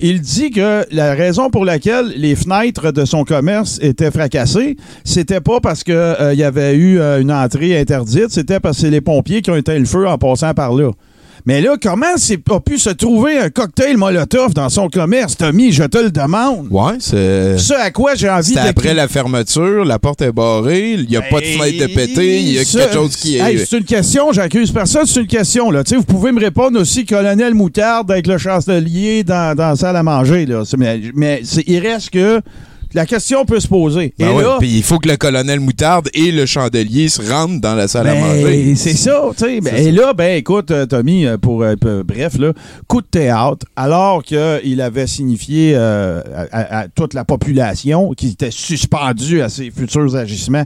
[0.00, 5.40] il dit que la raison pour laquelle les fenêtres de son commerce étaient fracassées, c'était
[5.40, 8.90] pas parce que euh, y avait eu euh, une entrée interdite, c'était parce que c'est
[8.90, 10.92] les pompiers qui ont éteint le feu en passant par là.
[11.46, 15.72] Mais là, comment c'est a pu se trouver un cocktail Molotov dans son commerce, Tommy?
[15.72, 16.66] Je te le demande.
[16.70, 17.58] Ouais, c'est.
[17.58, 18.58] Ce à quoi j'ai envie de...
[18.58, 22.40] après la fermeture, la porte est barrée, il n'y a pas de fenêtre de péter,
[22.40, 23.40] il y a quelque chose qui est.
[23.40, 25.70] Hey, c'est une question, j'accuse personne, c'est une question.
[25.70, 25.84] Là.
[25.84, 29.76] Tu sais, Vous pouvez me répondre aussi, colonel Moutarde avec le chancelier dans, dans la
[29.76, 30.46] salle à manger.
[30.46, 30.62] Là.
[30.76, 32.40] Mais, mais il reste que
[32.94, 34.14] la question peut se poser.
[34.18, 37.22] Ben Et ouais, là, puis il faut que le colonel Moutarde et le chandelier se
[37.22, 38.74] rendent dans la salle à ben, manger.
[38.76, 39.60] c'est ça, tu sais.
[39.60, 41.74] Ben, et là, ben écoute, euh, Tommy, euh, pour euh,
[42.04, 42.52] bref, là,
[42.86, 46.20] coup de théâtre, alors qu'il avait signifié euh,
[46.50, 50.64] à, à- à toute la population qui était suspendue à ses futurs agissements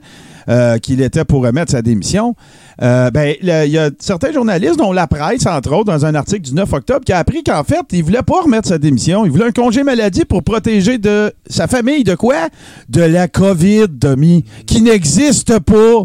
[0.49, 2.35] euh, qu'il était pour remettre sa démission.
[2.83, 6.43] euh, ben, il y a certains journalistes, dont la presse, entre autres, dans un article
[6.43, 9.25] du 9 octobre, qui a appris qu'en fait, il voulait pas remettre sa démission.
[9.25, 12.49] Il voulait un congé maladie pour protéger de sa famille de quoi?
[12.89, 16.05] De la COVID, Tommy, qui n'existe pas.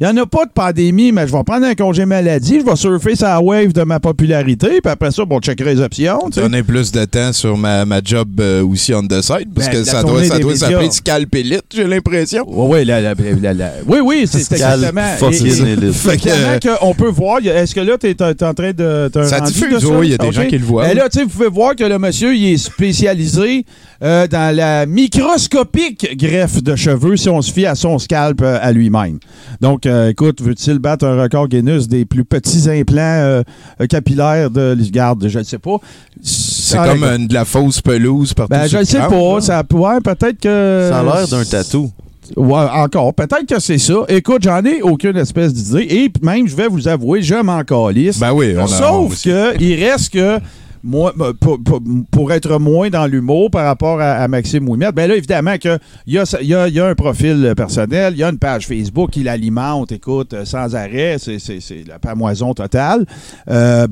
[0.00, 2.64] Il n'y en a pas de pandémie, mais je vais prendre un congé maladie, je
[2.66, 6.18] vais surfer sa wave de ma popularité, puis après ça, bon, checker les options.
[6.34, 9.72] Donner plus de temps sur ma, ma job euh, aussi on the side, parce Ben,
[9.72, 12.44] que ça doit, ça des doit s'appeler Scalp Elite, j'ai l'impression.
[12.46, 15.02] Oui, oui, la- la- la- la- oui, oui, c'est exactement.
[15.16, 19.10] Fait que, Évidemment qu'on peut voir, est-ce que là, tu es, en train de.
[19.24, 20.84] Ça diffuse, oui, il y a des gens qui le voient.
[20.88, 23.64] Ben là, tu sais, vous pouvez voir que le monsieur, il est spécialisé
[24.02, 28.58] euh, dans la microscopique greffe de cheveux si on se fie à son scalp euh,
[28.60, 29.18] à lui-même.
[29.60, 33.42] Donc, euh, écoute, veut-il battre un record Guinness des plus petits implants euh,
[33.88, 35.26] capillaires de garde?
[35.28, 35.76] Je ne sais pas.
[36.22, 39.08] C'est comme de la fausse pelouse partout Ben, je ne sais pas.
[39.10, 39.40] là.
[39.40, 40.88] Ça, ouais, peut-être que.
[40.90, 41.90] Ça a l'air d'un tatou.
[42.36, 43.14] Ouais, encore.
[43.14, 43.94] Peut-être que c'est ça.
[44.08, 45.86] Écoute, j'en ai aucune espèce d'idée.
[45.88, 48.18] Et même, je vais vous avouer, je m'en calisse.
[48.18, 49.28] Ben oui, on a- Sauf aussi.
[49.28, 50.38] que il reste que.
[50.86, 51.82] Moi, ben, pour, pour-
[52.12, 56.18] pour être moins dans l'humour par rapport à, Maxime Ouimet, ben là, évidemment qu'il y
[56.18, 59.24] a, y, a, y a un profil personnel, il y a une page Facebook qui
[59.24, 63.04] l'alimente, écoute, sans arrêt, c'est la pamoison totale.
[63.50, 63.88] Euh,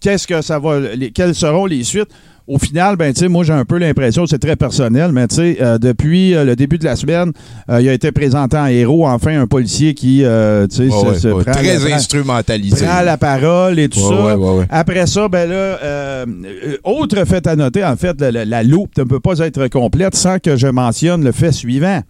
[0.00, 2.10] qu'est-ce que ça va, les- quelles seront les suites?
[2.48, 5.34] Au final, ben, tu sais, moi, j'ai un peu l'impression, c'est très personnel, mais tu
[5.36, 7.32] sais, euh, depuis euh, le début de la semaine,
[7.68, 11.44] euh, il a été présenté en héros, enfin, un policier qui, tu sais, ouais, ouais,
[11.44, 12.86] très prend- instrumentalisé.
[12.86, 14.66] prend la parole et tout Ouais, ça.
[14.70, 16.24] Après ça, ben là,
[16.84, 20.14] autre fait à noter, en fait, la, la- la loupe ne peut pas être complète
[20.14, 22.00] sans que je mentionne le fait suivant.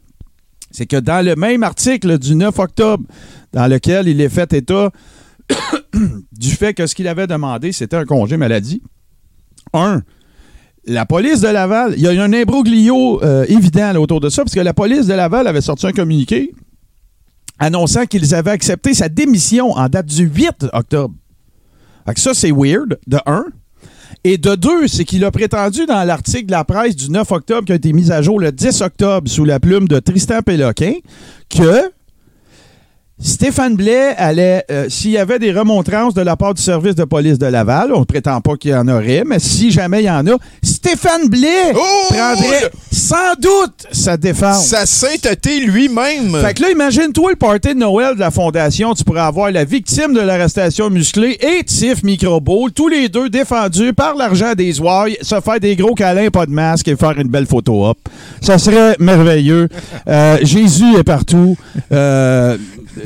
[0.70, 3.02] C'est que dans le même article du 9 octobre,
[3.52, 4.90] dans lequel il est fait état
[6.32, 8.82] du fait que ce qu'il avait demandé, c'était un congé maladie.
[9.72, 10.02] Un,
[10.88, 14.42] la police de Laval, il y a eu un imbroglio euh, évident autour de ça,
[14.42, 16.52] parce que la police de Laval avait sorti un communiqué
[17.58, 21.14] annonçant qu'ils avaient accepté sa démission en date du 8 octobre.
[22.06, 23.44] Fait ça, c'est weird, de un.
[24.24, 27.64] Et de deux, c'est qu'il a prétendu dans l'article de la presse du 9 octobre
[27.66, 30.94] qui a été mis à jour le 10 octobre sous la plume de Tristan Péloquin
[31.50, 31.90] que
[33.20, 37.02] Stéphane Blais allait, euh, s'il y avait des remontrances de la part du service de
[37.02, 40.06] police de Laval, on ne prétend pas qu'il y en aurait, mais si jamais il
[40.06, 41.72] y en a, Stéphane Blais
[42.08, 44.68] prendrait sans doute sa défense.
[44.68, 46.36] Sa sainteté lui-même.
[46.40, 48.94] Fait que là, imagine-toi le party de Noël de la Fondation.
[48.94, 53.94] Tu pourrais avoir la victime de l'arrestation musclée et Tiff Microbowl, tous les deux défendus
[53.94, 57.28] par l'argent des ouailles, se faire des gros câlins, pas de masque et faire une
[57.28, 57.98] belle photo op.
[58.40, 59.68] Ça serait merveilleux.
[60.06, 61.56] Euh, Jésus est partout.
[61.90, 62.56] Euh,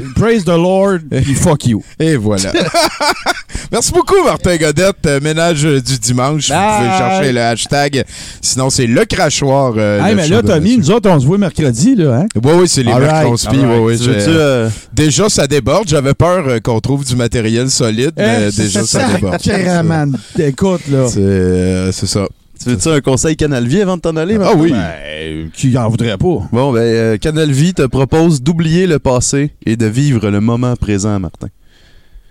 [0.14, 1.82] praise the Lord, puis fuck you.
[1.98, 2.52] Et voilà.
[3.72, 4.96] Merci beaucoup, Martin Godette.
[5.06, 6.48] Euh, ménage euh, du dimanche.
[6.48, 6.76] Vous Bye.
[6.78, 8.04] pouvez chercher le hashtag.
[8.40, 9.72] Sinon, c'est le crachoir.
[9.76, 12.26] euh, Hey, le mais là, Tommy, nous autres, on se voit mercredi, là, hein?
[12.42, 13.26] Oui, oui, c'est les mecs right.
[13.26, 14.02] qu'on se All pille, right.
[14.02, 15.88] j'ai- veux-tu, euh, Déjà, ça déborde.
[15.88, 19.40] J'avais peur euh, qu'on trouve du matériel solide, mais Eh, déjà, ça déborde.
[19.40, 20.06] Sacrément.
[20.38, 21.06] Écoute, là.
[21.08, 22.26] C'est euh, c'est ça.
[22.60, 24.36] Tu veux-tu un conseil Canal Vie avant de t'en aller?
[24.36, 24.58] Ah Martin?
[24.58, 24.70] oui.
[24.72, 26.48] Ben, qui en voudrait pas?
[26.52, 30.76] Bon, ben, euh, Canal Vie te propose d'oublier le passé et de vivre le moment
[30.76, 31.48] présent, Martin.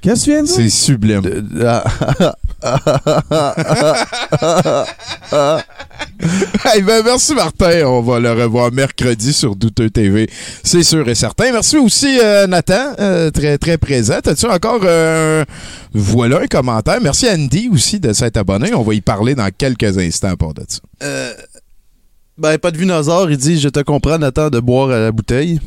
[0.01, 0.55] Qu'est-ce que tu viens de dire?
[0.55, 1.21] C'est sublime.
[6.63, 7.85] Hey, ben, merci Martin.
[7.87, 10.29] On va le revoir mercredi sur Douteux TV.
[10.63, 11.51] C'est sûr et certain.
[11.51, 14.19] Merci aussi euh, Nathan, euh, très très présent.
[14.23, 15.43] As-tu encore euh,
[15.93, 17.01] voilà un commentaire?
[17.01, 18.73] Merci Andy aussi de s'être abonné.
[18.75, 20.79] On va y parler dans quelques instants part de ça.
[21.01, 21.33] Euh,
[22.37, 25.59] ben, pas de Nazar, il dit Je te comprends, Nathan, de boire à la bouteille.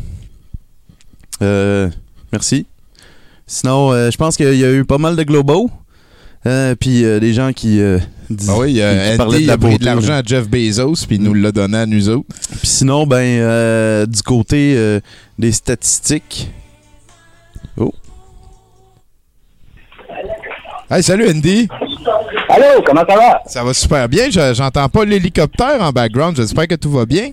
[1.42, 1.90] Euh,
[2.32, 2.66] merci.
[3.46, 5.68] Sinon, je pense qu'il y a eu pas mal de globaux.
[6.46, 7.98] Euh, puis euh, des gens qui, euh,
[8.28, 11.06] disent- Ah oui, euh, parlaient Andy de la a pris de l'argent à Jeff Bezos
[11.06, 12.26] puis il nous l'a donné à nous autres.
[12.58, 15.00] Puis sinon, ben, euh, du côté euh,
[15.38, 16.50] des statistiques.
[17.76, 17.92] Oh.
[20.90, 21.66] Hey, salut Andy.
[22.50, 23.42] Allô, comment ça va?
[23.46, 24.28] Ça va super bien.
[24.30, 26.36] Je- J'entends pas l'hélicoptère en background.
[26.36, 27.30] J'espère que tout va bien.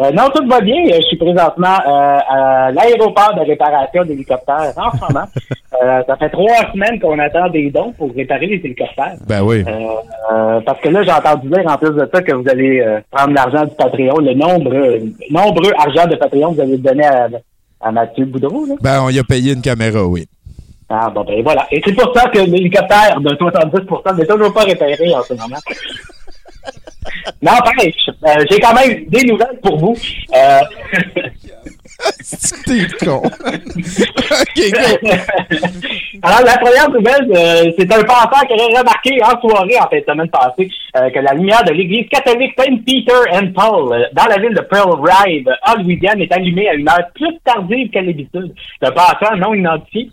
[0.00, 0.76] Euh, non, tout va bien.
[0.86, 5.26] Euh, Je suis présentement euh, à l'aéroport de réparation d'hélicoptères en ce moment.
[5.82, 9.16] Euh, ça fait trois semaines qu'on attend des dons pour réparer les hélicoptères.
[9.26, 9.64] Ben oui.
[9.66, 9.72] Euh,
[10.32, 12.80] euh, parce que là, j'ai entendu dire en plus de ça que vous allez
[13.10, 14.72] prendre l'argent du Patreon, le nombre,
[15.30, 17.26] nombreux argent de Patreon que vous allez donner à,
[17.80, 18.66] à Mathieu Boudreau.
[18.66, 18.74] Là.
[18.80, 20.26] Ben, on y a payé une caméra, oui.
[20.88, 21.66] Ah bon ben voilà.
[21.72, 25.56] Et c'est pour ça que l'hélicoptère de 70% n'est toujours pas réparé en ce moment.
[27.42, 29.96] Non, pareil, euh, j'ai quand même des nouvelles pour vous.
[30.34, 30.60] Euh...
[32.66, 33.22] T'es con.
[36.22, 39.98] Alors, la première nouvelle, euh, c'est un passeur qui aurait remarqué en soirée, en fin
[39.98, 44.06] de semaine passée, euh, que la lumière de l'église catholique Saint Peter and Paul, euh,
[44.12, 47.90] dans la ville de Pearl Rive, en Louisiane, est allumée à une heure plus tardive
[47.90, 48.54] qu'à l'habitude.
[48.80, 50.10] Le passeur non identifié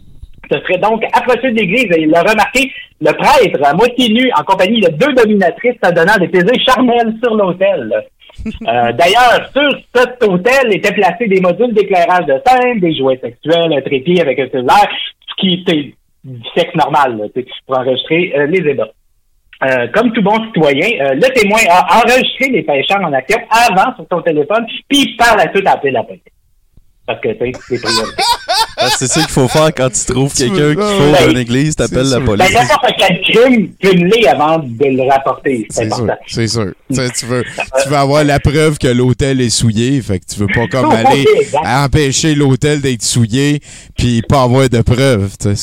[0.51, 4.29] se serait donc approché de l'église et il a remarqué le prêtre à moitié nu
[4.37, 7.93] en compagnie de deux dominatrices se donnant des plaisirs charnels sur l'autel.
[8.43, 13.73] Euh, D'ailleurs, sur cet hôtel étaient placés des modules d'éclairage de scène, des jouets sexuels,
[13.73, 14.89] un trépied avec un cellulaire,
[15.27, 18.89] ce qui était du sexe normal là, pour enregistrer euh, les ébats.
[19.63, 23.95] Euh, comme tout bon citoyen, euh, le témoin a enregistré les pêcheurs en action avant
[23.95, 26.21] sur son téléphone, puis par la suite a appelé la police.
[27.05, 28.23] Parce que, tu sais, c'est priorité.
[28.89, 32.17] C'est ça qu'il faut faire quand tu trouves quelqu'un qui faut dans l'église, t'appelles la
[32.17, 32.19] sûr.
[32.19, 32.53] Ben, police.
[32.53, 35.67] n'importe quel crime, filme-les avant de le rapporter?
[35.69, 36.13] C'est sûr, important.
[36.27, 36.71] c'est sûr.
[36.89, 37.43] Tu, veux,
[37.83, 40.91] tu veux avoir la preuve que l'hôtel est souillé, fait que tu veux pas comme
[40.91, 41.25] aller
[41.65, 43.59] empêcher l'hôtel d'être souillé
[43.97, 45.29] puis pas avoir de preuves.
[45.43, 45.55] Ben,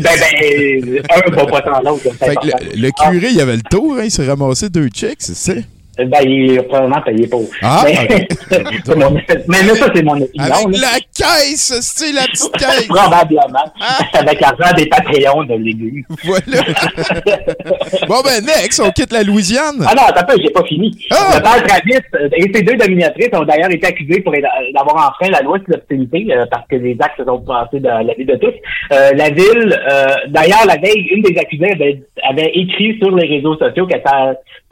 [0.00, 2.02] ben, un va pas sans l'autre.
[2.04, 2.58] c'est Fait que important.
[2.74, 5.52] le, le curé, il avait le tour, hein, il s'est ramassé deux checks, c'est ça?
[6.00, 7.44] Euh, Ben, il est probablement payé pour.
[7.62, 8.26] Ah, mais, ok.
[8.84, 10.44] c'est mon- mais, mais ça, c'est mon opinion.
[10.44, 10.88] Avec là.
[10.94, 12.86] la caisse, c'est la petite caisse.
[12.88, 13.72] Probablement.
[14.12, 16.04] Avec l'argent des Patreons de légumes.
[16.24, 16.42] Voilà.
[18.08, 19.84] bon, ben, next, on quitte la Louisiane.
[19.86, 20.90] Ah non, attends, peu, j'ai pas fini.
[21.10, 21.36] Ah!
[21.36, 24.38] Le père Travis euh, et ses deux dominatrices ont d'ailleurs été accusés pour euh,
[24.74, 28.06] d'avoir enfreint la loi sur l'obscénité euh, parce que les actes se sont passés dans
[28.06, 28.52] la vie de tous.
[28.92, 33.28] Euh, la ville, euh, d'ailleurs, la veille, une des accusées avait, avait écrit sur les
[33.36, 34.02] réseaux sociaux qu'elle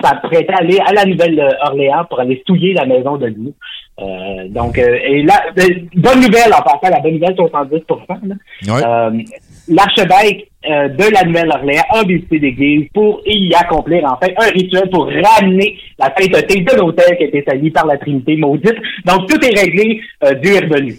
[0.03, 3.55] s'apprêtait à aller à la Nouvelle-Orléans pour aller souiller la maison de nous.
[4.01, 8.35] Euh, donc, euh, et là, euh, bonne nouvelle en passant, la bonne nouvelle 70 là.
[8.67, 8.83] Ouais.
[8.85, 9.23] Euh,
[9.69, 15.07] L'archevêque de la Nouvelle-Orléans a visité l'église pour y accomplir en fait un rituel pour
[15.07, 18.75] ramener la sainteté de l'autel qui a été sali par la Trinité maudite.
[19.05, 20.01] Donc tout est réglé,
[20.41, 20.97] Dieu est revenu.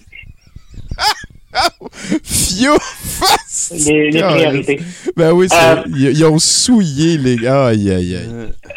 [2.23, 3.73] Fio face.
[3.87, 4.79] Les, les priorités.
[5.15, 7.67] Ben oui, Euh, ils, ils ont souillé les gars.
[7.67, 8.29] Aïe, aïe, aïe.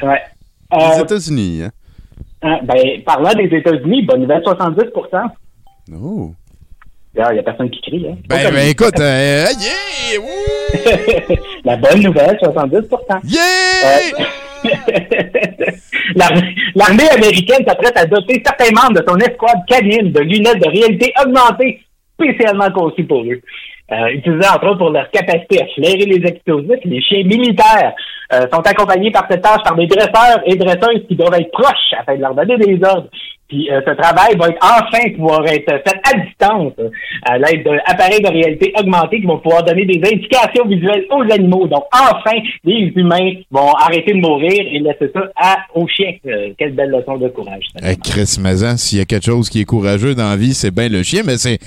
[0.03, 0.21] Ouais.
[0.73, 1.71] Les Euh, États-Unis, hein?
[2.43, 5.23] hein, ben, parlant des États-Unis, bonne nouvelle 70%
[5.95, 6.33] Oh.
[7.19, 8.07] Il n'y a personne qui crie.
[8.11, 8.17] Hein.
[8.29, 10.21] Ben, ben écoute, euh, yeah!
[11.65, 13.41] La bonne nouvelle, 70% Yeah!
[13.87, 14.25] Euh,
[16.15, 20.69] L'armée l'armée américaine s'apprête à doter certains membres de son escouade canine de lunettes de
[20.69, 21.81] réalité augmentée
[22.19, 23.41] spécialement conçues pour eux.
[23.93, 27.95] Euh, utilisées entre autres pour leur capacité à flairer les explosifs, les chiens militaires
[28.33, 31.95] euh, sont accompagnés par cette tâche par des dresseurs et dresseuses qui doivent être proches
[31.97, 33.09] afin de leur donner des ordres.
[33.49, 36.91] Puis euh, ce travail va être enfin pouvoir être fait à distance euh,
[37.23, 41.67] à l'aide d'appareils de réalité augmentée qui vont pouvoir donner des indications visuelles aux animaux.
[41.67, 46.15] Donc enfin, les humains vont arrêter de mourir et laisser ça à, aux chiens.
[46.27, 47.67] Euh, quelle belle leçon de courage.
[48.03, 50.89] Chris Mazan, s'il y a quelque chose qui est courageux dans la vie, c'est bien
[50.89, 51.59] le chien, mais c'est.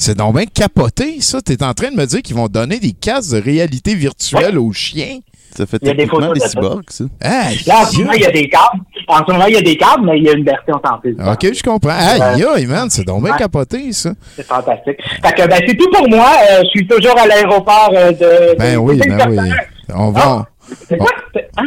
[0.00, 1.40] C'est donc bien capoté, ça.
[1.42, 4.72] T'es en train de me dire qu'ils vont donner des casques de réalité virtuelle aux
[4.72, 5.18] chiens?
[5.56, 7.04] Ça fait Il y a des photos des de cyborgs, ça.
[7.20, 8.80] Hey, Là, en ce moment, il y a des câbles.
[9.08, 11.00] En ce moment, il y a des câbles, mais il y a une version sans
[11.00, 11.16] fil.
[11.20, 11.90] Ok, je comprends.
[11.98, 13.38] Aïe, aïe, man, c'est donc bien Ouais.
[13.38, 14.10] capoté, ça.
[14.36, 14.98] C'est fantastique.
[15.24, 16.30] Fait que, ben, c'est tout pour moi.
[16.50, 19.50] Euh, je suis toujours à l'aéroport euh, de, Ben de- oui, de ben oui.
[19.94, 20.46] On va.
[20.88, 21.10] C'est quoi?
[21.34, 21.66] C'est- Hein?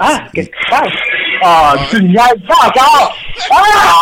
[0.00, 0.92] Ah, qu'est-ce qui se passe?
[1.42, 3.16] Ah, tu me niaises pas encore!
[3.52, 3.92] Ah!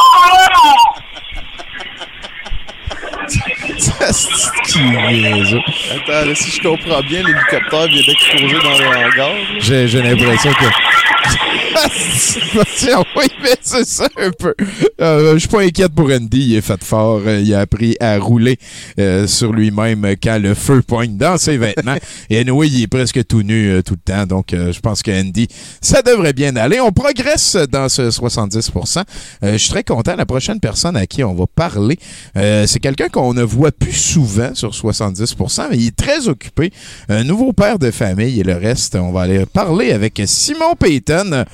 [5.94, 9.34] Attends, là, si je comprends bien, l'hélicoptère vient d'exploser dans le hangar.
[9.60, 10.64] J'ai j'ai l'impression que.
[13.16, 14.54] oui, mais c'est ça un peu.
[15.00, 16.50] Euh, je suis pas inquiète pour Andy.
[16.50, 17.20] Il est fait fort.
[17.26, 18.58] Euh, Il a appris à rouler
[18.98, 21.96] euh, sur lui-même quand le feu poigne dans ses vêtements.
[22.30, 24.24] Et anyway, il est presque tout nu euh, tout le temps.
[24.26, 25.48] Donc, euh, je pense que Andy,
[25.80, 26.80] ça devrait bien aller.
[26.80, 29.02] On progresse dans ce 70%
[29.42, 30.14] Euh, Je suis très content.
[30.16, 31.98] La prochaine personne à qui on va parler,
[32.36, 36.70] euh, c'est quelqu'un qu'on ne voit plus souvent sur 70% mais il est très occupé.
[37.08, 41.44] Un nouveau père de famille et le reste, on va aller parler avec Simon Payton.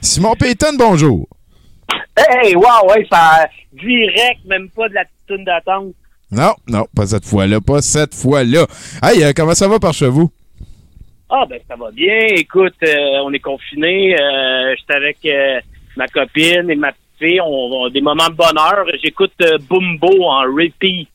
[0.00, 1.26] Simon Payton, bonjour.
[2.16, 5.94] Hey, wow, ouais, ça direct, même pas de la toune d'attente.
[6.30, 8.66] Non, non, pas cette fois-là, pas cette fois-là.
[9.02, 10.30] Hey, euh, comment ça va par chez vous?
[11.30, 12.26] Ah, ben, ça va bien.
[12.36, 14.14] Écoute, euh, on est confinés.
[14.18, 15.60] Euh, J'étais avec euh,
[15.96, 17.40] ma copine et ma petite fille.
[17.40, 18.84] On, on a des moments de bonheur.
[19.02, 19.32] J'écoute
[19.68, 21.08] Bumbo en repeat.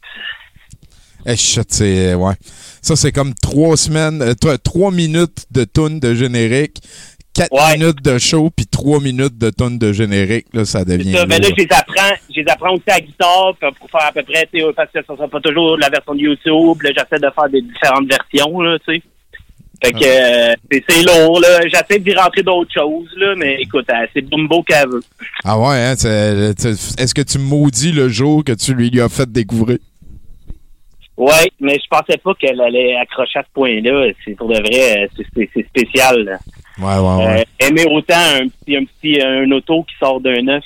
[1.26, 2.14] Eh, shit, c'est.
[2.16, 2.34] Ouais.
[2.82, 6.78] Ça, c'est comme trois semaines, euh, trois- minutes de tune de générique,
[7.34, 10.48] quatre minutes de show, puis trois minutes de tune de générique.
[10.54, 11.14] Là, ça devient.
[11.14, 13.90] Ça, ben là, je les apprends, je les apprends aussi à la guitare puis pour
[13.90, 16.20] faire à peu près, tu sais, parce que ça sera pas toujours la version de
[16.20, 16.78] YouTube.
[16.84, 19.02] J'essaie de faire des différentes versions, là, tu sais.
[19.84, 20.54] Fait que euh,
[20.88, 21.60] c'est- lourd, là.
[21.68, 25.04] J'essaie d'y rentrer d'autres choses, là, mais écoute, euh, c'est Bumbo qu'elle veut.
[25.44, 25.94] Ah ouais, hein?
[25.94, 29.80] Est-ce que tu maudis le jour que tu lui as fait découvrir?
[31.16, 34.12] Ouais, mais je pensais pas qu'elle allait accrocher à ce point-là.
[34.26, 36.24] C'est pour de vrai, euh, c'est- spécial.
[36.24, 36.38] là.
[36.80, 37.42] Ouais, ouais, ouais.
[37.42, 40.64] Euh, aimer autant un petit, un petit un auto qui sort d'un œuf.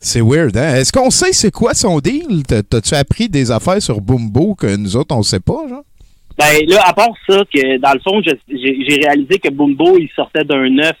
[0.00, 0.74] C'est weird, hein?
[0.76, 2.42] Est-ce qu'on sait c'est quoi son deal?
[2.46, 5.82] T'as- T'as-tu appris des affaires sur Bumbo que nous autres, on sait pas, genre?
[6.36, 10.44] Ben là, à part ça, que dans le fond, j'ai réalisé que Bumbo, il sortait
[10.44, 10.96] d'un œuf.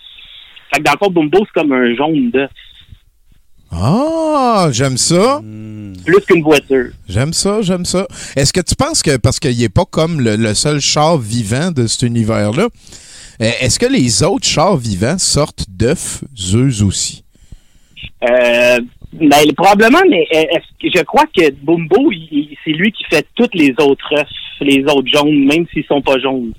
[0.72, 2.50] Fait que dans le fond, Bumbo, c'est comme un jaune d'œuf.
[3.70, 5.40] Ah, j'aime ça.
[6.04, 6.90] Plus qu'une voiture.
[7.08, 8.06] J'aime ça, j'aime ça.
[8.36, 11.70] Est-ce que tu penses que, parce qu'il n'est pas comme le, le seul char vivant
[11.70, 12.68] de cet univers-là,
[13.40, 16.24] euh, est-ce que les autres chars vivants sortent d'œufs,
[16.54, 17.24] eux aussi?
[18.24, 18.80] Euh,
[19.12, 22.10] ben, probablement, mais euh, je crois que Bumbo,
[22.64, 24.26] c'est lui qui fait toutes les autres œufs,
[24.60, 26.52] les autres jaunes, même s'ils sont pas jaunes.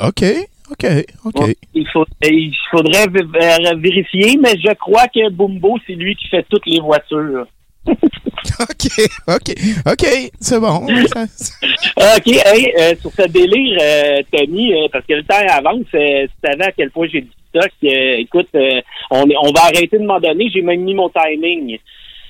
[0.00, 0.24] OK,
[0.70, 0.86] OK,
[1.26, 1.56] OK.
[1.74, 6.44] Il, faut, il faudrait vé- vérifier, mais je crois que Bumbo, c'est lui qui fait
[6.48, 7.46] toutes les voitures.
[7.86, 8.88] OK,
[9.28, 9.54] OK,
[9.86, 10.06] OK,
[10.40, 10.86] c'est bon.
[10.86, 16.26] OK, hey, euh, sur ce délire, euh, Tommy, euh, parce que le temps avance, euh,
[16.26, 17.70] tu savais à quel point j'ai du stock.
[17.84, 18.80] euh, écoute, euh,
[19.10, 21.78] on, on va arrêter de m'en donner, j'ai même mis mon timing.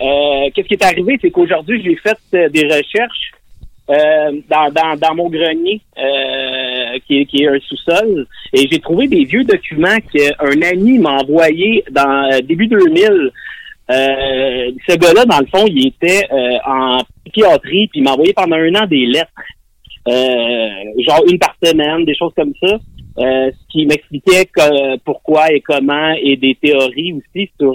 [0.00, 3.30] Euh, Qu'est-ce qui est arrivé, c'est qu'aujourd'hui, j'ai fait euh, des recherches
[3.90, 8.78] euh, dans, dans, dans mon grenier, euh, qui, est, qui est un sous-sol, et j'ai
[8.78, 13.30] trouvé des vieux documents qu'un ami m'a envoyé dans euh, début 2000.
[13.90, 18.32] Euh, ce gars-là, dans le fond, il était euh, en psychiatrie, puis il m'a envoyé
[18.32, 19.30] pendant un an des lettres,
[20.08, 20.68] euh,
[21.06, 22.78] genre une par semaine, des choses comme ça,
[23.18, 24.48] ce qui m'expliquait
[25.04, 27.74] pourquoi et comment, et des théories aussi sur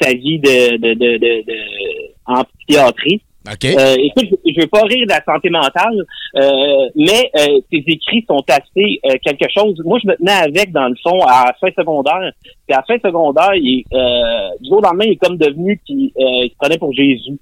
[0.00, 3.22] sa vie de, de, de, de, de- en psychiatrie.
[3.46, 3.64] OK.
[3.64, 6.06] Euh, écoute, je je veux pas rire de la santé mentale,
[6.36, 9.80] euh, mais euh, ses écrits sont assez euh, quelque chose.
[9.84, 12.32] Moi, je me tenais avec, dans le fond, à la fin secondaire.
[12.66, 15.80] Puis à la fin secondaire, il, euh, du jour au lendemain, il est comme devenu
[15.84, 17.38] qu'il euh, il se prenait pour Jésus.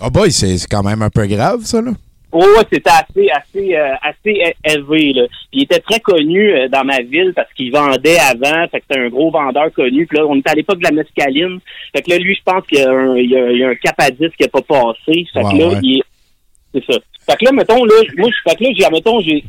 [0.00, 1.92] Oh boy, c'est c'est quand même un peu grave, ça, là.
[2.36, 2.42] Oh,
[2.72, 5.12] c'était assez, assez, euh, assez élevé.
[5.12, 5.22] Là.
[5.28, 8.66] Puis il était très connu euh, dans ma ville parce qu'il vendait avant.
[8.68, 10.04] Fait que c'était un gros vendeur connu.
[10.06, 11.60] Puis là, on était à l'époque de la mescaline.
[11.94, 13.64] Fait que là, lui, je pense qu'il y a un, il y a, il y
[13.64, 15.24] a un cap à 10 qui n'a pas passé.
[15.32, 15.78] Fait que là, ouais.
[15.82, 16.04] il est-
[16.74, 16.98] c'est ça.
[17.30, 19.44] Fait que là, mettons, là, moi, je, fait que là, j'ai, mettons, j'ai,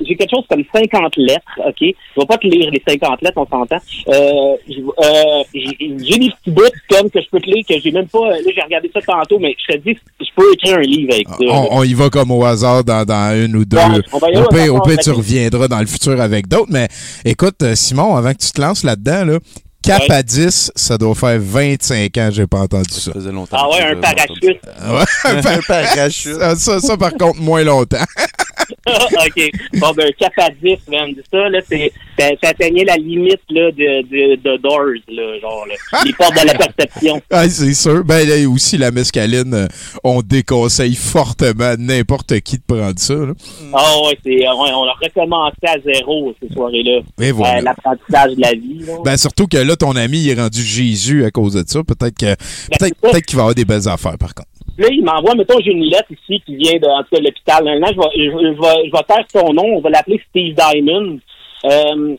[0.00, 1.76] j'ai quelque chose comme 50 lettres, OK?
[1.80, 3.76] Je vais pas te lire les 50 lettres, on s'entend.
[4.08, 7.90] Euh, euh, j'ai, j'ai des petits bouts comme que je peux te lire, que j'ai
[7.90, 8.30] même pas...
[8.30, 11.28] Là, j'ai regardé ça tantôt, mais je te dis, je peux écrire un livre avec
[11.28, 11.36] ça.
[11.40, 11.52] là.
[11.70, 13.76] On, on y va comme au hasard dans, dans une ou deux.
[13.76, 16.70] Ouais, on va y aller au pire, tu reviendras dans le futur avec d'autres.
[16.70, 16.88] Mais
[17.24, 19.38] écoute, euh, Simon, avant que tu te lances là-dedans, là,
[19.82, 20.16] cap Ouais.
[20.16, 23.00] à 10, ça doit faire 25 ans que j'ai pas entendu ça.
[23.00, 23.56] Ça faisait longtemps.
[23.60, 24.42] Ah ouais, un parachute.
[24.42, 26.34] Ouais, un par- parachute.
[26.40, 27.96] Ça, ça, ça, par contre, moins longtemps.
[28.86, 29.50] OK.
[29.74, 31.14] Bon, ben, cap à 10, man.
[31.30, 35.74] Ça, là, c'est, ça, atteignait la limite, là, de, de, de Doors, là, genre, là.
[36.04, 37.20] Les portes de la perception.
[37.30, 38.04] Ah, c'est sûr.
[38.04, 39.66] Ben, là, aussi, la mescaline, euh,
[40.04, 43.14] on déconseille fortement n'importe qui de prendre ça.
[43.14, 43.32] là.
[43.74, 47.00] Ah ouais, c'est, ouais, on a recommencé à zéro, ces soirées-là.
[47.20, 47.58] Et voilà.
[47.58, 48.94] Euh, l'apprentissage de la vie, là.
[49.04, 51.80] Ben, surtout que là, ton ami il est rendu Jésus à cause de ça.
[51.84, 53.12] Peut-être que peut-être Ben, c'est ça.
[53.12, 54.48] peut qu'il va avoir des belles affaires, par contre.
[54.78, 57.24] Là, il m'envoie, mettons, j'ai une lettre ici qui vient de, en tout cas, de
[57.24, 57.64] l'hôpital.
[57.64, 59.64] Là, je vais, je, je vais, je vais taire son nom.
[59.76, 61.18] On va l'appeler Steve Diamond.
[61.64, 62.16] Euh,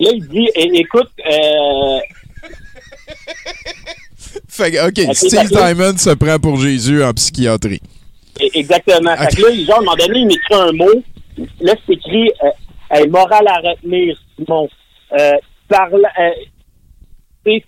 [0.00, 1.98] là, il dit, é- écoute, euh,
[4.48, 7.80] Fait que, OK, Steve Diamond se prend pour Jésus en psychiatrie.
[8.54, 9.16] Exactement.
[9.16, 11.02] Fait que là, genre, à un moment donné, il m'écrit un mot.
[11.60, 12.48] Là, c'est écrit euh,
[12.90, 14.68] hey, morale à retenir, Simon.
[15.18, 15.32] Euh,
[15.68, 16.30] parla- euh,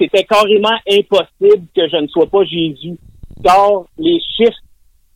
[0.00, 2.96] c'était carrément impossible que je ne sois pas Jésus.
[3.44, 4.58] Car les chiffres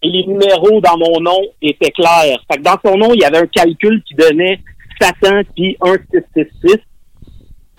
[0.02, 2.38] et les numéros dans mon nom étaient clairs.
[2.50, 4.58] Fait que dans son nom, il y avait un calcul qui donnait
[5.00, 6.78] Satan puis 1666.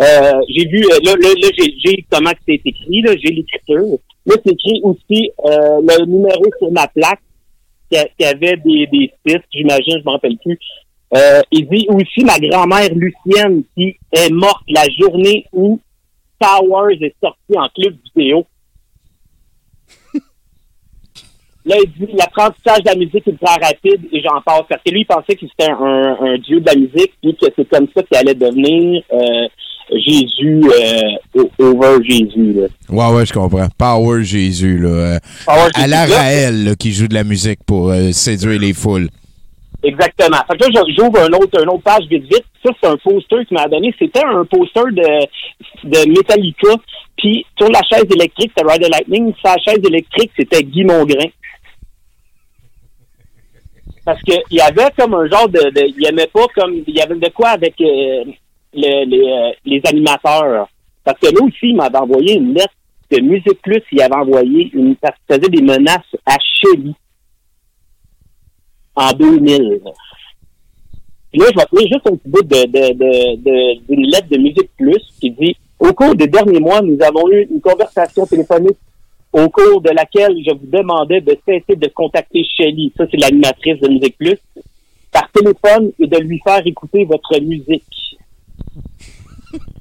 [0.01, 3.99] Euh, j'ai vu, euh, là, là, là, j'ai, comment c'est écrit, là, j'ai l'écriture.
[4.25, 7.21] Là, c'est écrit aussi euh, le numéro sur ma plaque
[7.91, 10.57] qui, avait des, des six, j'imagine, je me rappelle plus.
[11.15, 15.79] Euh, il dit aussi ma grand-mère Lucienne qui est morte la journée où
[16.39, 18.47] Towers est sorti en club vidéo.
[21.65, 24.63] Là, il dit l'apprentissage de la musique ultra rapide et j'en passe.
[24.69, 27.47] Parce que lui, il pensait que c'était un, un dieu de la musique, puis que
[27.55, 29.47] c'est comme ça qu'il allait devenir euh,
[29.91, 30.61] Jésus,
[31.35, 32.53] euh, over Jésus.
[32.53, 32.67] Là.
[32.89, 33.67] Ouais, ouais, je comprends.
[33.77, 34.89] Power Jésus, là.
[34.89, 36.05] euh, Power à la.
[36.05, 39.07] Raël, là, qui joue de la musique pour euh, séduire les foules.
[39.83, 40.37] Exactement.
[40.49, 42.45] Fait que là, j'ouvre un autre, une autre page vite vite.
[42.65, 43.93] Ça, c'est un poster qu'il m'a donné.
[43.99, 45.25] C'était un poster de,
[45.89, 46.69] de Metallica.
[47.17, 49.33] Puis sur la chaise électrique, c'était Rider Lightning.
[49.43, 51.27] La chaise électrique, c'était Guy Mongrain.
[54.05, 56.93] Parce que il y avait comme un genre de, de il aimait pas comme il
[56.95, 58.23] y avait de quoi avec euh,
[58.73, 60.67] le- les, euh, les animateurs.
[61.03, 62.73] Parce que là aussi, il m'avait envoyé une lettre
[63.11, 66.93] de Musique Plus, il avait envoyé une parce qu'il faisait des menaces à Shelly
[68.95, 69.81] en 2000.
[71.31, 74.27] Puis là, je vais lire juste un petit bout de, de, de, de- d'une lettre
[74.29, 78.25] de Musique Plus qui dit Au cours des derniers mois, nous avons eu une conversation
[78.25, 78.77] téléphonique
[79.33, 83.79] au cours de laquelle je vous demandais de cesser de contacter Shelly, ça c'est l'animatrice
[83.79, 84.37] de Musique Plus,
[85.11, 87.83] par téléphone et de lui faire écouter votre musique.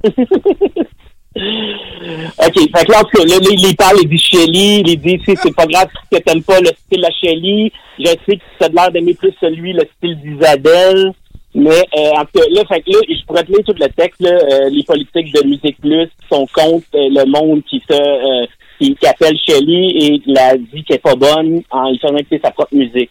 [1.34, 5.18] OK, fait que là, en tout cas, là, il parle, il dit Shelly, il dit,
[5.24, 8.68] c'est pas grave que t'aimes pas le style à Shelly, je sais que tu as
[8.68, 11.12] l'air d'aimer plus celui, le style d'Isabelle,
[11.54, 13.88] mais euh, en tout cas, là, fait que là, je pourrais te lire tout le
[13.88, 17.82] texte, là, euh, les politiques de Musique Plus qui sont contre euh, le monde qui
[17.88, 18.46] se
[18.82, 22.40] qui, qui appelle Shelly et la dit qu'elle est pas bonne en lui faisant écouter
[22.42, 23.10] sa propre musique.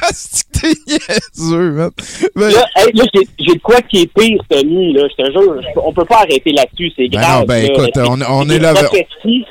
[0.00, 0.46] Ah, c'est
[0.86, 1.90] niaiseux, man?
[2.36, 3.04] Ben, Là, hey, là,
[3.38, 5.60] j'ai de quoi qui est pire, Tommy, là, je te jure.
[5.76, 7.40] On peut pas arrêter là-dessus, c'est Ben grave.
[7.40, 7.72] non, ben là.
[7.72, 7.96] écoute,
[8.28, 9.44] on- est des là- prophéties.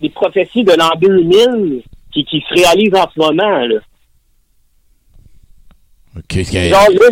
[0.00, 1.82] des prophéties de l'an 2000
[2.12, 3.58] qui, qui se réalisent en ce moment.
[3.66, 3.80] Là.
[6.16, 6.38] OK.
[6.42, 7.08] Genre là,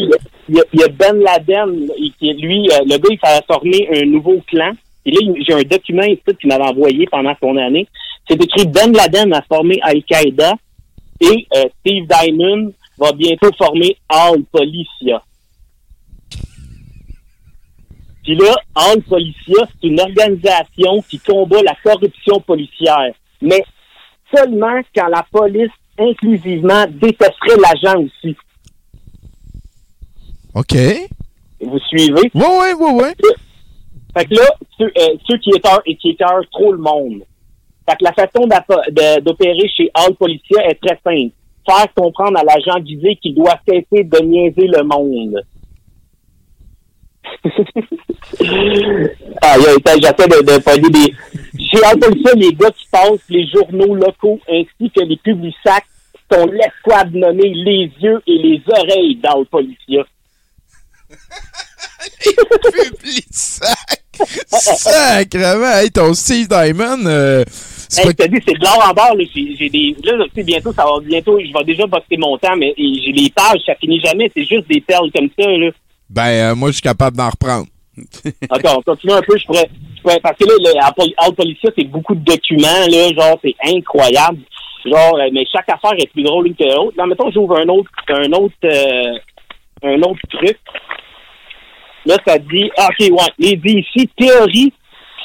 [0.49, 1.89] il y a- y, Ben Laden,
[2.19, 4.73] qui lui, euh, le gars, il s'est formé un nouveau clan.
[5.05, 7.87] Et là, j'ai un document ici qu'il m'avait envoyé pendant son année.
[8.29, 10.55] C'est écrit Ben Laden a formé Al-Qaïda
[11.21, 15.23] et euh, Steve Diamond va bientôt former Al-Policia.
[18.23, 23.15] Puis là, Al-Policia, c'est une organisation qui combat la corruption policière.
[23.41, 23.65] Mais
[24.35, 28.37] seulement quand la police inclusivement détesterait l'agent aussi.
[30.55, 30.77] OK.
[31.61, 32.31] Vous suivez?
[32.35, 33.31] Oui, oui, oui, oui.
[34.19, 37.23] Fait que là, ceux, euh, ceux qui écœurent et qui écœurent trop le monde.
[37.89, 38.49] Fait que la façon
[39.23, 41.33] d'opérer chez All Policia est très simple.
[41.65, 45.41] Faire comprendre à l'agent visé qu'il doit cesser de niaiser le monde.
[49.43, 51.15] ah, j'essaie de, de pogner des...
[51.63, 55.87] Chez All Policia, les gars qui passent les journaux locaux ainsi que les publics-sacs
[56.33, 60.05] sont l'escouade nommée les yeux et les oreilles d'All Policia.
[62.73, 64.03] Publisac!
[64.49, 65.79] Sacrement!
[65.81, 69.15] Hey, ton Steve Diamond, euh, c'est Hey, pas- dis, c'est de l'or en barre.
[69.15, 72.37] Là, j'ai, des, là, tu sais, bientôt, ça va bientôt, je vais déjà boxer mon
[72.39, 74.31] temps, mais j'ai les pages, ça finit jamais.
[74.37, 75.47] C'est juste des perles comme ça.
[75.49, 75.71] Là.
[76.11, 77.67] Ben, euh, moi, je suis capable d'en reprendre.
[78.51, 79.37] Attends, on continue un peu.
[79.39, 82.87] Je pourrais, je pourrais- parce que là, le Policia, c'est beaucoup de documents.
[82.91, 84.39] Là, genre, c'est incroyable.
[84.85, 86.97] Genre, euh, mais chaque affaire est plus drôle l'une que l'autre.
[86.97, 89.19] Là, mettons, j'ouvre un autre, un autre, euh,
[89.83, 90.57] un autre truc.
[92.09, 94.73] Là, ça dit, ah, ok, ouais, il dit ici, théorie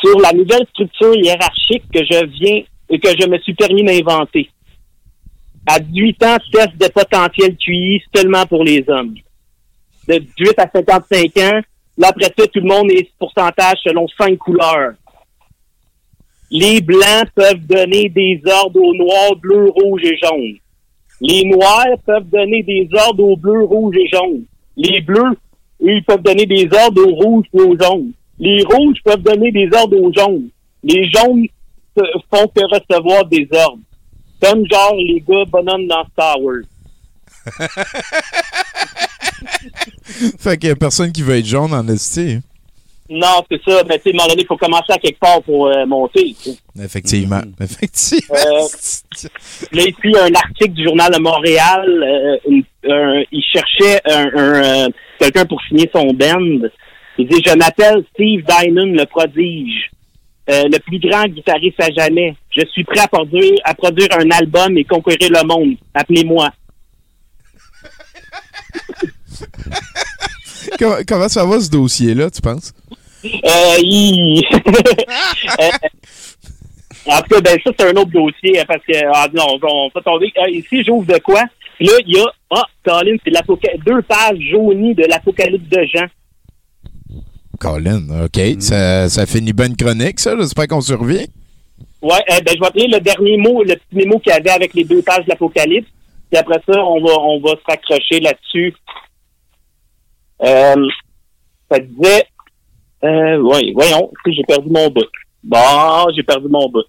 [0.01, 4.49] sur la nouvelle structure hiérarchique que je viens, et que je me suis permis d'inventer.
[5.65, 9.15] À 18 ans, test de potentiel QI seulement pour les hommes.
[10.09, 11.61] De 18 à 55 ans,
[11.97, 14.91] là, après ça, tout le monde est pourcentage selon cinq couleurs.
[16.51, 20.57] Les blancs peuvent donner des ordres aux noirs, bleus, rouges et jaunes.
[21.21, 24.43] Les noirs peuvent donner des ordres aux bleus, rouges et jaunes.
[24.75, 25.37] Les bleus,
[25.79, 28.11] ils peuvent donner des ordres aux rouges et aux jaunes.
[28.39, 30.49] Les rouges peuvent donner des ordres aux jaunes.
[30.83, 31.45] Les jaunes
[31.95, 33.81] font que recevoir des ordres.
[34.41, 36.63] Comme genre les gars bonhommes dans Star Wars.
[40.39, 42.39] fait qu'il y a personne qui veut être jaune en ST.
[43.15, 43.83] Non, c'est ça.
[43.87, 45.85] Mais tu sais, à un moment donné, il faut commencer à quelque part pour euh,
[45.85, 46.35] monter.
[46.41, 46.57] tu sais.
[46.83, 47.41] Effectivement.
[47.61, 48.35] Effectivement.
[48.35, 48.41] Euh,
[49.71, 51.85] là, ici, il y a un article du Journal de Montréal.
[51.87, 56.67] euh, une- un- il cherchait un, un, euh, quelqu'un pour signer son band.
[57.17, 59.91] Il dit, je m'appelle Steve Diamond, le prodige.
[60.49, 62.35] Euh, le plus grand guitariste à jamais.
[62.49, 65.75] Je suis prêt à produire, à produire un album et conquérir le monde.
[65.93, 66.49] Appelez-moi.
[70.79, 72.73] comment, comment ça va, ce dossier-là, tu penses?
[73.25, 74.41] Euh.
[77.05, 79.59] Euh, en tout cas, ben, ça, c'est un autre dossier, hein, parce que, ah, non,
[79.61, 80.31] on va tomber.
[80.37, 81.41] Ah, ici, j'ouvre de quoi?
[81.79, 86.07] Là, il y a, ah, Colin, c'est deux pages jaunies de l'Apocalypse de Jean.
[87.59, 88.39] Colin, OK.
[88.59, 90.35] Ça, ça finit bonne chronique, ça.
[90.37, 91.27] J'espère qu'on survit.
[92.01, 94.51] Ouais, euh, ben, je vais appeler le dernier mot, le petit mémo qu'il y avait
[94.51, 95.89] avec les deux pages de l'Apocalypse.
[96.29, 98.73] Puis après ça, on va, on va se raccrocher là-dessus.
[100.41, 100.87] Euh,
[101.71, 102.25] ça disait,
[103.03, 105.05] euh, ouais, voyons, si j'ai perdu mon bout?
[105.43, 105.57] Bon,
[106.15, 106.85] j'ai perdu mon bout.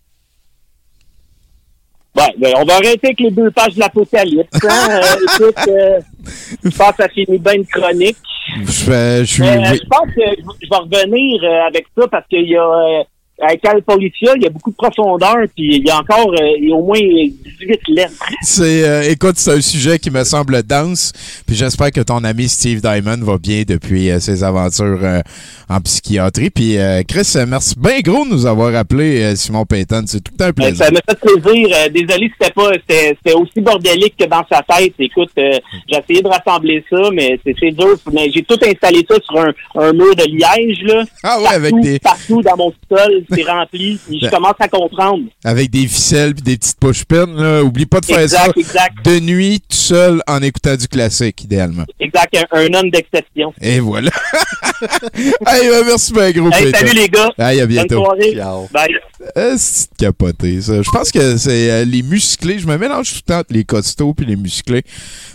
[2.17, 4.49] Ouais, ben, on va arrêter avec les deux pages de l'Apocalypse.
[4.63, 4.89] Hein?
[4.91, 6.01] Euh, écoute, euh,
[6.63, 8.17] je pense que ça finit bien une chronique.
[8.61, 9.43] Je, je suis.
[9.43, 12.63] Euh, je pense que je je vais revenir euh, avec ça parce qu'il y a
[12.63, 13.05] euh,
[13.41, 16.57] avec Al Policia, il y a beaucoup de profondeur, puis il y a encore euh,
[16.59, 18.13] il y a au moins 18 lettres.
[18.43, 21.13] C'est, euh, écoute, c'est un sujet qui me semble dense.
[21.47, 25.21] Puis j'espère que ton ami Steve Diamond va bien depuis euh, ses aventures euh,
[25.69, 26.51] en psychiatrie.
[26.51, 30.05] Puis euh, Chris, merci bien gros de nous avoir appelé, euh, Simon Payton.
[30.07, 30.85] C'est tout un plaisir.
[30.87, 31.69] ça m'a fait plaisir.
[31.93, 34.95] Désolé c'était pas c'était aussi bordélique que dans sa tête.
[34.99, 35.59] Écoute, euh,
[35.91, 37.97] j'ai essayé de rassembler ça, mais c'est c'est dur.
[38.13, 41.03] Mais j'ai tout installé ça sur un, un mur de liège là.
[41.25, 43.99] Ah ouais, partout, avec des- partout dans mon sol, c'est rempli.
[44.07, 45.25] Puis je Ben- commence à comprendre.
[45.45, 47.27] Avec des ficelles puis des petites push pins.
[47.27, 47.63] Là.
[47.63, 49.05] Oublie pas de faire Exact, ça exact.
[49.05, 51.85] de nuit, tout seul, en écoutant du classique, idéalement.
[52.01, 53.53] Exact, un, un homme d'exception.
[53.61, 54.11] Et voilà.
[55.15, 57.31] hey, ben, merci bien gros, Hey, salut les gars.
[57.39, 58.03] Hey, à bientôt.
[58.05, 58.67] Bonne soirée.
[58.73, 58.97] Bye.
[59.37, 60.83] Euh, c'est capoté, ça.
[60.83, 62.59] Je pense que c'est euh, les musclés.
[62.59, 64.83] Je me mélange tout le temps entre les costauds puis les musclés.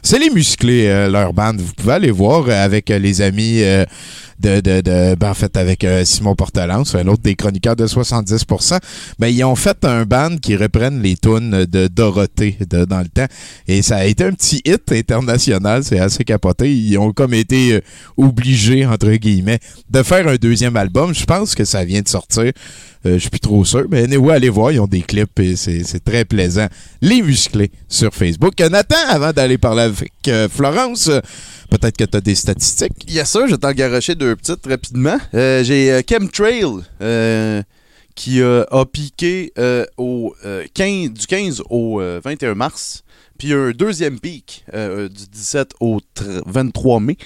[0.03, 1.59] C'est les musclés, euh, leur bande.
[1.59, 3.85] Vous pouvez aller voir euh, avec euh, les amis euh,
[4.39, 7.85] de, de, de ben, en fait, avec euh, Simon Portelance, un autre des chroniqueurs de
[7.85, 8.79] 70%,
[9.19, 13.27] ben, ils ont fait un band qui reprennent les tunes de Dorothée dans le temps.
[13.67, 15.83] Et ça a été un petit hit international.
[15.83, 16.73] C'est assez capoté.
[16.73, 17.81] Ils ont comme été euh,
[18.17, 19.59] obligés, entre guillemets,
[19.89, 21.13] de faire un deuxième album.
[21.13, 22.51] Je pense que ça vient de sortir.
[23.05, 23.85] Euh, je suis plus trop sûr.
[23.89, 26.67] Mais anyway, allez voir, ils ont des clips et c'est très plaisant.
[27.01, 28.59] Les musclés sur Facebook.
[28.59, 31.09] Nathan, avant d'aller parler avec euh, Florence,
[31.69, 33.05] peut-être que tu as des statistiques.
[33.07, 35.17] Yes, sir, je t'en garocher deux petites rapidement.
[35.33, 36.65] Euh, J'ai euh, Chemtrail
[37.01, 37.61] euh,
[38.15, 39.53] qui a piqué
[39.97, 43.03] au, euh, 15, du 15 au euh, 21 mars.
[43.37, 47.17] Puis un deuxième pic du 17 au tr- 23 mai.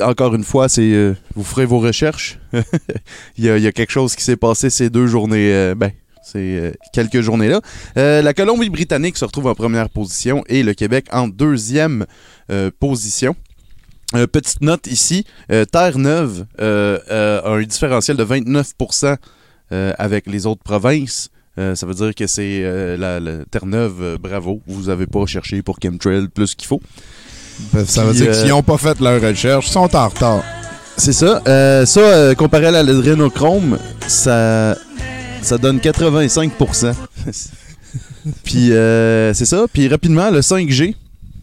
[0.00, 2.38] Encore une fois, c'est vous ferez vos recherches.
[3.38, 5.74] il, y a, quelque chose qui s'est passé ces deux journées.
[5.74, 7.60] ben, c'est euh, quelques journées-là.
[7.96, 12.06] Euh, la Colombie-Britannique se retrouve en première position et le Québec en deuxième
[12.50, 13.34] euh, position.
[14.14, 19.16] Euh, petite note ici, Terre-Neuve a un différentiel de 29%
[19.72, 21.30] euh, avec les autres provinces.
[21.58, 25.24] Euh, ça veut dire que c'est euh, la, la Terre-Neuve, euh, bravo, vous n'avez pas
[25.26, 26.80] cherché pour Chemtrail plus qu'il faut.
[27.86, 30.42] Ça veut dire qu'ils n'ont pas fait leur recherche, ils sont en retard.
[30.96, 31.42] C'est ça.
[31.86, 34.76] Ça, comparé à l'adrénochrome, ça,
[35.42, 36.94] ça donne 85%.
[38.44, 39.66] Puis euh, c'est ça.
[39.72, 40.94] Puis rapidement, le 5G,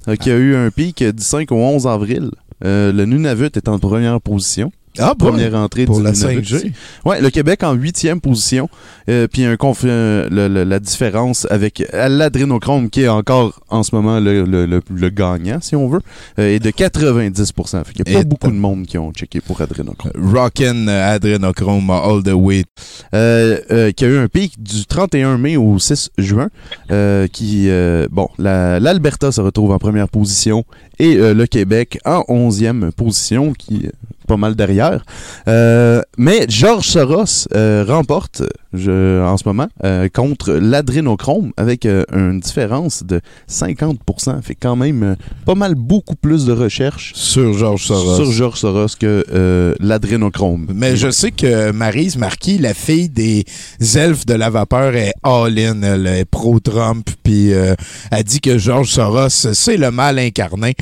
[0.07, 2.31] euh, qui a eu un pic du 5 au 11 avril.
[2.65, 4.71] Euh, le Nunavut est en première position.
[4.99, 5.27] Ah, bon?
[5.27, 6.55] Première entrée Pour la Nunavut 5G?
[6.57, 6.71] ici.
[7.05, 8.69] Ouais, le Québec en huitième position.
[9.09, 13.83] Euh, puis un conf- euh, le- le- la différence avec l'adrénochrome, qui est encore en
[13.83, 16.01] ce moment le, le- gagnant, si on veut,
[16.37, 17.83] euh, est de 90%.
[17.83, 20.11] Fait qu'il n'y a pas Et beaucoup de monde qui ont checké pour adrénochrome.
[20.15, 22.63] Rockin' Adrenochrome all the way.
[23.11, 26.49] Qui a eu un pic du 31 mai au 6 juin.
[27.31, 27.69] qui,
[28.11, 30.63] bon, la- l'Alberta se retrouve en première position
[30.99, 33.87] et le Québec en 11e position, qui
[34.29, 35.03] pas mal derrière.
[35.47, 38.43] Euh, mais Georges Soros euh, remporte
[38.73, 44.43] je, en ce moment euh, contre l'adrénochrome avec une différence de 50%.
[44.43, 45.15] Fait quand même
[45.47, 48.31] pas mal beaucoup plus de recherches sur Georges Soros.
[48.31, 50.67] sur Soros que l'adrénochrome.
[50.75, 53.45] Mais je sais que Maryse Marquis, la fille des
[53.95, 59.29] elfes de la vapeur, est all-in, elle est pro-Trump, puis elle dit que Georges Soros,
[59.29, 60.75] c'est le mal incarné.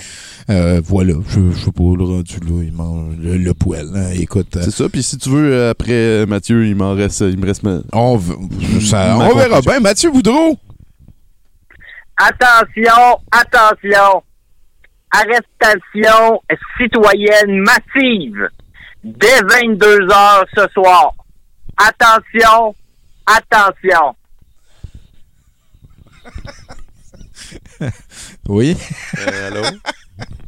[0.50, 3.90] Euh, voilà, je, je sais pas, le rendu là, il mange le, le poêle.
[3.96, 4.10] hein.
[4.16, 4.90] Écoute, euh, C'est ça.
[4.90, 7.64] Puis si tu veux, euh, après euh, Mathieu, il m'en reste, il me reste.
[7.64, 8.36] ma- on, v-
[8.82, 9.80] ça- ma on verra bien.
[9.80, 10.58] Mathieu Boudreau!
[12.18, 14.24] Attention, attention.
[15.12, 16.42] Arrestation
[16.78, 18.50] citoyenne massive
[19.04, 21.14] dès 22 heures ce soir.
[21.78, 22.76] Attention,
[23.26, 24.16] attention.
[28.50, 28.76] Oui.
[29.46, 29.62] allô?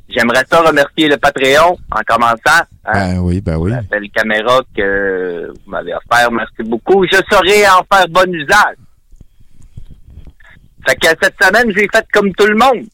[0.09, 2.63] J'aimerais ça remercier le Patreon en commençant.
[2.85, 3.71] hein, Ben oui, ben oui.
[3.71, 6.31] la belle caméra que vous m'avez offert.
[6.31, 7.05] Merci beaucoup.
[7.05, 8.75] Je saurai en faire bon usage.
[10.87, 12.87] Fait que cette semaine, j'ai fait comme tout le monde.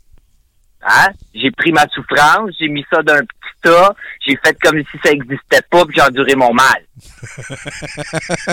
[0.88, 1.08] Hein?
[1.34, 3.96] J'ai pris ma souffrance, j'ai mis ça d'un petit tas,
[4.28, 6.84] j'ai fait comme si ça existait pas, puis j'ai enduré mon mal.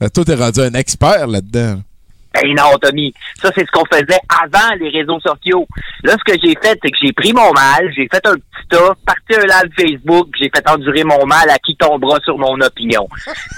[0.00, 1.80] Ben, toi, t'es rendu un expert là-dedans.
[2.34, 3.14] Ben non, Tommy.
[3.40, 5.66] Ça, c'est ce qu'on faisait avant les réseaux sociaux.
[6.02, 8.66] Là, ce que j'ai fait, c'est que j'ai pris mon mal, j'ai fait un petit
[8.68, 12.60] tas, parti un live Facebook, j'ai fait endurer mon mal à qui tombera sur mon
[12.60, 13.08] opinion.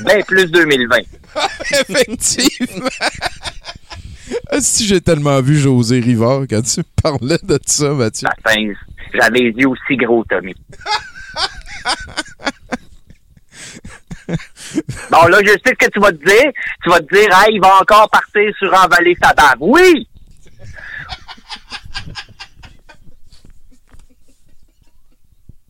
[0.05, 0.99] Ben plus 2020.
[1.89, 2.89] Effectivement.
[4.51, 8.29] Ah, si j'ai tellement vu José Rivard quand tu parlais de ça, Mathieu.
[8.45, 8.57] Enfin,
[9.15, 10.55] j'avais les yeux aussi gros, Tommy.
[15.11, 16.53] Bon, là, je sais ce que tu vas te dire.
[16.83, 19.57] Tu vas te dire, hey, il va encore partir sur envaler sa bave.
[19.61, 20.09] Oui!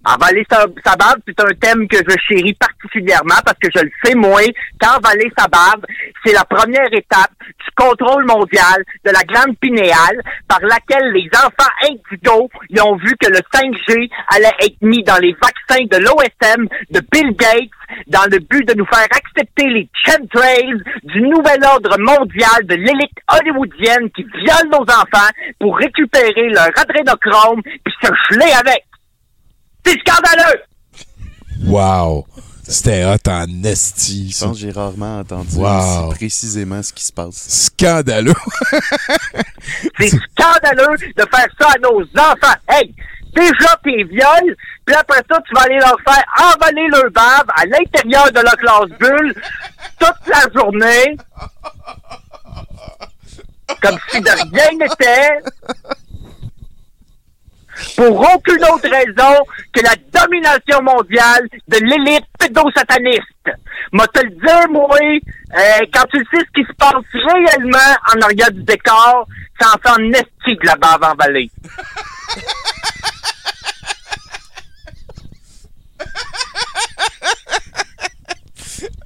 [0.08, 0.66] Envaler sa,
[0.96, 4.40] bave, c'est un thème que je chéris particulièrement parce que je le sais, moi,
[4.80, 5.82] qu'envaler sa bave,
[6.24, 11.72] c'est la première étape du contrôle mondial de la glande pinéale par laquelle les enfants
[11.82, 16.68] indigos ils ont vu que le 5G allait être mis dans les vaccins de l'OSM,
[16.90, 17.70] de Bill Gates,
[18.06, 23.18] dans le but de nous faire accepter les chemtrails du nouvel ordre mondial de l'élite
[23.32, 28.84] hollywoodienne qui viole nos enfants pour récupérer leur adrénochrome puis se geler avec.
[29.86, 30.60] C'est scandaleux!
[31.66, 32.26] Wow!
[32.68, 34.32] C'était hot en esti.
[34.32, 36.08] Je pense que j'ai rarement entendu Wow.
[36.08, 37.36] aussi précisément ce qui se passe.
[37.48, 38.34] Scandaleux!
[40.00, 42.58] C'est scandaleux de faire ça à nos enfants.
[42.68, 42.92] Hey,
[43.34, 47.64] déjà t'es viols, puis après ça, tu vas aller leur faire envoler leur bave à
[47.66, 49.34] l'intérieur de leur classe bulle
[50.00, 51.16] toute la journée.
[53.82, 55.38] Comme si de rien n'était.
[57.96, 63.22] Pour aucune autre raison que la domination mondiale de l'élite pédosataniste.
[63.92, 68.20] Moi te le dire, moi, euh, quand tu sais ce qui se passe réellement en
[68.22, 69.26] arrière du décor,
[69.60, 71.50] ça en fait en esti de la bave en vallée.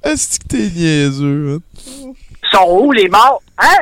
[0.03, 2.13] Est-ce que t'es niaiseux, hein?
[2.51, 3.41] sont où les morts?
[3.57, 3.77] Hein?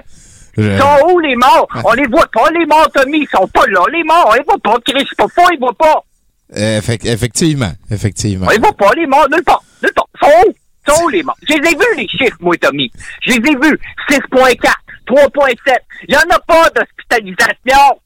[0.58, 1.68] Je- sont où les morts?
[1.86, 3.20] On les voit pas, les morts, Tommy.
[3.20, 4.28] Ils sont pas là, les morts.
[4.30, 4.78] On les voit pas.
[4.86, 6.04] Chris, pas faux, ils voient pas.
[6.58, 8.48] Euh, effec- effectivement, effectivement.
[8.48, 9.62] On les voit pas, les morts, nulle part.
[9.84, 10.08] Nulle part.
[10.22, 10.54] Sont où?
[10.92, 11.38] Sont où les morts?
[11.48, 12.92] Je les ai vus, les chiffres, moi, Tommy.
[13.22, 13.80] Je les ai vus.
[14.10, 14.74] 6.4,
[15.06, 15.78] 3.7.
[16.08, 18.00] Il y en a pas d'hospitalisation.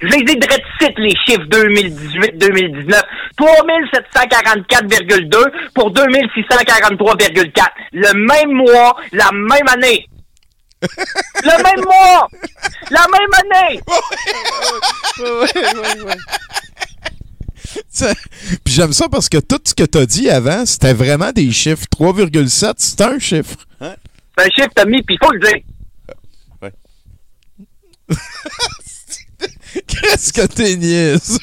[0.00, 0.40] Je les ai
[0.80, 3.02] cite les chiffres 2018-2019.
[3.36, 7.70] 3744,2 pour 2643,4.
[7.92, 10.06] Le même mois, la même année.
[10.80, 12.28] Le même mois!
[12.90, 13.80] La même année!
[17.90, 18.14] Ça-
[18.64, 21.84] Puis j'aime ça parce que tout ce que t'as dit avant, c'était vraiment des chiffres.
[21.90, 23.56] 3,7, c'est un chiffre.
[23.80, 25.62] C'est un chiffre, Tommy, puis il faut le dire.
[29.86, 31.38] Qu'est-ce que t'es niaiseux?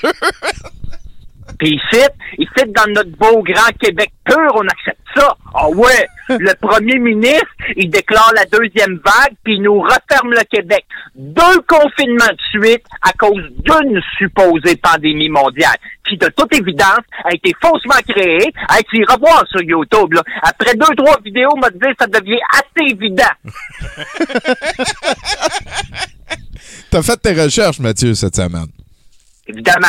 [1.60, 2.02] Puis ici,
[2.40, 5.36] ici, dans notre beau grand Québec pur, on accepte ça.
[5.53, 7.45] Ah ouais, le premier ministre,
[7.76, 10.86] il déclare la deuxième vague, puis il nous referme le Québec.
[11.16, 15.76] Deux confinements de suite à cause d'une supposée pandémie mondiale,
[16.08, 18.52] qui de toute évidence a été faussement créée.
[18.70, 20.22] Hey, tu iras voir sur YouTube, là.
[20.44, 23.24] Après deux, trois vidéos, m'a dit, ça devient assez évident.
[26.92, 28.68] T'as fait tes recherches, Mathieu, cette semaine.
[29.48, 29.88] évidemment.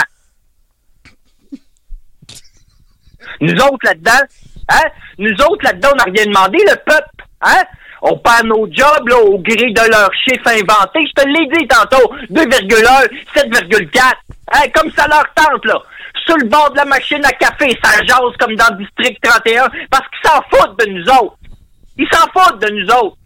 [3.41, 4.23] Nous autres là-dedans,
[4.71, 4.83] hein?
[5.19, 7.65] Nous autres là-dedans, on n'a rien demandé, le peuple, hein?
[8.03, 11.07] On perd nos jobs là, au gré de leurs chiffres inventés.
[11.07, 14.13] Je te l'ai dit tantôt, 2,1, 7,4.
[14.53, 14.61] Hein?
[14.75, 15.81] Comme ça leur tente, là.
[16.27, 19.69] Sur le bord de la machine à café, ça jase comme dans le District 31,
[19.91, 21.37] parce qu'ils s'en foutent de nous autres.
[21.97, 23.17] Ils s'en foutent de nous autres.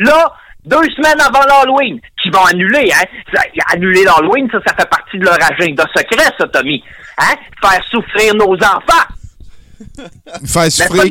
[0.00, 0.32] Là,
[0.64, 3.04] deux semaines avant l'Halloween, qui vont annuler, hein?
[3.34, 3.42] Ça-
[3.72, 6.82] Annuler l'Halloween, ça, ça fait partie de leur agenda secret, ça, Tommy.
[7.18, 7.34] Hein?
[7.60, 9.08] Faire souffrir nos enfants.
[10.46, 11.10] Faire souffrir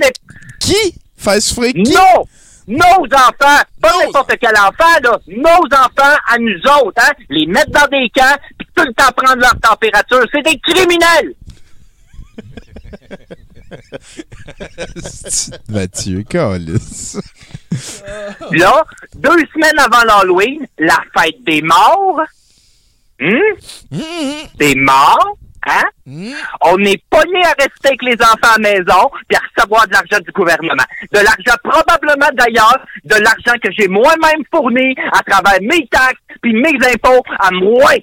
[0.59, 0.95] qui?
[1.17, 1.93] Faire souffrir qui?
[1.93, 2.25] Non!
[2.67, 3.63] Nos enfants!
[3.81, 5.19] Pas n'importe quel enfant, là.
[5.27, 7.11] Nos enfants à nous autres, hein?
[7.29, 10.23] Les mettre dans des camps, puis tout le temps prendre leur température.
[10.33, 11.33] C'est des criminels!
[15.69, 17.17] Mathieu, calice.
[18.51, 18.83] Là,
[19.15, 22.21] deux semaines avant l'Halloween, la fête des morts.
[23.21, 23.39] Hum?
[24.57, 25.37] Des morts.
[25.67, 25.83] Hein?
[26.61, 29.93] On est pogné à rester avec les enfants à la maison puis à recevoir de
[29.93, 30.83] l'argent du gouvernement.
[31.11, 36.53] De l'argent probablement d'ailleurs, de l'argent que j'ai moi-même fourni à travers mes taxes puis
[36.53, 37.93] mes impôts à moi.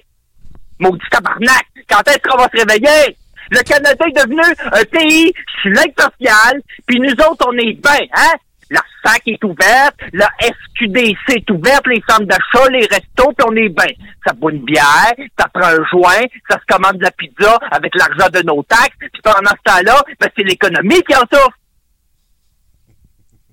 [0.79, 1.65] Maudit tabarnak!
[1.89, 3.17] Quand est-ce qu'on va se réveiller?
[3.51, 4.41] Le Canada est devenu
[4.71, 8.35] un pays sur l'aide sociale, puis nous autres, on est bien, hein?
[8.69, 13.55] La SAC est ouverte, la SQDC est ouverte, les centres d'achat, les restos, puis on
[13.55, 13.93] est bien.
[14.25, 17.93] Ça boit une bière, ça prend un joint, ça se commande de la pizza avec
[17.95, 21.57] l'argent de nos taxes, puis pendant ce temps-là, ben, c'est l'économie qui en souffre.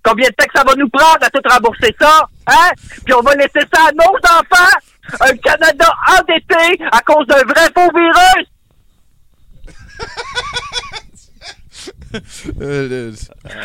[0.05, 2.29] Combien de temps que ça va nous prendre à tout rembourser ça?
[2.47, 2.71] Hein?
[3.05, 4.79] Puis on va laisser ça à nos enfants?
[5.21, 8.47] Un Canada endetté à cause d'un vrai faux virus?
[12.63, 13.13] Euh,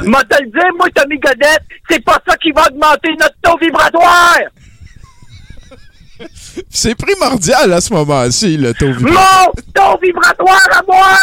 [0.03, 3.57] Moi te le dire, moi, Tommy Godette, c'est pas ça qui va augmenter notre taux
[3.61, 4.37] vibratoire!
[6.69, 9.51] C'est primordial à ce moment-ci, le taux vibratoire.
[9.55, 11.17] Mon taux vibratoire à moi!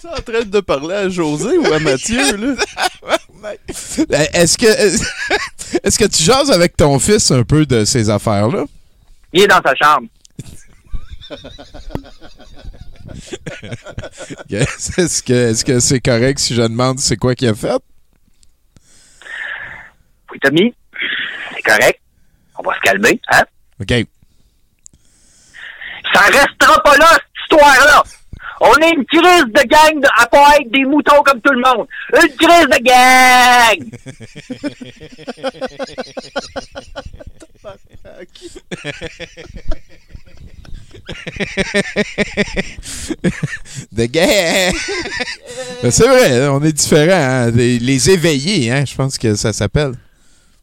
[0.00, 2.54] Tu en train de parler à José ou à Mathieu, là?
[3.44, 8.64] Euh, Est-ce que est-ce que tu jases avec ton fils un peu de ces affaires-là?
[9.32, 10.08] Il est dans sa chambre.
[14.50, 17.82] Est-ce que c'est correct si je demande c'est quoi qu'il a fait?
[20.30, 20.74] Oui, Tommy,
[21.54, 22.00] c'est correct.
[22.58, 23.42] On va se calmer, hein?
[23.80, 24.06] OK.
[26.12, 28.02] Ça restera pas là, cette histoire-là!
[28.62, 31.62] On est une crise de gang de, à pas être des moutons comme tout le
[31.62, 31.88] monde.
[32.12, 33.90] Une crise de gang!
[43.92, 44.72] De guerre!
[45.90, 47.12] c'est vrai, on est différents.
[47.12, 47.50] hein.
[47.50, 49.92] Les, les éveillés, hein, je pense que ça s'appelle.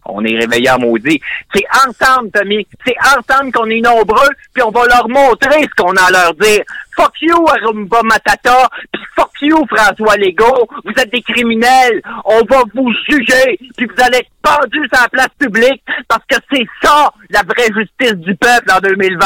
[0.09, 1.19] On est réveillés en maudit.
[1.53, 2.65] C'est ensemble, Tommy.
[2.85, 6.33] C'est ensemble qu'on est nombreux, puis on va leur montrer ce qu'on a à leur
[6.35, 6.61] dire.
[6.95, 10.69] Fuck you, Arumba Matata, puis fuck you, François Legault.
[10.85, 12.01] Vous êtes des criminels.
[12.23, 16.37] On va vous juger, puis vous allez être pendus sur la place publique, parce que
[16.53, 19.25] c'est ça, la vraie justice du peuple en 2020.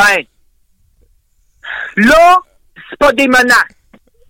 [1.97, 2.39] Là,
[2.89, 3.75] c'est pas des menaces.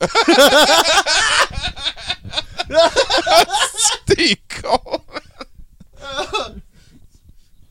[4.06, 5.02] T'es con!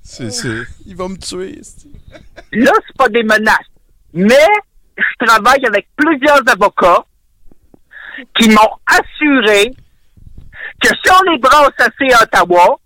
[0.03, 0.67] C'est, c'est...
[0.87, 1.61] Il va me tuer.
[2.53, 3.57] Là, c'est pas des menaces.
[4.13, 4.47] Mais
[4.97, 7.05] je travaille avec plusieurs avocats
[8.39, 9.73] qui m'ont assuré
[10.81, 12.80] que si on les brasse assez à Ottawa,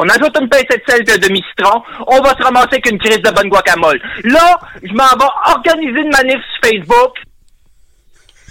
[0.00, 3.20] qu'on ajoute une pincée de sel de demi-citron, on va se ramasser avec une crise
[3.20, 4.00] de bonne guacamole.
[4.24, 7.16] Là, je m'en vais organiser une manif sur Facebook.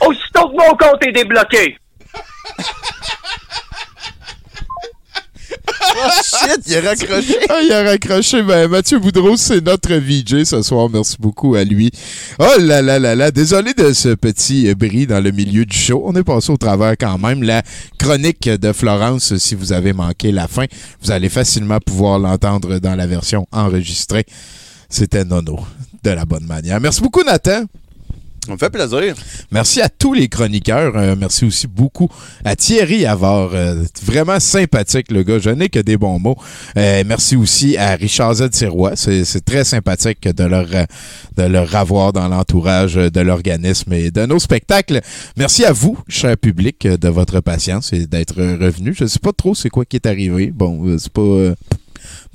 [0.02, 1.78] Aussitôt que mon compte est débloqué.
[5.82, 7.38] Oh shit, il a raccroché.
[7.50, 8.44] Ah, il a raccroché.
[8.44, 10.90] Ben, Mathieu Boudreau, c'est notre VJ ce soir.
[10.90, 11.92] Merci beaucoup à lui.
[12.40, 13.32] Oh là là là là.
[13.32, 16.04] Désolé de ce petit bris dans le milieu du show.
[16.06, 17.44] On est passé au travers quand même.
[17.44, 17.64] La
[17.98, 20.66] chronique de Florence, si vous avez manqué la fin,
[21.02, 24.26] vous allez facilement pouvoir l'entendre dans la version enregistrée.
[24.90, 25.60] C'était Nono,
[26.04, 26.80] de la bonne manière.
[26.80, 27.64] Merci beaucoup, Nathan.
[28.48, 29.14] On me fait plaisir.
[29.52, 30.96] Merci à tous les chroniqueurs.
[30.96, 32.10] Euh, merci aussi beaucoup
[32.44, 33.52] à Thierry Avard.
[33.54, 35.40] euh, vraiment sympathique, le gars.
[35.40, 36.38] Je n'ai que des bons mots.
[36.78, 38.50] Euh, merci aussi à Richard Z.
[38.52, 38.96] Sirois.
[38.96, 40.86] C'est très sympathique de leur, euh,
[41.38, 45.02] de leur avoir dans l'entourage de l'organisme et de nos spectacles.
[45.38, 48.94] Merci à vous, cher public, de votre patience et d'être revenu.
[48.96, 50.52] Je ne sais pas trop c'est quoi qui est arrivé.
[50.52, 51.54] Bon, c'est pas...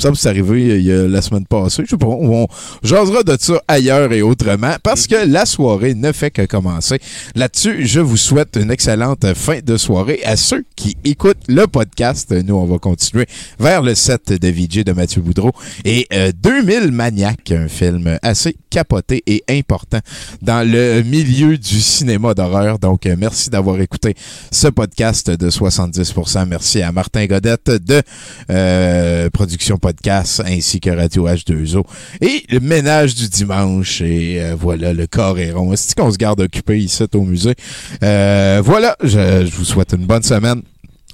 [0.02, 1.82] euh, il me c'est arrivé euh, il y a la semaine passée.
[1.84, 2.06] Je sais pas.
[2.06, 2.46] On
[2.82, 6.98] jasera de ça ailleurs et autrement parce que la soirée ne fait que commencer.
[7.34, 12.32] Là-dessus, je vous souhaite une excellente fin de soirée à ceux qui écoutent le podcast.
[12.32, 13.26] Nous, on va continuer
[13.58, 15.52] vers le set de VJ de Mathieu Boudreau
[15.84, 20.00] et euh, 2000 Maniacs, un film assez capoté et important
[20.42, 22.78] dans le milieu du cinéma d'horreur.
[22.78, 24.14] Donc, euh, merci d'avoir écouté
[24.50, 26.46] ce podcast de 70%.
[26.48, 28.02] Merci à Martin Godette de
[28.50, 31.84] euh, Production Podcast ainsi que Radio H2O.
[32.22, 34.00] Et le ménage du dimanche.
[34.00, 35.74] Et euh, voilà, le corps est rond.
[35.74, 37.54] Est-ce qu'on se garde occupé ici au musée?
[38.02, 40.62] Euh, voilà, je, je vous souhaite une bonne semaine.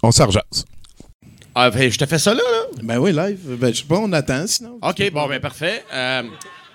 [0.04, 0.64] On s'en rejase.
[1.52, 2.82] Ah, ben, je te fais ça là, là?
[2.84, 3.40] Ben oui, live.
[3.58, 4.78] Ben, je sais pas, on attend sinon.
[4.80, 5.82] OK, bon, ben parfait.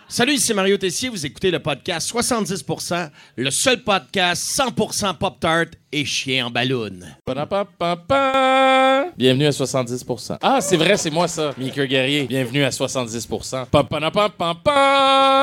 [0.08, 1.10] Salut, ici Mario Tessier.
[1.10, 6.92] Vous écoutez le podcast 70%, le seul podcast 100% Pop-Tart et chien en ballon.
[9.18, 10.38] Bienvenue à 70%.
[10.42, 12.24] Ah, c'est vrai, c'est moi ça, Mickey Guerrier.
[12.28, 13.66] Bienvenue à 70%.
[13.66, 15.36] Pa-pa-da-pa-pa-pa.